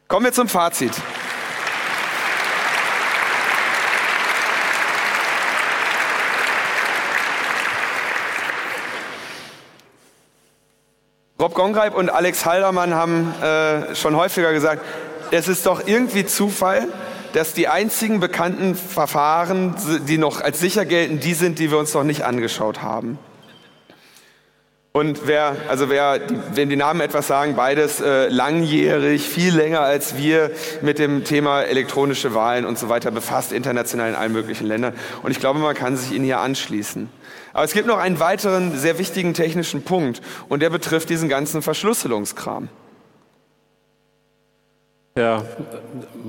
Kommen 0.10 0.26
wir 0.26 0.34
zum 0.34 0.50
Fazit. 0.50 0.92
Rob 11.40 11.54
Gongreib 11.54 11.96
und 11.96 12.10
Alex 12.10 12.46
Haldermann 12.46 12.94
haben 12.94 13.34
äh, 13.42 13.96
schon 13.96 14.18
häufiger 14.18 14.52
gesagt, 14.52 14.84
es 15.32 15.48
ist 15.48 15.66
doch 15.68 15.88
irgendwie 15.88 16.26
Zufall, 16.26 16.90
dass 17.36 17.52
die 17.52 17.68
einzigen 17.68 18.22
bekannten 18.22 18.76
Verfahren, 18.76 19.76
die 20.08 20.18
noch 20.18 20.40
als 20.40 20.60
sicher 20.62 20.86
gelten, 20.86 21.20
die 21.20 21.34
sind, 21.34 21.60
die 21.60 21.70
wir 21.70 21.78
uns 21.78 21.94
noch 21.94 22.06
nicht 22.06 22.24
angeschaut 22.24 22.82
haben. 22.82 23.20
Und 24.94 25.28
wer, 25.28 25.58
also 25.68 25.90
wer, 25.90 26.22
wenn 26.54 26.70
die 26.70 26.78
Namen 26.78 27.02
etwas 27.02 27.28
sagen, 27.28 27.58
beides 27.58 28.00
äh, 28.00 28.30
langjährig, 28.30 29.28
viel 29.28 29.54
länger 29.54 29.82
als 29.82 30.16
wir 30.16 30.52
mit 30.82 30.98
dem 30.98 31.26
Thema 31.26 31.64
elektronische 31.64 32.34
Wahlen 32.34 32.66
und 32.66 32.80
so 32.80 32.88
weiter 32.88 33.12
befasst, 33.12 33.52
international 33.52 34.08
in 34.08 34.16
allen 34.16 34.32
möglichen 34.32 34.66
Ländern. 34.66 34.94
Und 35.22 35.32
ich 35.32 35.42
glaube, 35.42 35.60
man 35.60 35.76
kann 35.76 35.98
sich 35.98 36.14
ihnen 36.14 36.24
hier 36.24 36.40
anschließen. 36.40 37.10
Aber 37.52 37.66
es 37.66 37.74
gibt 37.74 37.88
noch 37.88 37.98
einen 37.98 38.22
weiteren 38.22 38.78
sehr 38.80 38.98
wichtigen 38.98 39.34
technischen 39.34 39.84
Punkt 39.84 40.22
und 40.48 40.62
der 40.62 40.70
betrifft 40.70 41.10
diesen 41.10 41.28
ganzen 41.28 41.62
Verschlüsselungskram. 41.62 42.70
Ja, 45.18 45.44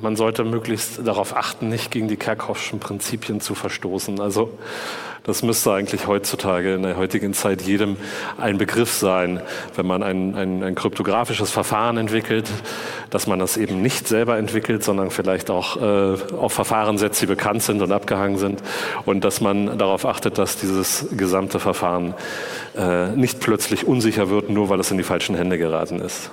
man 0.00 0.14
sollte 0.14 0.44
möglichst 0.44 1.04
darauf 1.04 1.36
achten, 1.36 1.68
nicht 1.68 1.90
gegen 1.90 2.06
die 2.06 2.16
Kerkhoffschen 2.16 2.78
Prinzipien 2.78 3.40
zu 3.40 3.56
verstoßen. 3.56 4.20
Also 4.20 4.56
das 5.24 5.42
müsste 5.42 5.72
eigentlich 5.72 6.06
heutzutage 6.06 6.74
in 6.74 6.84
der 6.84 6.96
heutigen 6.96 7.34
Zeit 7.34 7.62
jedem 7.62 7.96
ein 8.38 8.58
Begriff 8.58 8.92
sein, 8.92 9.40
wenn 9.74 9.86
man 9.86 10.04
ein, 10.04 10.36
ein, 10.36 10.62
ein 10.62 10.76
kryptografisches 10.76 11.50
Verfahren 11.50 11.96
entwickelt, 11.96 12.48
dass 13.10 13.26
man 13.26 13.40
das 13.40 13.56
eben 13.56 13.82
nicht 13.82 14.06
selber 14.06 14.38
entwickelt, 14.38 14.84
sondern 14.84 15.10
vielleicht 15.10 15.50
auch 15.50 15.76
äh, 15.78 16.34
auf 16.36 16.52
Verfahren 16.52 16.96
setzt, 16.96 17.20
die 17.20 17.26
bekannt 17.26 17.64
sind 17.64 17.82
und 17.82 17.90
abgehangen 17.90 18.38
sind 18.38 18.62
und 19.04 19.24
dass 19.24 19.40
man 19.40 19.78
darauf 19.78 20.06
achtet, 20.06 20.38
dass 20.38 20.58
dieses 20.58 21.08
gesamte 21.10 21.58
Verfahren 21.58 22.14
äh, 22.78 23.08
nicht 23.08 23.40
plötzlich 23.40 23.84
unsicher 23.84 24.30
wird, 24.30 24.48
nur 24.48 24.68
weil 24.68 24.78
es 24.78 24.92
in 24.92 24.96
die 24.96 25.02
falschen 25.02 25.34
Hände 25.34 25.58
geraten 25.58 25.98
ist. 25.98 26.30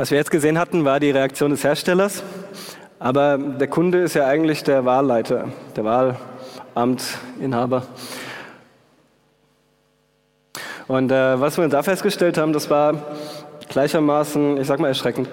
Was 0.00 0.12
wir 0.12 0.18
jetzt 0.18 0.30
gesehen 0.30 0.60
hatten, 0.60 0.84
war 0.84 1.00
die 1.00 1.10
Reaktion 1.10 1.50
des 1.50 1.64
Herstellers. 1.64 2.22
Aber 3.00 3.36
der 3.36 3.66
Kunde 3.66 3.98
ist 3.98 4.14
ja 4.14 4.28
eigentlich 4.28 4.62
der 4.62 4.84
Wahlleiter, 4.84 5.48
der 5.74 6.14
Wahlamtinhaber. 6.76 7.82
Und 10.86 11.10
äh, 11.10 11.40
was 11.40 11.58
wir 11.58 11.66
da 11.66 11.82
festgestellt 11.82 12.38
haben, 12.38 12.52
das 12.52 12.70
war 12.70 12.94
gleichermaßen, 13.68 14.58
ich 14.58 14.68
sag 14.68 14.78
mal, 14.78 14.86
erschreckend. 14.86 15.28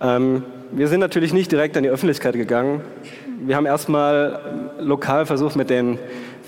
Ähm, 0.00 0.42
wir 0.72 0.88
sind 0.88 0.98
natürlich 0.98 1.32
nicht 1.32 1.52
direkt 1.52 1.76
an 1.76 1.84
die 1.84 1.88
Öffentlichkeit 1.88 2.34
gegangen. 2.34 2.80
Wir 3.44 3.54
haben 3.54 3.66
erstmal 3.66 4.72
lokal 4.80 5.26
versucht, 5.26 5.54
mit 5.54 5.70
den 5.70 6.00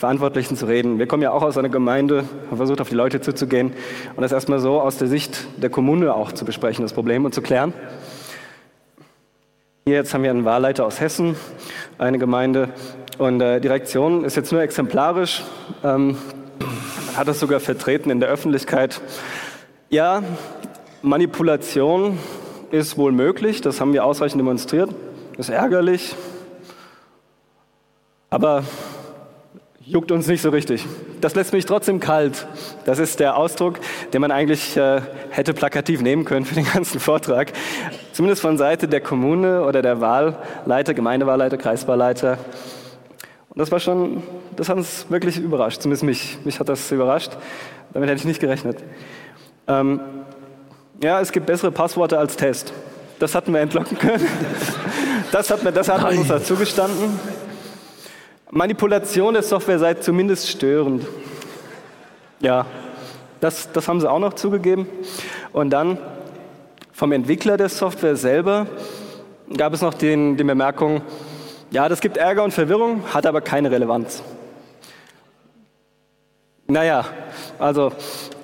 Verantwortlichen 0.04 0.54
zu 0.54 0.66
reden. 0.66 0.98
Wir 0.98 1.06
kommen 1.06 1.22
ja 1.22 1.30
auch 1.30 1.42
aus 1.42 1.56
einer 1.56 1.70
Gemeinde, 1.70 2.24
haben 2.50 2.58
versucht, 2.58 2.82
auf 2.82 2.90
die 2.90 2.94
Leute 2.94 3.22
zuzugehen 3.22 3.72
und 4.14 4.20
das 4.20 4.32
erstmal 4.32 4.58
so 4.58 4.78
aus 4.78 4.98
der 4.98 5.08
Sicht 5.08 5.46
der 5.56 5.70
Kommune 5.70 6.12
auch 6.12 6.30
zu 6.30 6.44
besprechen, 6.44 6.84
das 6.84 6.92
Problem 6.92 7.24
und 7.24 7.34
zu 7.34 7.40
klären. 7.40 7.72
Hier 9.86 9.96
jetzt 9.96 10.12
haben 10.12 10.22
wir 10.22 10.28
einen 10.28 10.44
Wahlleiter 10.44 10.84
aus 10.84 11.00
Hessen, 11.00 11.36
eine 11.96 12.18
Gemeinde 12.18 12.68
und 13.16 13.40
äh, 13.40 13.62
die 13.62 13.68
ist 13.68 14.36
jetzt 14.36 14.52
nur 14.52 14.60
exemplarisch. 14.60 15.42
Ähm, 15.82 16.18
man 16.58 17.16
hat 17.16 17.26
das 17.26 17.40
sogar 17.40 17.58
vertreten 17.58 18.10
in 18.10 18.20
der 18.20 18.28
Öffentlichkeit. 18.28 19.00
Ja, 19.88 20.22
Manipulation 21.00 22.18
ist 22.70 22.98
wohl 22.98 23.12
möglich, 23.12 23.62
das 23.62 23.80
haben 23.80 23.94
wir 23.94 24.04
ausreichend 24.04 24.38
demonstriert. 24.38 24.90
Ist 25.38 25.48
ärgerlich. 25.48 26.14
Aber 28.28 28.64
juckt 29.86 30.10
uns 30.12 30.26
nicht 30.26 30.42
so 30.42 30.50
richtig. 30.50 30.84
Das 31.20 31.34
lässt 31.34 31.52
mich 31.52 31.66
trotzdem 31.66 32.00
kalt. 32.00 32.46
Das 32.84 32.98
ist 32.98 33.20
der 33.20 33.36
Ausdruck, 33.36 33.78
den 34.12 34.20
man 34.20 34.30
eigentlich 34.30 34.76
äh, 34.76 35.00
hätte 35.30 35.54
plakativ 35.54 36.00
nehmen 36.00 36.24
können 36.24 36.46
für 36.46 36.54
den 36.54 36.66
ganzen 36.72 37.00
Vortrag. 37.00 37.52
Zumindest 38.12 38.42
von 38.42 38.56
Seite 38.58 38.88
der 38.88 39.00
Kommune 39.00 39.64
oder 39.64 39.82
der 39.82 40.00
Wahlleiter, 40.00 40.94
Gemeindewahlleiter, 40.94 41.56
Kreiswahlleiter. 41.56 42.38
Und 43.50 43.58
das 43.58 43.70
war 43.70 43.80
schon, 43.80 44.22
das 44.56 44.68
hat 44.68 44.76
uns 44.76 45.06
wirklich 45.10 45.38
überrascht. 45.38 45.82
Zumindest 45.82 46.02
mich, 46.02 46.38
mich 46.44 46.60
hat 46.60 46.68
das 46.68 46.90
überrascht. 46.90 47.32
Damit 47.92 48.08
hätte 48.08 48.18
ich 48.18 48.24
nicht 48.24 48.40
gerechnet. 48.40 48.78
Ähm, 49.68 50.00
ja, 51.02 51.20
es 51.20 51.32
gibt 51.32 51.46
bessere 51.46 51.70
Passworte 51.70 52.18
als 52.18 52.36
Test. 52.36 52.72
Das 53.18 53.34
hatten 53.34 53.52
wir 53.52 53.60
entlocken 53.60 53.98
können. 53.98 54.26
Das 55.30 55.50
hat, 55.50 55.62
mir, 55.64 55.72
das 55.72 55.88
hat 55.88 56.04
uns 56.12 56.28
dazu 56.28 56.56
gestanden. 56.56 57.18
Manipulation 58.54 59.34
der 59.34 59.42
Software 59.42 59.80
sei 59.80 59.94
zumindest 59.94 60.48
störend. 60.48 61.04
Ja, 62.38 62.66
das, 63.40 63.72
das 63.72 63.88
haben 63.88 64.00
sie 64.00 64.08
auch 64.08 64.20
noch 64.20 64.34
zugegeben. 64.34 64.86
Und 65.52 65.70
dann 65.70 65.98
vom 66.92 67.10
Entwickler 67.10 67.56
der 67.56 67.68
Software 67.68 68.14
selber 68.14 68.68
gab 69.56 69.74
es 69.74 69.80
noch 69.80 69.92
den, 69.92 70.36
die 70.36 70.44
Bemerkung, 70.44 71.02
ja, 71.72 71.88
das 71.88 72.00
gibt 72.00 72.16
Ärger 72.16 72.44
und 72.44 72.52
Verwirrung, 72.52 73.02
hat 73.12 73.26
aber 73.26 73.40
keine 73.40 73.72
Relevanz. 73.72 74.22
Naja, 76.68 77.06
also 77.58 77.90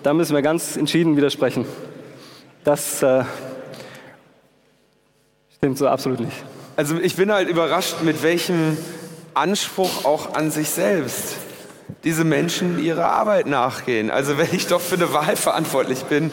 da 0.02 0.12
müssen 0.12 0.34
wir 0.34 0.42
ganz 0.42 0.76
entschieden 0.76 1.16
widersprechen. 1.16 1.66
Das 2.64 3.00
äh, 3.04 3.22
stimmt 5.54 5.78
so 5.78 5.86
absolut 5.86 6.18
nicht. 6.18 6.44
Also 6.74 6.98
ich 6.98 7.14
bin 7.14 7.30
halt 7.30 7.48
überrascht, 7.48 8.02
mit 8.02 8.24
welchem 8.24 8.76
Anspruch 9.34 10.04
auch 10.04 10.34
an 10.34 10.50
sich 10.50 10.70
selbst 10.70 11.36
diese 12.04 12.24
Menschen 12.24 12.82
ihrer 12.82 13.10
Arbeit 13.12 13.46
nachgehen. 13.46 14.10
Also 14.10 14.38
wenn 14.38 14.48
ich 14.52 14.66
doch 14.66 14.80
für 14.80 14.94
eine 14.94 15.12
Wahl 15.12 15.36
verantwortlich 15.36 16.04
bin, 16.04 16.30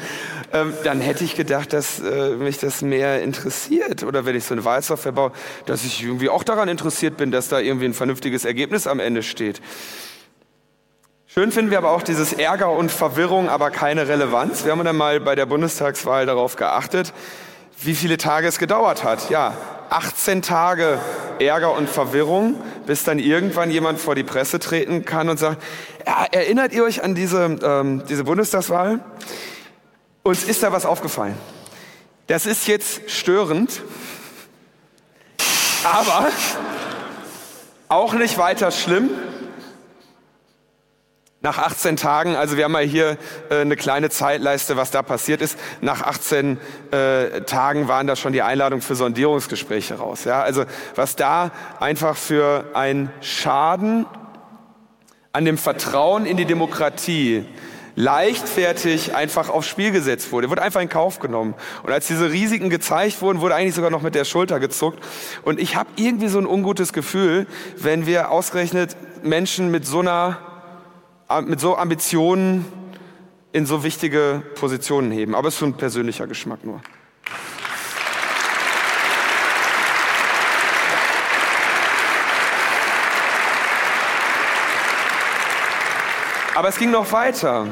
ähm, 0.54 0.74
dann 0.84 1.02
hätte 1.02 1.24
ich 1.24 1.36
gedacht, 1.36 1.74
dass 1.74 2.00
äh, 2.00 2.32
mich 2.32 2.58
das 2.58 2.82
mehr 2.82 3.22
interessiert. 3.22 4.04
Oder 4.04 4.26
wenn 4.26 4.36
ich 4.36 4.46
so 4.46 4.54
eine 4.54 4.64
Wahlsoftware 4.64 5.12
baue, 5.12 5.32
dass 5.66 5.84
ich 5.84 6.04
irgendwie 6.04 6.30
auch 6.30 6.44
daran 6.44 6.70
interessiert 6.70 7.18
bin, 7.18 7.32
dass 7.32 7.50
da 7.50 7.60
irgendwie 7.60 7.86
ein 7.86 7.94
vernünftiges 7.94 8.46
Ergebnis 8.46 8.88
am 8.88 9.00
Ende 9.00 9.24
steht. 9.24 9.62
Schön 11.26 11.52
finden 11.52 11.70
wir 11.70 11.78
aber 11.78 11.92
auch 11.92 12.02
dieses 12.02 12.34
Ärger 12.34 12.72
und 12.72 12.90
Verwirrung, 12.92 13.50
aber 13.50 13.70
keine 13.70 14.08
Relevanz. 14.08 14.64
Wir 14.64 14.72
haben 14.72 14.84
dann 14.84 14.96
mal 14.96 15.20
bei 15.20 15.36
der 15.36 15.46
Bundestagswahl 15.46 16.26
darauf 16.26 16.56
geachtet, 16.56 17.14
wie 17.82 17.94
viele 17.94 18.18
Tage 18.18 18.48
es 18.48 18.58
gedauert 18.58 19.04
hat. 19.04 19.30
Ja, 19.30 19.56
18 19.90 20.42
Tage 20.42 21.00
Ärger 21.40 21.74
und 21.74 21.90
Verwirrung, 21.90 22.56
bis 22.86 23.04
dann 23.04 23.20
irgendwann 23.20 23.72
jemand 23.72 24.00
vor 24.00 24.16
die 24.16 24.24
Presse 24.24 24.60
treten 24.60 25.06
kann 25.06 25.30
und 25.30 25.38
sagt, 25.38 25.62
erinnert 26.32 26.74
ihr 26.74 26.84
euch 26.84 27.04
an 27.04 27.16
diese, 27.16 27.58
ähm, 27.62 28.04
diese 28.08 28.24
Bundestagswahl? 28.24 29.00
Uns 30.24 30.44
ist 30.44 30.64
da 30.64 30.72
was 30.72 30.86
aufgefallen. 30.86 31.36
Das 32.28 32.46
ist 32.46 32.68
jetzt 32.68 33.10
störend, 33.10 33.82
aber 35.84 36.28
auch 37.88 38.14
nicht 38.14 38.38
weiter 38.38 38.72
schlimm. 38.72 39.10
Nach 41.48 41.60
18 41.60 41.96
Tagen, 41.96 42.36
also 42.36 42.58
wir 42.58 42.66
haben 42.66 42.74
mal 42.74 42.84
hier 42.84 43.18
äh, 43.50 43.62
eine 43.62 43.78
kleine 43.78 44.10
Zeitleiste, 44.10 44.76
was 44.76 44.92
da 44.92 45.02
passiert 45.02 45.42
ist. 45.42 45.58
Nach 45.80 46.02
18 46.02 46.60
äh, 46.92 47.40
Tagen 47.44 47.88
waren 47.88 48.06
da 48.06 48.18
schon 48.18 48.34
die 48.34 48.42
Einladungen 48.42 48.82
für 48.82 48.96
Sondierungsgespräche 48.96 49.94
raus. 49.94 50.26
Ja? 50.26 50.42
Also 50.42 50.66
was 50.96 51.16
da 51.16 51.52
einfach 51.80 52.18
für 52.18 52.66
ein 52.74 53.10
Schaden 53.22 54.06
an 55.32 55.46
dem 55.46 55.58
Vertrauen 55.58 56.26
in 56.26 56.36
die 56.36 56.44
Demokratie 56.44 57.46
leichtfertig 57.96 59.16
einfach 59.16 59.48
aufs 59.48 59.70
Spiel 59.70 59.92
gesetzt 59.92 60.34
wurde. 60.34 60.50
Wurde 60.50 60.64
einfach 60.64 60.82
in 60.82 60.90
Kauf 60.90 61.20
genommen. 61.20 61.56
Und 61.84 61.94
als 61.94 62.08
diese 62.08 62.30
Risiken 62.30 62.70
gezeigt 62.70 63.22
wurden, 63.22 63.40
wurde 63.40 63.56
eigentlich 63.56 63.76
sogar 63.76 63.90
noch 63.90 64.02
mit 64.02 64.16
der 64.16 64.26
Schulter 64.26 64.60
gezuckt. 64.60 65.02
Und 65.44 65.62
ich 65.62 65.78
habe 65.78 65.88
irgendwie 65.96 66.28
so 66.28 66.40
ein 66.40 66.46
ungutes 66.46 66.92
Gefühl, 66.92 67.48
wenn 67.78 68.06
wir 68.06 68.32
ausgerechnet 68.32 68.98
Menschen 69.24 69.72
mit 69.72 69.86
so 69.86 70.02
einer 70.02 70.40
mit 71.46 71.60
so 71.60 71.76
Ambitionen 71.76 72.66
in 73.52 73.66
so 73.66 73.84
wichtige 73.84 74.44
Positionen 74.56 75.12
heben. 75.12 75.36
Aber 75.36 75.48
es 75.48 75.56
ist 75.56 75.60
so 75.60 75.66
ein 75.66 75.74
persönlicher 75.74 76.28
Geschmack 76.28 76.64
nur. 76.64 76.82
Aber 86.56 86.70
es 86.70 86.78
ging 86.80 86.90
noch 86.90 87.12
weiter. 87.12 87.68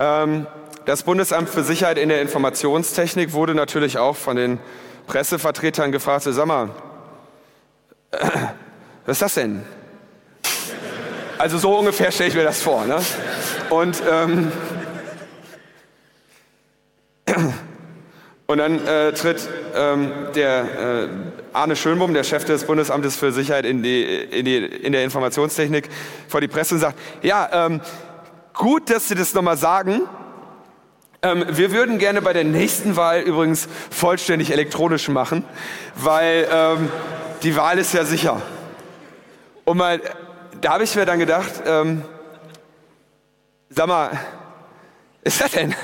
Ähm, 0.00 0.46
das 0.86 1.04
Bundesamt 1.04 1.48
für 1.48 1.62
Sicherheit 1.62 1.98
in 1.98 2.08
der 2.08 2.20
Informationstechnik 2.20 3.32
wurde 3.32 3.54
natürlich 3.54 3.98
auch 3.98 4.16
von 4.16 4.36
den 4.36 4.58
Pressevertretern 5.06 5.92
gefragt, 5.92 6.24
sag 6.24 6.46
mal, 6.46 6.70
was 8.10 9.16
ist 9.16 9.22
das 9.22 9.34
denn? 9.34 9.64
Also 11.38 11.58
so 11.58 11.76
ungefähr 11.78 12.12
stelle 12.12 12.28
ich 12.28 12.34
mir 12.34 12.44
das 12.44 12.62
vor. 12.62 12.84
Ne? 12.84 12.98
Und, 13.70 14.02
ähm, 14.10 14.52
und 18.46 18.58
dann 18.58 18.86
äh, 18.86 19.12
tritt 19.12 19.48
ähm, 19.74 20.12
der 20.34 21.04
äh, 21.04 21.08
Arne 21.52 21.76
Schönbohm, 21.76 22.14
der 22.14 22.24
Chef 22.24 22.44
des 22.44 22.64
Bundesamtes 22.64 23.16
für 23.16 23.32
Sicherheit 23.32 23.64
in, 23.64 23.82
die, 23.82 24.04
in, 24.04 24.44
die, 24.44 24.56
in 24.56 24.92
der 24.92 25.04
Informationstechnik, 25.04 25.88
vor 26.28 26.40
die 26.40 26.48
Presse 26.48 26.74
und 26.74 26.80
sagt, 26.80 26.98
ja, 27.22 27.66
ähm, 27.66 27.80
gut, 28.54 28.90
dass 28.90 29.08
Sie 29.08 29.14
das 29.14 29.34
nochmal 29.34 29.56
sagen. 29.56 30.02
Ähm, 31.22 31.44
wir 31.48 31.72
würden 31.72 31.98
gerne 31.98 32.20
bei 32.20 32.32
der 32.32 32.44
nächsten 32.44 32.96
Wahl 32.96 33.20
übrigens 33.20 33.68
vollständig 33.90 34.50
elektronisch 34.50 35.08
machen, 35.08 35.44
weil 35.94 36.48
ähm, 36.52 36.88
die 37.42 37.56
Wahl 37.56 37.78
ist 37.78 37.94
ja 37.94 38.04
sicher. 38.04 38.42
Und 39.64 39.76
mal 39.76 40.00
da 40.62 40.74
habe 40.74 40.84
ich 40.84 40.94
mir 40.94 41.04
dann 41.04 41.18
gedacht, 41.18 41.62
ähm, 41.66 42.02
sag 43.68 43.86
mal, 43.86 44.10
ist 45.22 45.40
das 45.40 45.50
denn? 45.50 45.74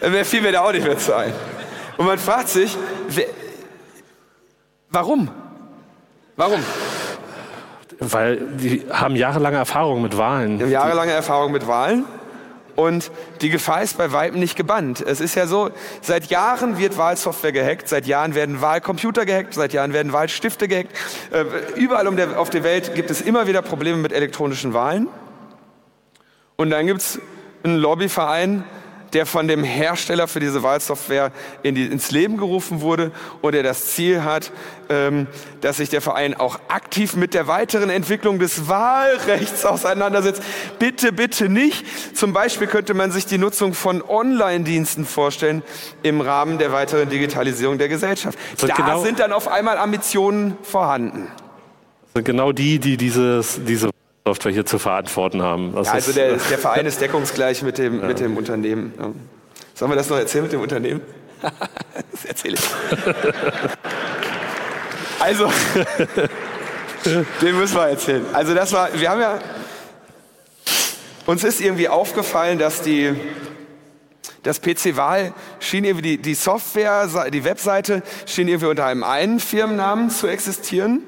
Wer 0.00 0.24
fiel 0.24 0.40
mir 0.40 0.52
da 0.52 0.62
auch 0.62 0.72
nicht 0.72 0.86
mehr 0.86 0.98
zu 0.98 1.14
ein. 1.14 1.32
Und 1.96 2.06
man 2.06 2.18
fragt 2.18 2.48
sich, 2.48 2.76
wer, 3.08 3.26
warum? 4.90 5.30
Warum? 6.36 6.64
Weil 8.00 8.38
die 8.56 8.84
haben 8.90 9.14
jahrelange 9.14 9.58
Erfahrung 9.58 10.02
mit 10.02 10.16
Wahlen. 10.16 10.58
Die 10.58 10.64
haben 10.64 10.70
jahrelange 10.70 11.12
Erfahrung 11.12 11.52
mit 11.52 11.66
Wahlen. 11.66 12.04
Und 12.74 13.10
die 13.42 13.50
Gefahr 13.50 13.82
ist 13.82 13.98
bei 13.98 14.12
Weitem 14.12 14.40
nicht 14.40 14.56
gebannt. 14.56 15.00
Es 15.00 15.20
ist 15.20 15.34
ja 15.34 15.46
so, 15.46 15.70
seit 16.00 16.26
Jahren 16.26 16.78
wird 16.78 16.96
Wahlsoftware 16.96 17.52
gehackt, 17.52 17.88
seit 17.88 18.06
Jahren 18.06 18.34
werden 18.34 18.60
Wahlcomputer 18.60 19.26
gehackt, 19.26 19.54
seit 19.54 19.72
Jahren 19.72 19.92
werden 19.92 20.12
Wahlstifte 20.12 20.68
gehackt. 20.68 20.92
Äh, 21.30 21.44
überall 21.76 22.06
um 22.08 22.16
der, 22.16 22.40
auf 22.40 22.50
der 22.50 22.64
Welt 22.64 22.94
gibt 22.94 23.10
es 23.10 23.20
immer 23.20 23.46
wieder 23.46 23.62
Probleme 23.62 23.98
mit 23.98 24.12
elektronischen 24.12 24.72
Wahlen. 24.72 25.08
Und 26.56 26.70
dann 26.70 26.86
gibt 26.86 27.00
es 27.00 27.20
einen 27.62 27.76
Lobbyverein, 27.76 28.64
der 29.12 29.26
von 29.26 29.48
dem 29.48 29.64
Hersteller 29.64 30.28
für 30.28 30.40
diese 30.40 30.62
Wahlsoftware 30.62 31.32
in 31.62 31.74
die, 31.74 31.86
ins 31.86 32.10
Leben 32.10 32.36
gerufen 32.36 32.80
wurde 32.80 33.12
und 33.40 33.52
der 33.52 33.62
das 33.62 33.88
Ziel 33.88 34.24
hat, 34.24 34.52
ähm, 34.88 35.26
dass 35.60 35.78
sich 35.78 35.88
der 35.88 36.00
Verein 36.00 36.34
auch 36.34 36.58
aktiv 36.68 37.14
mit 37.14 37.34
der 37.34 37.46
weiteren 37.46 37.90
Entwicklung 37.90 38.38
des 38.38 38.68
Wahlrechts 38.68 39.64
auseinandersetzt. 39.64 40.42
Bitte, 40.78 41.12
bitte 41.12 41.48
nicht. 41.48 41.84
Zum 42.16 42.32
Beispiel 42.32 42.66
könnte 42.66 42.94
man 42.94 43.10
sich 43.10 43.26
die 43.26 43.38
Nutzung 43.38 43.74
von 43.74 44.02
Online-Diensten 44.02 45.04
vorstellen 45.04 45.62
im 46.02 46.20
Rahmen 46.20 46.58
der 46.58 46.72
weiteren 46.72 47.08
Digitalisierung 47.08 47.78
der 47.78 47.88
Gesellschaft. 47.88 48.38
Da 48.58 48.74
genau 48.74 49.02
sind 49.02 49.18
dann 49.18 49.32
auf 49.32 49.48
einmal 49.48 49.78
Ambitionen 49.78 50.56
vorhanden. 50.62 51.28
Sind 52.14 52.24
genau 52.24 52.52
die, 52.52 52.78
die 52.78 52.96
dieses, 52.96 53.60
diese 53.64 53.90
Software 54.24 54.52
hier 54.52 54.64
zu 54.64 54.78
verantworten 54.78 55.42
haben. 55.42 55.74
Ja, 55.74 55.92
also 55.92 56.12
der, 56.12 56.36
der, 56.50 56.58
Verein 56.58 56.86
ist 56.86 57.00
deckungsgleich 57.00 57.62
mit 57.62 57.78
dem, 57.78 58.00
ja. 58.00 58.06
mit 58.06 58.20
dem 58.20 58.36
Unternehmen. 58.36 58.94
Ja. 58.98 59.10
Sollen 59.74 59.90
wir 59.90 59.96
das 59.96 60.08
noch 60.08 60.18
erzählen 60.18 60.44
mit 60.44 60.52
dem 60.52 60.60
Unternehmen? 60.60 61.00
das 62.12 62.24
erzähle 62.24 62.54
ich. 62.54 62.62
also, 65.18 65.50
den 67.42 67.58
müssen 67.58 67.74
wir 67.74 67.88
erzählen. 67.88 68.24
Also 68.32 68.54
das 68.54 68.72
war, 68.72 68.90
wir 68.94 69.10
haben 69.10 69.20
ja, 69.20 69.40
uns 71.26 71.42
ist 71.42 71.60
irgendwie 71.60 71.88
aufgefallen, 71.88 72.60
dass 72.60 72.80
die, 72.80 73.16
das 74.44 74.60
PC-Wahl 74.60 75.34
schien 75.58 75.84
irgendwie, 75.84 76.16
die, 76.16 76.22
die 76.22 76.34
Software, 76.34 77.08
die 77.30 77.42
Webseite 77.42 78.04
schien 78.26 78.46
irgendwie 78.46 78.66
unter 78.66 78.86
einem 78.86 79.02
einen 79.02 79.40
Firmennamen 79.40 80.10
zu 80.10 80.28
existieren 80.28 81.02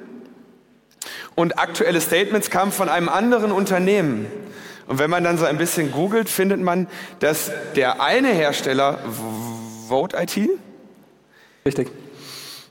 und 1.35 1.59
aktuelle 1.59 2.01
Statements 2.01 2.51
kamen 2.51 2.72
von 2.72 2.89
einem 2.89 3.09
anderen 3.09 3.53
Unternehmen. 3.53 4.26
Und 4.87 4.99
wenn 4.99 5.11
man 5.11 5.24
dann 5.24 5.39
so 5.39 5.45
ein 5.45 5.59
bisschen 5.59 5.93
googelt, 5.93 6.28
findet 6.28 6.61
man, 6.61 6.89
dass 7.18 7.51
der 7.74 8.03
eine 8.03 8.28
Hersteller, 8.28 8.99
Vote 9.89 10.16
IT, 10.16 10.51
Richtig. 11.64 11.91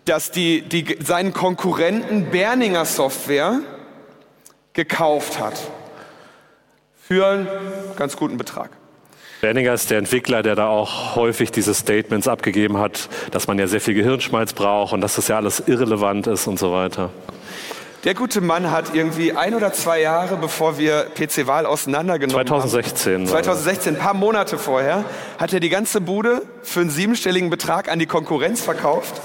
dass 0.05 0.31
die, 0.31 0.61
die 0.61 0.97
seinen 1.03 1.33
Konkurrenten 1.33 2.25
Berninger 2.31 2.85
Software 2.85 3.61
gekauft 4.73 5.39
hat. 5.39 5.59
für 7.05 7.27
einen 7.27 7.47
ganz 7.97 8.15
guten 8.15 8.37
Betrag. 8.37 8.69
Berninger 9.41 9.73
ist 9.73 9.91
der 9.91 9.97
Entwickler, 9.97 10.41
der 10.41 10.55
da 10.55 10.67
auch 10.67 11.17
häufig 11.17 11.51
diese 11.51 11.73
Statements 11.73 12.29
abgegeben 12.29 12.77
hat, 12.77 13.09
dass 13.31 13.45
man 13.45 13.59
ja 13.59 13.67
sehr 13.67 13.81
viel 13.81 13.93
Gehirnschmalz 13.93 14.53
braucht 14.53 14.93
und 14.93 15.01
dass 15.01 15.15
das 15.17 15.27
ja 15.27 15.35
alles 15.35 15.61
irrelevant 15.67 16.27
ist 16.27 16.47
und 16.47 16.57
so 16.57 16.71
weiter. 16.71 17.09
Der 18.03 18.15
gute 18.15 18.41
Mann 18.41 18.69
hat 18.69 18.93
irgendwie 18.93 19.31
ein 19.31 19.55
oder 19.55 19.71
zwei 19.71 20.01
Jahre, 20.01 20.35
bevor 20.35 20.77
wir 20.77 21.05
PC-Wahl 21.15 21.65
auseinandergenommen 21.65 22.45
2016. 22.45 23.13
haben, 23.13 23.27
2016, 23.27 23.95
ein 23.95 24.01
paar 24.01 24.13
Monate 24.13 24.57
vorher, 24.57 25.05
hat 25.39 25.53
er 25.53 25.61
die 25.61 25.69
ganze 25.69 26.01
Bude 26.01 26.41
für 26.63 26.81
einen 26.81 26.89
siebenstelligen 26.89 27.49
Betrag 27.49 27.89
an 27.89 27.99
die 27.99 28.05
Konkurrenz 28.05 28.59
verkauft 28.61 29.21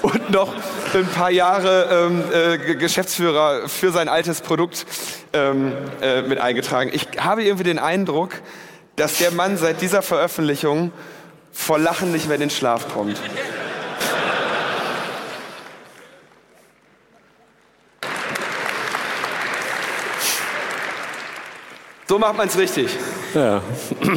und 0.00 0.30
noch 0.30 0.54
ein 0.94 1.06
paar 1.08 1.30
Jahre 1.30 2.08
ähm, 2.08 2.24
äh, 2.32 2.74
Geschäftsführer 2.76 3.68
für 3.68 3.92
sein 3.92 4.08
altes 4.08 4.40
Produkt 4.40 4.86
ähm, 5.34 5.74
äh, 6.00 6.22
mit 6.22 6.38
eingetragen. 6.38 6.90
Ich 6.94 7.06
habe 7.18 7.44
irgendwie 7.44 7.64
den 7.64 7.78
Eindruck, 7.78 8.30
dass 8.96 9.18
der 9.18 9.30
Mann 9.30 9.58
seit 9.58 9.82
dieser 9.82 10.00
Veröffentlichung 10.00 10.90
vor 11.52 11.78
Lachen 11.78 12.12
nicht 12.12 12.28
mehr 12.28 12.36
in 12.36 12.40
den 12.40 12.50
Schlaf 12.50 12.94
kommt. 12.94 13.20
So 22.10 22.18
macht 22.18 22.36
man 22.36 22.48
es 22.48 22.58
richtig. 22.58 22.98
Ja. 23.34 23.62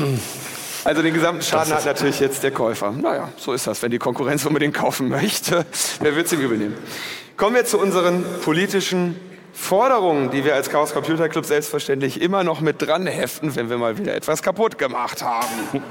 Also 0.86 1.02
den 1.02 1.14
gesamten 1.14 1.42
Schaden 1.44 1.74
hat 1.74 1.86
natürlich 1.86 2.20
jetzt 2.20 2.44
der 2.44 2.52
Käufer. 2.52 2.92
Naja, 2.92 3.30
so 3.38 3.54
ist 3.54 3.68
das. 3.68 3.82
Wenn 3.82 3.92
die 3.92 4.00
Konkurrenz 4.00 4.46
unbedingt 4.46 4.74
kaufen 4.74 5.08
möchte, 5.08 5.66
wer 6.02 6.14
wird 6.14 6.26
es 6.26 6.34
ihm 6.34 6.42
übernehmen? 6.42 6.76
Kommen 7.38 7.56
wir 7.56 7.64
zu 7.64 7.80
unseren 7.80 8.26
politischen 8.44 9.16
Forderungen, 9.54 10.30
die 10.32 10.44
wir 10.44 10.56
als 10.56 10.70
Chaos 10.70 10.94
Computer 10.94 11.30
Club 11.30 11.46
selbstverständlich 11.46 12.20
immer 12.20 12.44
noch 12.44 12.60
mit 12.60 12.82
dran 12.82 13.08
heften, 13.08 13.56
wenn 13.56 13.70
wir 13.70 13.78
mal 13.78 13.98
wieder 13.98 14.14
etwas 14.14 14.42
kaputt 14.42 14.78
gemacht 14.78 15.24
haben. 15.24 15.84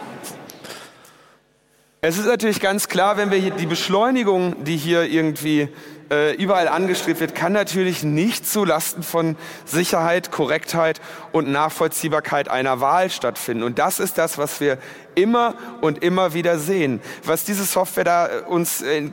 Es 2.03 2.19
ist 2.19 2.27
natürlich 2.27 2.61
ganz 2.61 2.89
klar, 2.89 3.17
wenn 3.17 3.31
wir 3.31 3.39
hier 3.39 3.53
die 3.53 3.67
Beschleunigung, 3.67 4.65
die 4.65 4.77
hier 4.77 5.05
irgendwie 5.05 5.69
äh, 6.13 6.35
überall 6.35 6.69
angestrebt 6.69 7.21
wird, 7.21 7.35
kann 7.35 7.55
natürlich 7.55 8.03
nicht 8.03 8.47
zulasten 8.47 9.03
von 9.03 9.37
Sicherheit, 9.65 10.31
Korrektheit 10.31 11.01
und 11.33 11.51
Nachvollziehbarkeit 11.51 12.49
einer 12.49 12.81
Wahl 12.81 13.09
stattfinden. 13.09 13.63
Und 13.63 13.79
das 13.79 13.99
ist 13.99 14.19
das, 14.19 14.37
was 14.37 14.61
wir 14.61 14.77
immer 15.15 15.55
und 15.81 16.05
immer 16.05 16.35
wieder 16.35 16.59
sehen. 16.59 17.01
Was 17.25 17.45
diese 17.45 17.65
Software 17.65 18.05
da 18.05 18.29
äh, 18.29 18.41
uns, 18.43 18.83
äh, 18.83 19.11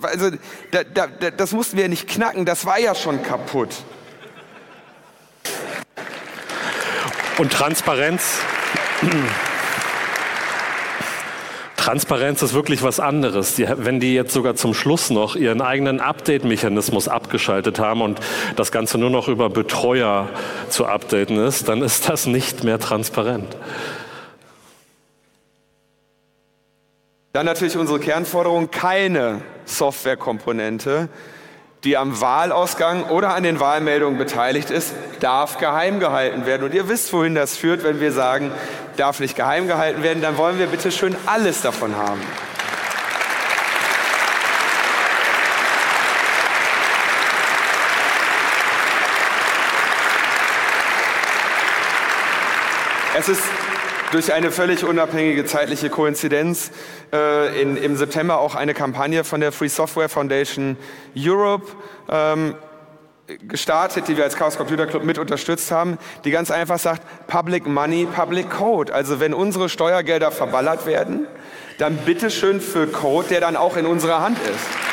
also 0.00 0.30
da, 0.70 0.84
da, 0.84 1.06
das 1.30 1.52
mussten 1.52 1.76
wir 1.76 1.88
nicht 1.88 2.08
knacken, 2.08 2.46
das 2.46 2.64
war 2.64 2.78
ja 2.78 2.94
schon 2.94 3.22
kaputt. 3.22 3.84
Und 7.36 7.52
Transparenz. 7.52 8.38
Transparenz 11.82 12.40
ist 12.42 12.54
wirklich 12.54 12.84
was 12.84 13.00
anderes. 13.00 13.56
Die, 13.56 13.66
wenn 13.68 13.98
die 13.98 14.14
jetzt 14.14 14.32
sogar 14.32 14.54
zum 14.54 14.72
Schluss 14.72 15.10
noch 15.10 15.34
ihren 15.34 15.60
eigenen 15.60 15.98
Update-Mechanismus 15.98 17.08
abgeschaltet 17.08 17.80
haben 17.80 18.02
und 18.02 18.20
das 18.54 18.70
Ganze 18.70 18.98
nur 18.98 19.10
noch 19.10 19.26
über 19.26 19.50
Betreuer 19.50 20.28
zu 20.68 20.86
updaten 20.86 21.38
ist, 21.38 21.68
dann 21.68 21.82
ist 21.82 22.08
das 22.08 22.26
nicht 22.26 22.62
mehr 22.62 22.78
transparent. 22.78 23.56
Dann 27.32 27.46
natürlich 27.46 27.76
unsere 27.76 27.98
Kernforderung, 27.98 28.70
keine 28.70 29.40
Softwarekomponente, 29.64 31.08
die 31.82 31.96
am 31.96 32.20
Wahlausgang 32.20 33.10
oder 33.10 33.34
an 33.34 33.42
den 33.42 33.58
Wahlmeldungen 33.58 34.18
beteiligt 34.18 34.70
ist, 34.70 34.94
darf 35.18 35.58
geheim 35.58 35.98
gehalten 35.98 36.46
werden. 36.46 36.62
Und 36.62 36.74
ihr 36.74 36.88
wisst, 36.88 37.12
wohin 37.12 37.34
das 37.34 37.56
führt, 37.56 37.82
wenn 37.82 37.98
wir 37.98 38.12
sagen, 38.12 38.52
darf 38.96 39.20
nicht 39.20 39.36
geheim 39.36 39.66
gehalten 39.66 40.02
werden, 40.02 40.22
dann 40.22 40.36
wollen 40.36 40.58
wir 40.58 40.66
bitte 40.66 40.90
schön 40.92 41.16
alles 41.26 41.60
davon 41.62 41.96
haben. 41.96 42.20
Es 53.14 53.28
ist 53.28 53.42
durch 54.10 54.32
eine 54.32 54.50
völlig 54.50 54.84
unabhängige 54.84 55.44
zeitliche 55.44 55.90
Koinzidenz 55.90 56.70
äh, 57.12 57.60
in, 57.60 57.76
im 57.76 57.96
September 57.96 58.38
auch 58.38 58.54
eine 58.54 58.74
Kampagne 58.74 59.22
von 59.22 59.40
der 59.40 59.52
Free 59.52 59.68
Software 59.68 60.08
Foundation 60.08 60.76
Europe 61.16 61.66
ähm, 62.10 62.54
gestartet, 63.26 64.08
die 64.08 64.16
wir 64.16 64.24
als 64.24 64.36
Chaos 64.36 64.56
Computer 64.56 64.86
Club 64.86 65.04
mit 65.04 65.18
unterstützt 65.18 65.70
haben, 65.70 65.98
die 66.24 66.30
ganz 66.30 66.50
einfach 66.50 66.78
sagt, 66.78 67.02
Public 67.26 67.66
Money, 67.66 68.06
Public 68.06 68.50
Code. 68.50 68.92
Also 68.92 69.20
wenn 69.20 69.34
unsere 69.34 69.68
Steuergelder 69.68 70.30
verballert 70.30 70.86
werden, 70.86 71.26
dann 71.78 71.96
bitteschön 71.98 72.60
für 72.60 72.86
Code, 72.86 73.28
der 73.28 73.40
dann 73.40 73.56
auch 73.56 73.76
in 73.76 73.86
unserer 73.86 74.20
Hand 74.20 74.38
ist. 74.38 74.91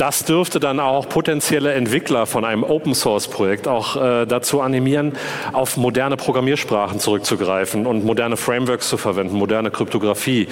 Das 0.00 0.24
dürfte 0.24 0.60
dann 0.60 0.80
auch 0.80 1.10
potenzielle 1.10 1.74
Entwickler 1.74 2.24
von 2.24 2.46
einem 2.46 2.64
Open-Source-Projekt 2.64 3.68
auch 3.68 3.96
äh, 3.96 4.24
dazu 4.24 4.62
animieren, 4.62 5.12
auf 5.52 5.76
moderne 5.76 6.16
Programmiersprachen 6.16 6.98
zurückzugreifen 7.00 7.86
und 7.86 8.02
moderne 8.02 8.38
Frameworks 8.38 8.88
zu 8.88 8.96
verwenden, 8.96 9.36
moderne 9.36 9.70
Kryptographie. 9.70 10.48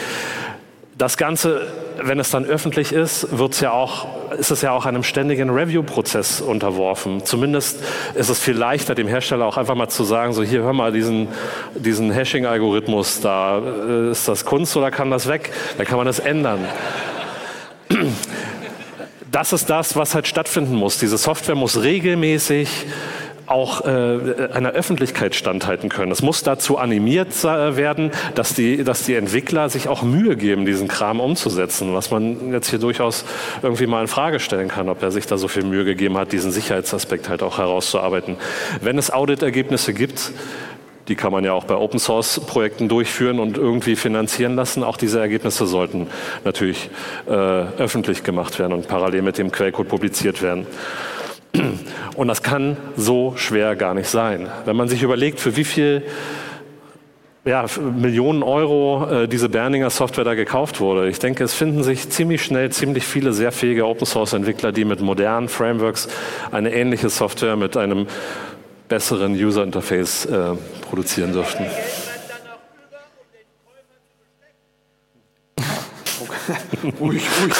Das 0.99 1.17
Ganze, 1.17 1.67
wenn 1.97 2.21
es 2.21 2.29
dann 2.29 2.45
öffentlich 2.45 2.93
ist, 2.93 3.39
wird's 3.39 3.61
ja 3.61 3.71
auch, 3.71 4.09
ist 4.37 4.51
es 4.51 4.61
ja 4.61 4.73
auch 4.73 4.85
einem 4.85 5.03
ständigen 5.03 5.49
Review-Prozess 5.49 6.43
unterworfen. 6.43 7.25
Zumindest 7.25 7.83
ist 8.17 8.29
es 8.29 8.39
viel 8.39 8.55
leichter, 8.55 8.95
dem 8.95 9.09
Hersteller 9.09 9.47
auch 9.47 9.57
einfach 9.57 9.77
mal 9.77 9.89
zu 9.89 10.05
sagen, 10.05 10.35
so 10.35 10.43
hier, 10.43 10.61
hör 10.61 10.75
mal, 10.75 10.93
diesen, 10.93 11.29
diesen 11.75 12.11
Hashing-Algorithmus, 12.11 13.23
da 13.23 13.61
äh, 13.61 14.11
ist 14.11 14.29
das 14.29 14.45
Kunst 14.45 14.77
oder 14.77 14.91
kann 14.91 15.11
das 15.11 15.27
weg? 15.27 15.53
Da 15.79 15.87
kann 15.87 15.97
man 15.97 16.07
das 16.07 16.19
ändern 16.19 16.67
das 19.31 19.53
ist 19.53 19.71
das, 19.71 19.97
was 19.97 20.15
halt 20.15 20.27
stattfinden 20.27 20.75
muss. 20.75 20.99
Diese 20.99 21.19
Software 21.19 21.55
muss 21.55 21.83
regelmäßig 21.83 22.87
auch 23.49 23.85
äh, 23.87 24.49
einer 24.53 24.71
Öffentlichkeit 24.71 25.35
standhalten 25.35 25.89
können. 25.89 26.13
Es 26.13 26.23
muss 26.23 26.43
dazu 26.43 26.77
animiert 26.79 27.43
werden, 27.45 28.11
dass 28.35 28.55
die, 28.55 28.85
dass 28.85 29.05
die 29.05 29.15
Entwickler 29.15 29.69
sich 29.71 29.89
auch 29.89 30.03
Mühe 30.03 30.37
geben, 30.37 30.67
diesen 30.67 30.89
Kram 30.89 31.21
umzusetzen, 31.21 31.95
was 31.95 32.11
man 32.11 32.53
jetzt 32.53 32.69
hier 32.69 32.79
durchaus 32.79 33.25
irgendwie 33.63 33.87
mal 33.87 34.03
in 34.03 34.09
Frage 34.09 34.41
stellen 34.41 34.69
kann, 34.69 34.89
ob 34.89 35.03
er 35.03 35.11
sich 35.11 35.27
da 35.27 35.39
so 35.39 35.49
viel 35.49 35.65
Mühe 35.65 35.85
gegeben 35.85 36.19
hat, 36.19 36.33
diesen 36.33 36.53
Sicherheitsaspekt 36.53 37.29
halt 37.29 37.43
auch 37.43 37.59
herauszuarbeiten. 37.59 38.37
Wenn 38.83 38.99
es 38.99 39.11
Auditergebnisse 39.11 39.95
gibt, 39.95 40.33
die 41.09 41.17
kann 41.17 41.33
man 41.33 41.45
ja 41.45 41.53
auch 41.53 41.65
bei 41.65 41.75
Open 41.75 41.99
Source 41.99 42.41
Projekten 42.41 42.89
durchführen 42.89 43.41
und 43.41 43.57
irgendwie 43.57 43.97
finanzieren 43.97 44.55
lassen. 44.55 44.85
Auch 44.85 44.97
diese 44.97 45.21
Ergebnisse 45.21 45.67
sollten 45.67 46.07
natürlich 46.45 46.91
äh, 47.27 47.33
öffentlich 47.33 48.23
gemacht 48.23 48.59
werden 48.59 48.73
und 48.73 48.89
parallel 48.89 49.23
mit 49.23 49.39
dem 49.39 49.51
Quellcode 49.51 49.89
publiziert 49.89 50.43
werden. 50.43 50.67
Und 52.17 52.29
das 52.29 52.43
kann 52.43 52.77
so 52.97 53.35
schwer 53.37 53.75
gar 53.75 53.95
nicht 53.95 54.09
sein. 54.09 54.49
Wenn 54.67 54.77
man 54.77 54.89
sich 54.89 55.03
überlegt, 55.03 55.41
für 55.41 55.57
wie 55.57 55.65
viel 55.65 56.03
ja, 57.45 57.65
Millionen 57.81 58.43
Euro 58.43 59.09
äh, 59.11 59.29
diese 59.29 59.49
Berninger 59.49 59.89
Software 59.89 60.25
da 60.25 60.35
gekauft 60.35 60.81
wurde. 60.81 61.09
Ich 61.09 61.19
denke, 61.19 61.45
es 61.45 61.55
finden 61.55 61.83
sich 61.83 62.11
ziemlich 62.11 62.43
schnell 62.43 62.71
ziemlich 62.71 63.05
viele 63.05 63.33
sehr 63.33 63.53
fähige 63.53 63.87
Open 63.87 64.07
Source 64.07 64.35
Entwickler, 64.35 64.71
die 64.71 64.85
mit 64.85 65.01
modernen 65.01 65.49
Frameworks 65.49 66.09
eine 66.51 66.75
ähnliche 66.75 67.09
Software 67.09 67.57
mit 67.57 67.77
einem 67.77 68.07
besseren 68.89 69.33
User 69.35 69.63
Interface 69.63 70.27
äh, 70.27 70.55
produzieren 70.89 71.33
dürften. 71.33 71.67
Ruhig, 77.01 77.23
ruhig. 77.43 77.55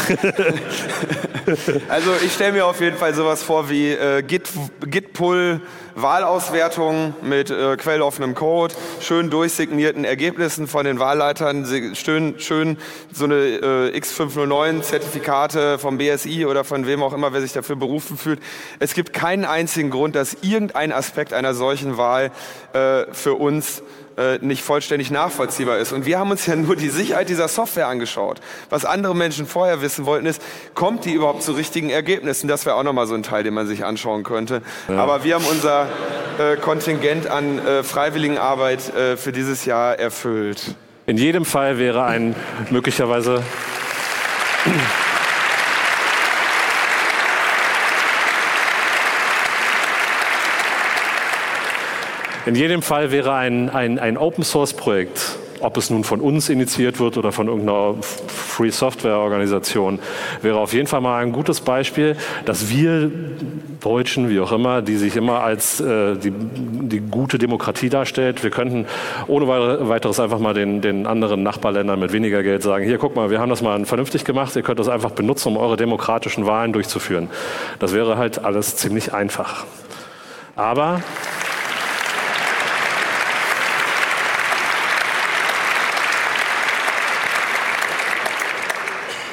also 1.89 2.11
ich 2.25 2.33
stelle 2.33 2.53
mir 2.53 2.67
auf 2.67 2.81
jeden 2.81 2.97
Fall 2.97 3.15
sowas 3.15 3.43
vor 3.43 3.69
wie 3.69 3.93
äh, 3.93 4.23
Git, 4.23 4.49
Git-Pull, 4.85 5.61
Wahlauswertung 5.95 7.15
mit 7.23 7.51
äh, 7.51 7.77
quelloffenem 7.77 8.35
Code, 8.35 8.75
schön 9.01 9.31
durchsignierten 9.31 10.05
Ergebnissen 10.05 10.67
von 10.69 10.85
den 10.85 10.99
Wahlleitern, 10.99 11.67
schön, 11.95 12.39
schön 12.39 12.79
so 13.13 13.25
eine 13.25 13.35
äh, 13.35 13.99
X509-Zertifikate 13.99 15.79
vom 15.79 15.99
BSI 15.99 16.47
oder 16.47 16.65
von 16.65 16.87
wem 16.87 17.03
auch 17.03 17.13
immer, 17.13 17.33
wer 17.33 17.41
sich 17.41 17.53
dafür 17.53 17.77
berufen 17.77 18.17
fühlt. 18.17 18.41
Es 18.79 18.95
gibt 18.95 19.13
keinen 19.13 19.45
einzigen 19.45 19.91
Grund, 19.91 20.15
dass 20.15 20.37
irgendein 20.43 20.93
Aspekt 20.93 21.33
einer 21.33 21.55
solchen 21.55 21.97
Wahl 21.97 22.31
äh, 22.73 23.07
für 23.13 23.35
uns 23.35 23.83
äh, 24.19 24.39
nicht 24.41 24.63
vollständig 24.63 25.11
nachvollziehbar 25.11 25.79
ist. 25.79 25.93
Und 25.93 26.05
wir 26.05 26.19
haben 26.19 26.31
uns 26.31 26.45
ja 26.47 26.57
nur 26.57 26.77
die 26.77 26.89
Sicherheit 26.89 27.29
dieser 27.29 27.49
Software 27.49 27.87
angeschaut. 27.87 28.41
Was 28.69 28.85
andere 28.85 29.15
Menschen 29.15 29.47
vorher 29.47 29.81
wissen 29.81 30.07
wollten, 30.07 30.27
ist, 30.27 30.43
kommt 30.75 31.05
die 31.05 31.13
überhaupt 31.13 31.43
zu 31.43 31.53
richtigen 31.53 31.89
Ergebnissen? 31.91 32.49
Das 32.49 32.67
wäre 32.67 32.77
auch 32.77 32.83
nochmal 32.83 33.07
so 33.07 33.15
ein 33.15 33.23
Teil, 33.23 33.45
den 33.45 33.55
man 33.55 33.67
sich 33.67 33.85
anschauen 33.85 34.25
könnte. 34.25 34.63
Ja. 34.89 34.97
Aber 34.97 35.25
wir 35.25 35.37
haben 35.37 35.45
unser 35.45 35.89
äh, 36.39 36.57
Kontingent 36.57 37.29
an 37.29 37.59
äh, 37.59 37.83
Freiwilligenarbeit 37.83 38.95
äh, 38.95 39.17
für 39.17 39.33
dieses 39.33 39.65
Jahr 39.65 39.99
erfüllt. 39.99 40.75
In 41.07 41.17
jedem 41.17 41.45
Fall 41.45 41.79
wäre 41.79 42.05
ein 42.05 42.35
möglicherweise 42.71 43.43
In 52.49 52.55
jedem 52.55 52.81
Fall 52.81 53.13
wäre 53.13 53.35
ein, 53.35 53.69
ein, 53.69 53.99
ein 53.99 54.17
Open-Source-Projekt, 54.17 55.37
ob 55.61 55.77
es 55.77 55.91
nun 55.91 56.03
von 56.03 56.23
uns 56.23 56.49
initiiert 56.49 56.99
wird 56.99 57.19
oder 57.19 57.31
von 57.31 57.47
irgendeiner 57.47 57.97
Free 58.01 58.71
Software-Organisation, 58.71 59.99
wäre 60.41 60.57
auf 60.57 60.73
jeden 60.73 60.87
Fall 60.87 61.03
mal 61.03 61.23
ein 61.23 61.33
gutes 61.33 61.61
Beispiel, 61.61 62.17
dass 62.47 62.71
wir 62.71 63.11
Deutschen, 63.83 64.31
wie 64.31 64.41
auch 64.41 64.51
immer, 64.51 64.81
die 64.81 64.97
sich 64.97 65.15
immer 65.17 65.43
als 65.43 65.79
äh, 65.81 66.17
die, 66.17 66.33
die 66.33 67.01
gute 67.01 67.37
Demokratie 67.37 67.91
darstellt, 67.91 68.43
wir 68.43 68.49
könnten 68.49 68.87
ohne 69.27 69.47
weiteres 69.47 70.19
einfach 70.19 70.39
mal 70.39 70.55
den, 70.55 70.81
den 70.81 71.07
anderen 71.07 71.43
Nachbarländern 71.43 72.01
mit 72.01 72.15
weniger 72.15 72.43
Geld 72.43 72.63
sagen, 72.63 72.83
hier 72.87 72.97
guck 72.97 73.15
mal, 73.15 73.29
wir 73.29 73.41
haben 73.41 73.51
das 73.51 73.61
mal 73.61 73.85
vernünftig 73.85 74.25
gemacht, 74.25 74.57
ihr 74.57 74.63
könnt 74.63 74.79
das 74.79 74.89
einfach 74.89 75.11
benutzen, 75.11 75.49
um 75.49 75.59
eure 75.59 75.77
demokratischen 75.77 76.47
Wahlen 76.47 76.73
durchzuführen. 76.73 77.29
Das 77.79 77.93
wäre 77.93 78.17
halt 78.17 78.43
alles 78.43 78.77
ziemlich 78.77 79.13
einfach. 79.13 79.67
Aber 80.57 81.03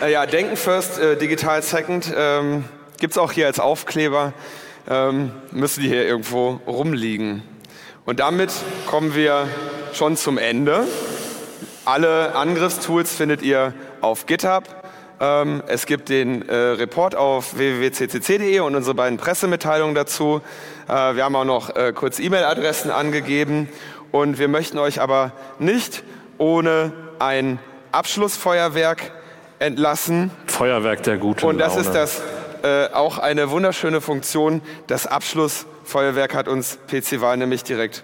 Äh, 0.02 0.12
ja, 0.12 0.26
Denken 0.26 0.58
First, 0.58 1.00
äh, 1.00 1.16
Digital 1.16 1.62
Second 1.62 2.14
ähm, 2.16 2.66
gibt 3.00 3.12
es 3.12 3.18
auch 3.18 3.32
hier 3.32 3.46
als 3.48 3.62
Aufkleber. 3.62 4.34
Ähm, 4.89 5.32
müssen 5.52 5.82
die 5.82 5.88
hier 5.88 6.06
irgendwo 6.06 6.60
rumliegen. 6.68 7.43
Und 8.06 8.20
damit 8.20 8.52
kommen 8.88 9.16
wir 9.16 9.48
schon 9.93 10.18
zum 10.18 10.38
Ende. 10.38 10.86
Alle 11.86 12.36
Angriffstools 12.36 13.16
findet 13.16 13.41
ihr 13.41 13.74
auf 14.02 14.26
GitHub. 14.26 14.64
Ähm, 15.22 15.64
es 15.68 15.86
gibt 15.86 16.10
den 16.10 16.48
äh, 16.50 16.54
Report 16.54 17.16
auf 17.16 17.58
www.ccc.de 17.58 18.60
und 18.60 18.76
unsere 18.76 18.96
beiden 18.96 19.18
Pressemitteilungen 19.18 19.96
dazu. 19.96 20.41
Äh, 20.89 21.16
wir 21.16 21.24
haben 21.24 21.38
auch 21.38 21.46
noch 21.46 21.74
äh, 21.74 21.93
kurz 21.96 22.20
E-Mail-Adressen 22.20 22.91
angegeben. 22.91 23.70
Und 24.12 24.39
wir 24.39 24.50
möchten 24.50 24.78
euch 24.78 25.00
aber 25.00 25.32
nicht 25.58 26.04
ohne 26.38 26.91
ein 27.18 27.60
Abschlussfeuerwerk 27.93 29.14
entlassen. 29.60 30.32
Feuerwerk 30.47 31.03
der 31.03 31.18
guten 31.18 31.45
Und 31.45 31.58
das 31.58 31.76
Laune. 31.76 31.88
ist 31.88 31.93
das 31.93 32.22
äh, 32.64 32.89
auch 32.93 33.18
eine 33.18 33.49
wunderschöne 33.51 34.01
Funktion. 34.01 34.62
Das 34.88 35.08
Abschlussfeuerwerk 35.08 36.34
hat 36.36 36.47
uns 36.47 36.80
PC-Wahl 36.88 37.38
nämlich 37.38 37.64
direkt 37.64 38.03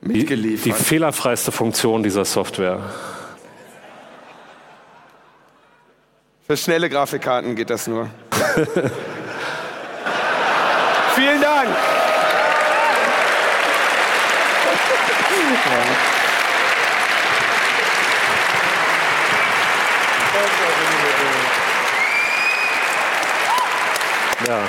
mitgeliefert. 0.00 0.66
Die, 0.66 0.70
die 0.70 0.76
fehlerfreiste 0.76 1.52
Funktion 1.52 2.02
dieser 2.02 2.24
Software. 2.24 2.80
Für 6.46 6.56
schnelle 6.56 6.90
Grafikkarten 6.90 7.56
geht 7.56 7.70
das 7.70 7.86
nur. 7.86 8.10
Vielen 11.14 11.40
Dank. 11.40 11.68
Ja. 24.46 24.66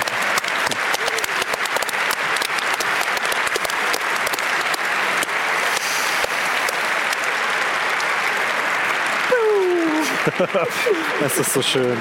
Das 11.20 11.38
ist 11.38 11.52
so 11.52 11.62
schön. 11.62 11.96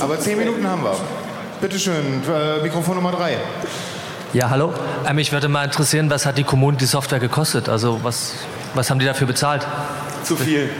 Aber 0.00 0.18
zehn 0.20 0.38
Minuten 0.38 0.66
haben 0.68 0.82
wir. 0.84 0.96
Bitte 1.60 1.78
schön, 1.78 2.22
äh, 2.28 2.62
Mikrofon 2.62 2.96
Nummer 2.96 3.12
drei. 3.12 3.38
Ja, 4.32 4.48
hallo. 4.48 4.72
Ähm, 5.06 5.16
mich 5.16 5.30
würde 5.30 5.48
mal 5.48 5.64
interessieren, 5.64 6.08
was 6.08 6.24
hat 6.24 6.38
die 6.38 6.44
Kommune 6.44 6.78
die 6.78 6.86
Software 6.86 7.20
gekostet? 7.20 7.68
Also 7.68 8.00
was, 8.02 8.36
was 8.74 8.90
haben 8.90 8.98
die 8.98 9.04
dafür 9.04 9.26
bezahlt? 9.26 9.66
Zu 10.24 10.36
viel. 10.36 10.70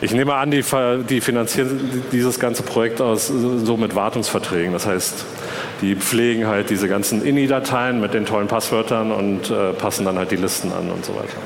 Ich 0.00 0.12
nehme 0.12 0.34
an, 0.34 0.50
die, 0.50 0.64
die 1.08 1.20
finanzieren 1.20 2.02
dieses 2.10 2.40
ganze 2.40 2.64
Projekt 2.64 3.00
aus 3.00 3.28
so 3.28 3.76
mit 3.76 3.94
Wartungsverträgen. 3.94 4.72
Das 4.72 4.86
heißt, 4.86 5.24
die 5.82 5.94
pflegen 5.94 6.48
halt 6.48 6.70
diese 6.70 6.88
ganzen 6.88 7.24
INI-Dateien 7.24 8.00
mit 8.00 8.14
den 8.14 8.26
tollen 8.26 8.48
Passwörtern 8.48 9.12
und 9.12 9.50
äh, 9.50 9.72
passen 9.74 10.04
dann 10.04 10.18
halt 10.18 10.32
die 10.32 10.36
Listen 10.36 10.72
an 10.72 10.90
und 10.90 11.04
so 11.04 11.14
weiter. 11.14 11.36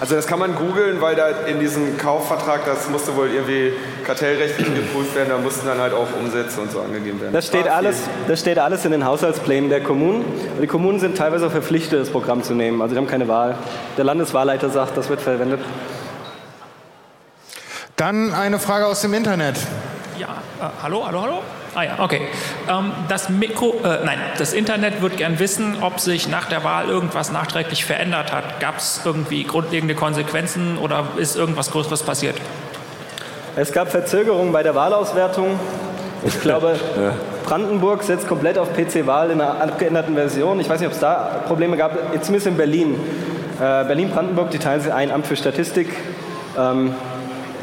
Also 0.00 0.16
das 0.16 0.26
kann 0.26 0.38
man 0.38 0.54
googeln, 0.56 1.00
weil 1.00 1.14
da 1.14 1.28
in 1.46 1.60
diesem 1.60 1.96
Kaufvertrag, 1.96 2.64
das 2.64 2.90
musste 2.90 3.14
wohl 3.16 3.30
irgendwie 3.30 3.72
kartellrechtlich 4.04 4.66
geprüft 4.74 5.14
werden, 5.14 5.28
da 5.30 5.38
mussten 5.38 5.66
dann 5.66 5.78
halt 5.78 5.94
auch 5.94 6.08
Umsätze 6.18 6.60
und 6.60 6.70
so 6.70 6.80
angegeben 6.80 7.20
werden. 7.20 7.32
Das 7.32 7.46
steht, 7.46 7.68
alles, 7.68 8.02
das 8.26 8.40
steht 8.40 8.58
alles 8.58 8.84
in 8.84 8.92
den 8.92 9.04
Haushaltsplänen 9.04 9.70
der 9.70 9.82
Kommunen. 9.82 10.24
Die 10.60 10.66
Kommunen 10.66 10.98
sind 10.98 11.16
teilweise 11.16 11.46
auch 11.46 11.52
verpflichtet, 11.52 12.00
das 12.00 12.10
Programm 12.10 12.42
zu 12.42 12.54
nehmen. 12.54 12.82
Also 12.82 12.94
die 12.94 12.98
haben 12.98 13.06
keine 13.06 13.28
Wahl. 13.28 13.56
Der 13.96 14.04
Landeswahlleiter 14.04 14.68
sagt, 14.70 14.96
das 14.96 15.08
wird 15.08 15.20
verwendet. 15.20 15.60
Dann 17.96 18.34
eine 18.34 18.58
Frage 18.58 18.86
aus 18.86 19.02
dem 19.02 19.14
Internet. 19.14 19.56
Ja, 20.18 20.42
äh, 20.60 20.70
hallo, 20.82 21.06
hallo, 21.06 21.22
hallo. 21.22 21.42
Ah 21.74 21.82
ja, 21.82 21.98
okay. 21.98 22.20
Ähm, 22.68 22.92
das 23.08 23.28
Mikro, 23.28 23.74
äh, 23.82 24.04
nein, 24.04 24.18
das 24.38 24.52
Internet 24.52 25.02
wird 25.02 25.16
gern 25.16 25.38
wissen, 25.38 25.76
ob 25.80 25.98
sich 25.98 26.28
nach 26.28 26.46
der 26.46 26.62
Wahl 26.62 26.88
irgendwas 26.88 27.32
nachträglich 27.32 27.84
verändert 27.84 28.32
hat. 28.32 28.60
Gab 28.60 28.78
es 28.78 29.00
irgendwie 29.04 29.44
grundlegende 29.44 29.94
Konsequenzen 29.94 30.78
oder 30.78 31.04
ist 31.16 31.36
irgendwas 31.36 31.70
Größeres 31.72 32.04
passiert? 32.04 32.36
Es 33.56 33.72
gab 33.72 33.90
Verzögerungen 33.90 34.52
bei 34.52 34.62
der 34.62 34.74
Wahlauswertung. 34.74 35.58
Ich 36.24 36.40
glaube, 36.40 36.76
ja. 36.96 37.14
Brandenburg 37.44 38.02
setzt 38.02 38.28
komplett 38.28 38.56
auf 38.56 38.68
PC-Wahl 38.72 39.30
in 39.30 39.40
einer 39.40 39.60
abgeänderten 39.60 40.14
Version. 40.14 40.60
Ich 40.60 40.68
weiß 40.68 40.80
nicht, 40.80 40.88
ob 40.88 40.94
es 40.94 41.00
da 41.00 41.42
Probleme 41.46 41.76
gab, 41.76 41.92
zumindest 42.22 42.46
in 42.46 42.56
Berlin. 42.56 42.94
Äh, 43.60 43.84
Berlin-Brandenburg, 43.84 44.50
die 44.50 44.58
teilen 44.58 44.80
sich 44.80 44.92
ein 44.92 45.10
Amt 45.10 45.26
für 45.26 45.36
Statistik. 45.36 45.88
Ähm, 46.58 46.94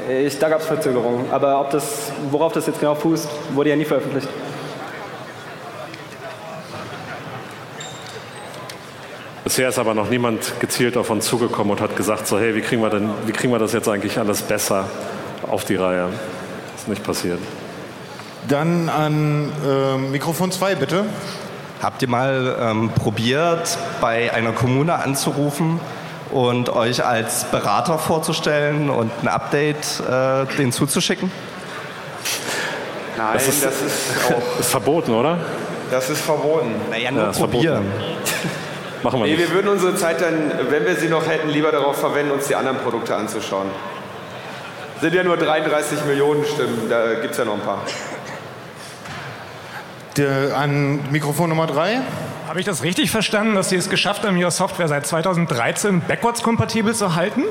ich, 0.10 0.39
da 0.39 0.49
gab 0.49 0.62
es 0.62 0.68
Verzögerungen. 0.68 1.26
Aber 1.32 1.60
ob 1.60 1.72
das, 1.72 2.12
worauf 2.30 2.54
das 2.54 2.68
jetzt 2.68 2.80
genau 2.80 2.95
fußt, 2.95 3.30
wurde 3.54 3.70
ja 3.70 3.76
nie 3.76 3.86
veröffentlicht. 3.86 4.28
Bisher 9.43 9.68
ist 9.70 9.80
aber 9.80 9.93
noch 9.93 10.10
niemand 10.10 10.60
gezielt 10.60 10.95
auf 10.95 11.10
uns 11.10 11.26
zugekommen 11.26 11.72
und 11.72 11.82
hat 11.82 11.95
gesagt, 11.97 12.26
so 12.26 12.39
hey, 12.39 12.56
wie 12.56 12.62
kriegen 12.62 12.82
wir, 12.82 12.89
denn, 12.89 13.10
wie 13.26 13.34
kriegen 13.34 13.52
wir 13.52 13.60
das 13.60 13.74
jetzt 13.74 13.89
eigentlich 13.89 14.18
alles 14.18 14.41
besser 14.43 14.86
auf 15.49 15.66
die 15.66 15.76
Reihe? 15.76 16.10
Das 16.72 16.84
ist 16.84 16.88
nicht 16.88 17.04
passiert. 17.04 17.39
Dann 18.47 18.88
an 18.88 19.52
äh, 19.68 19.97
Mikrofon 19.97 20.52
2 20.52 20.76
bitte. 20.76 21.06
Habt 21.82 22.02
ihr 22.02 22.08
mal 22.08 22.56
ähm, 22.62 22.91
probiert, 22.95 23.78
bei 23.99 24.32
einer 24.34 24.52
Kommune 24.52 24.93
anzurufen 24.93 25.80
und 26.32 26.69
euch 26.69 27.05
als 27.05 27.45
Berater 27.45 27.97
vorzustellen 27.97 28.89
und 28.89 29.11
ein 29.21 29.27
Update 29.27 29.99
äh, 29.99 30.45
denen 30.57 30.71
zuzuschicken? 30.71 31.32
Nein, 33.17 33.27
das 33.34 33.47
ist, 33.47 33.65
das 33.65 33.82
ist 33.82 34.07
auch. 34.27 34.59
ist 34.59 34.69
verboten, 34.69 35.13
oder? 35.13 35.38
Das 35.91 36.09
ist 36.09 36.21
verboten. 36.21 36.73
Naja, 36.89 37.11
nur 37.11 37.23
ja, 37.23 37.32
probieren. 37.32 37.86
Machen 39.03 39.19
wir 39.19 39.25
nee, 39.25 39.36
nicht. 39.36 39.49
wir 39.49 39.55
würden 39.55 39.67
unsere 39.69 39.95
Zeit 39.95 40.21
dann, 40.21 40.51
wenn 40.69 40.86
wir 40.86 40.95
sie 40.95 41.09
noch 41.09 41.27
hätten, 41.27 41.49
lieber 41.49 41.71
darauf 41.71 41.97
verwenden, 41.97 42.32
uns 42.32 42.47
die 42.47 42.55
anderen 42.55 42.77
Produkte 42.77 43.15
anzuschauen. 43.15 43.67
Sind 45.01 45.15
ja 45.15 45.23
nur 45.23 45.38
33 45.38 46.05
Millionen 46.05 46.45
Stimmen, 46.45 46.88
da 46.88 47.15
gibt 47.15 47.32
es 47.32 47.38
ja 47.38 47.45
noch 47.45 47.55
ein 47.55 47.61
paar. 47.61 47.82
Der, 50.17 50.55
an 50.55 51.11
Mikrofon 51.11 51.49
Nummer 51.49 51.65
3. 51.65 52.01
Habe 52.52 52.60
ich 52.60 52.66
das 52.66 52.84
richtig 52.84 53.12
verstanden, 53.12 53.56
dass 53.56 53.70
Sie 53.70 53.78
es 53.78 53.89
geschafft 53.89 54.26
haben, 54.26 54.36
Ihre 54.36 54.52
Software 54.52 54.89
seit 54.89 55.08
2013 55.08 56.02
backwards-kompatibel 56.02 56.93
zu 56.93 57.16
halten? 57.16 57.45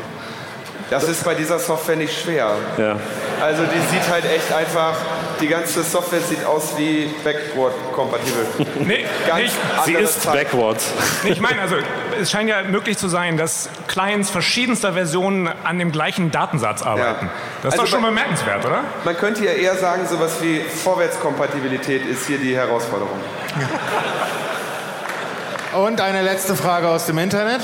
Das 0.90 1.04
ist 1.04 1.24
bei 1.24 1.34
dieser 1.34 1.58
Software 1.58 1.96
nicht 1.96 2.20
schwer. 2.22 2.50
Ja. 2.76 2.96
Also 3.40 3.62
die 3.62 3.80
sieht 3.96 4.06
halt 4.10 4.26
echt 4.26 4.52
einfach, 4.52 4.92
die 5.40 5.46
ganze 5.48 5.84
Software 5.84 6.20
sieht 6.20 6.44
aus 6.44 6.74
wie 6.76 7.08
backward-kompatibel. 7.24 8.44
Nee, 8.86 9.06
nicht. 9.40 9.54
Sie 9.86 9.94
ist 9.94 10.20
Zeit. 10.20 10.34
backwards. 10.34 10.92
Nee, 11.24 11.30
ich 11.30 11.40
meine, 11.40 11.62
also 11.62 11.76
es 12.20 12.30
scheint 12.30 12.50
ja 12.50 12.62
möglich 12.64 12.98
zu 12.98 13.08
sein, 13.08 13.38
dass 13.38 13.70
Clients 13.88 14.28
verschiedenster 14.28 14.92
Versionen 14.92 15.48
an 15.64 15.78
dem 15.78 15.92
gleichen 15.92 16.30
Datensatz 16.30 16.82
arbeiten. 16.82 17.24
Ja. 17.24 17.32
Das 17.62 17.72
ist 17.74 17.80
Also 17.80 17.84
doch 17.84 17.88
schon 17.90 18.02
bei- 18.02 18.08
bemerkenswert, 18.10 18.66
oder? 18.66 18.84
Man 19.06 19.16
könnte 19.16 19.46
ja 19.46 19.52
eher 19.52 19.76
sagen, 19.76 20.06
sowas 20.06 20.32
wie 20.42 20.60
Vorwärtskompatibilität 20.60 22.04
ist 22.04 22.26
hier 22.26 22.36
die 22.36 22.54
Herausforderung. 22.54 23.18
Und 25.74 26.00
eine 26.00 26.22
letzte 26.22 26.56
Frage 26.56 26.88
aus 26.88 27.06
dem 27.06 27.18
Internet. 27.18 27.60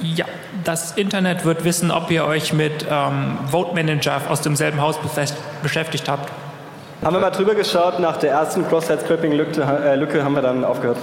Ja, 0.00 0.26
das 0.64 0.92
Internet 0.92 1.44
wird 1.44 1.64
wissen, 1.64 1.90
ob 1.90 2.10
ihr 2.10 2.24
euch 2.24 2.52
mit 2.52 2.86
ähm, 2.88 3.38
Vote 3.50 3.74
Manager 3.74 4.20
aus 4.28 4.40
demselben 4.42 4.80
Haus 4.80 4.96
beschäftigt 5.62 6.08
habt. 6.08 6.30
Haben 7.02 7.16
wir 7.16 7.20
mal 7.20 7.30
drüber 7.30 7.54
geschaut, 7.54 7.98
nach 7.98 8.18
der 8.18 8.30
ersten 8.32 8.66
Cross-Site-Scraping-Lücke 8.68 9.60
äh, 9.62 9.96
Lücke 9.96 10.22
haben 10.22 10.34
wir 10.34 10.42
dann 10.42 10.64
aufgehört. 10.64 10.98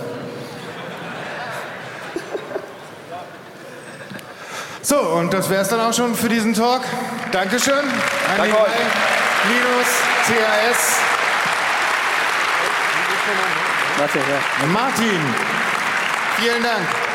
So, 4.82 5.00
und 5.00 5.34
das 5.34 5.50
wäre 5.50 5.64
es 5.64 5.68
dann 5.68 5.82
auch 5.82 5.94
schon 5.94 6.16
für 6.16 6.30
diesen 6.30 6.54
Talk. 6.54 6.82
Dankeschön. 7.34 7.74
An 7.74 8.38
Danke 8.38 8.56
euch. 8.56 8.72
Linus, 9.50 9.88
CAS 10.26 11.02
Warte, 13.98 14.20
ja. 14.20 14.68
Martin. 14.68 15.57
Vielen 16.40 16.62
Dank. 16.62 17.07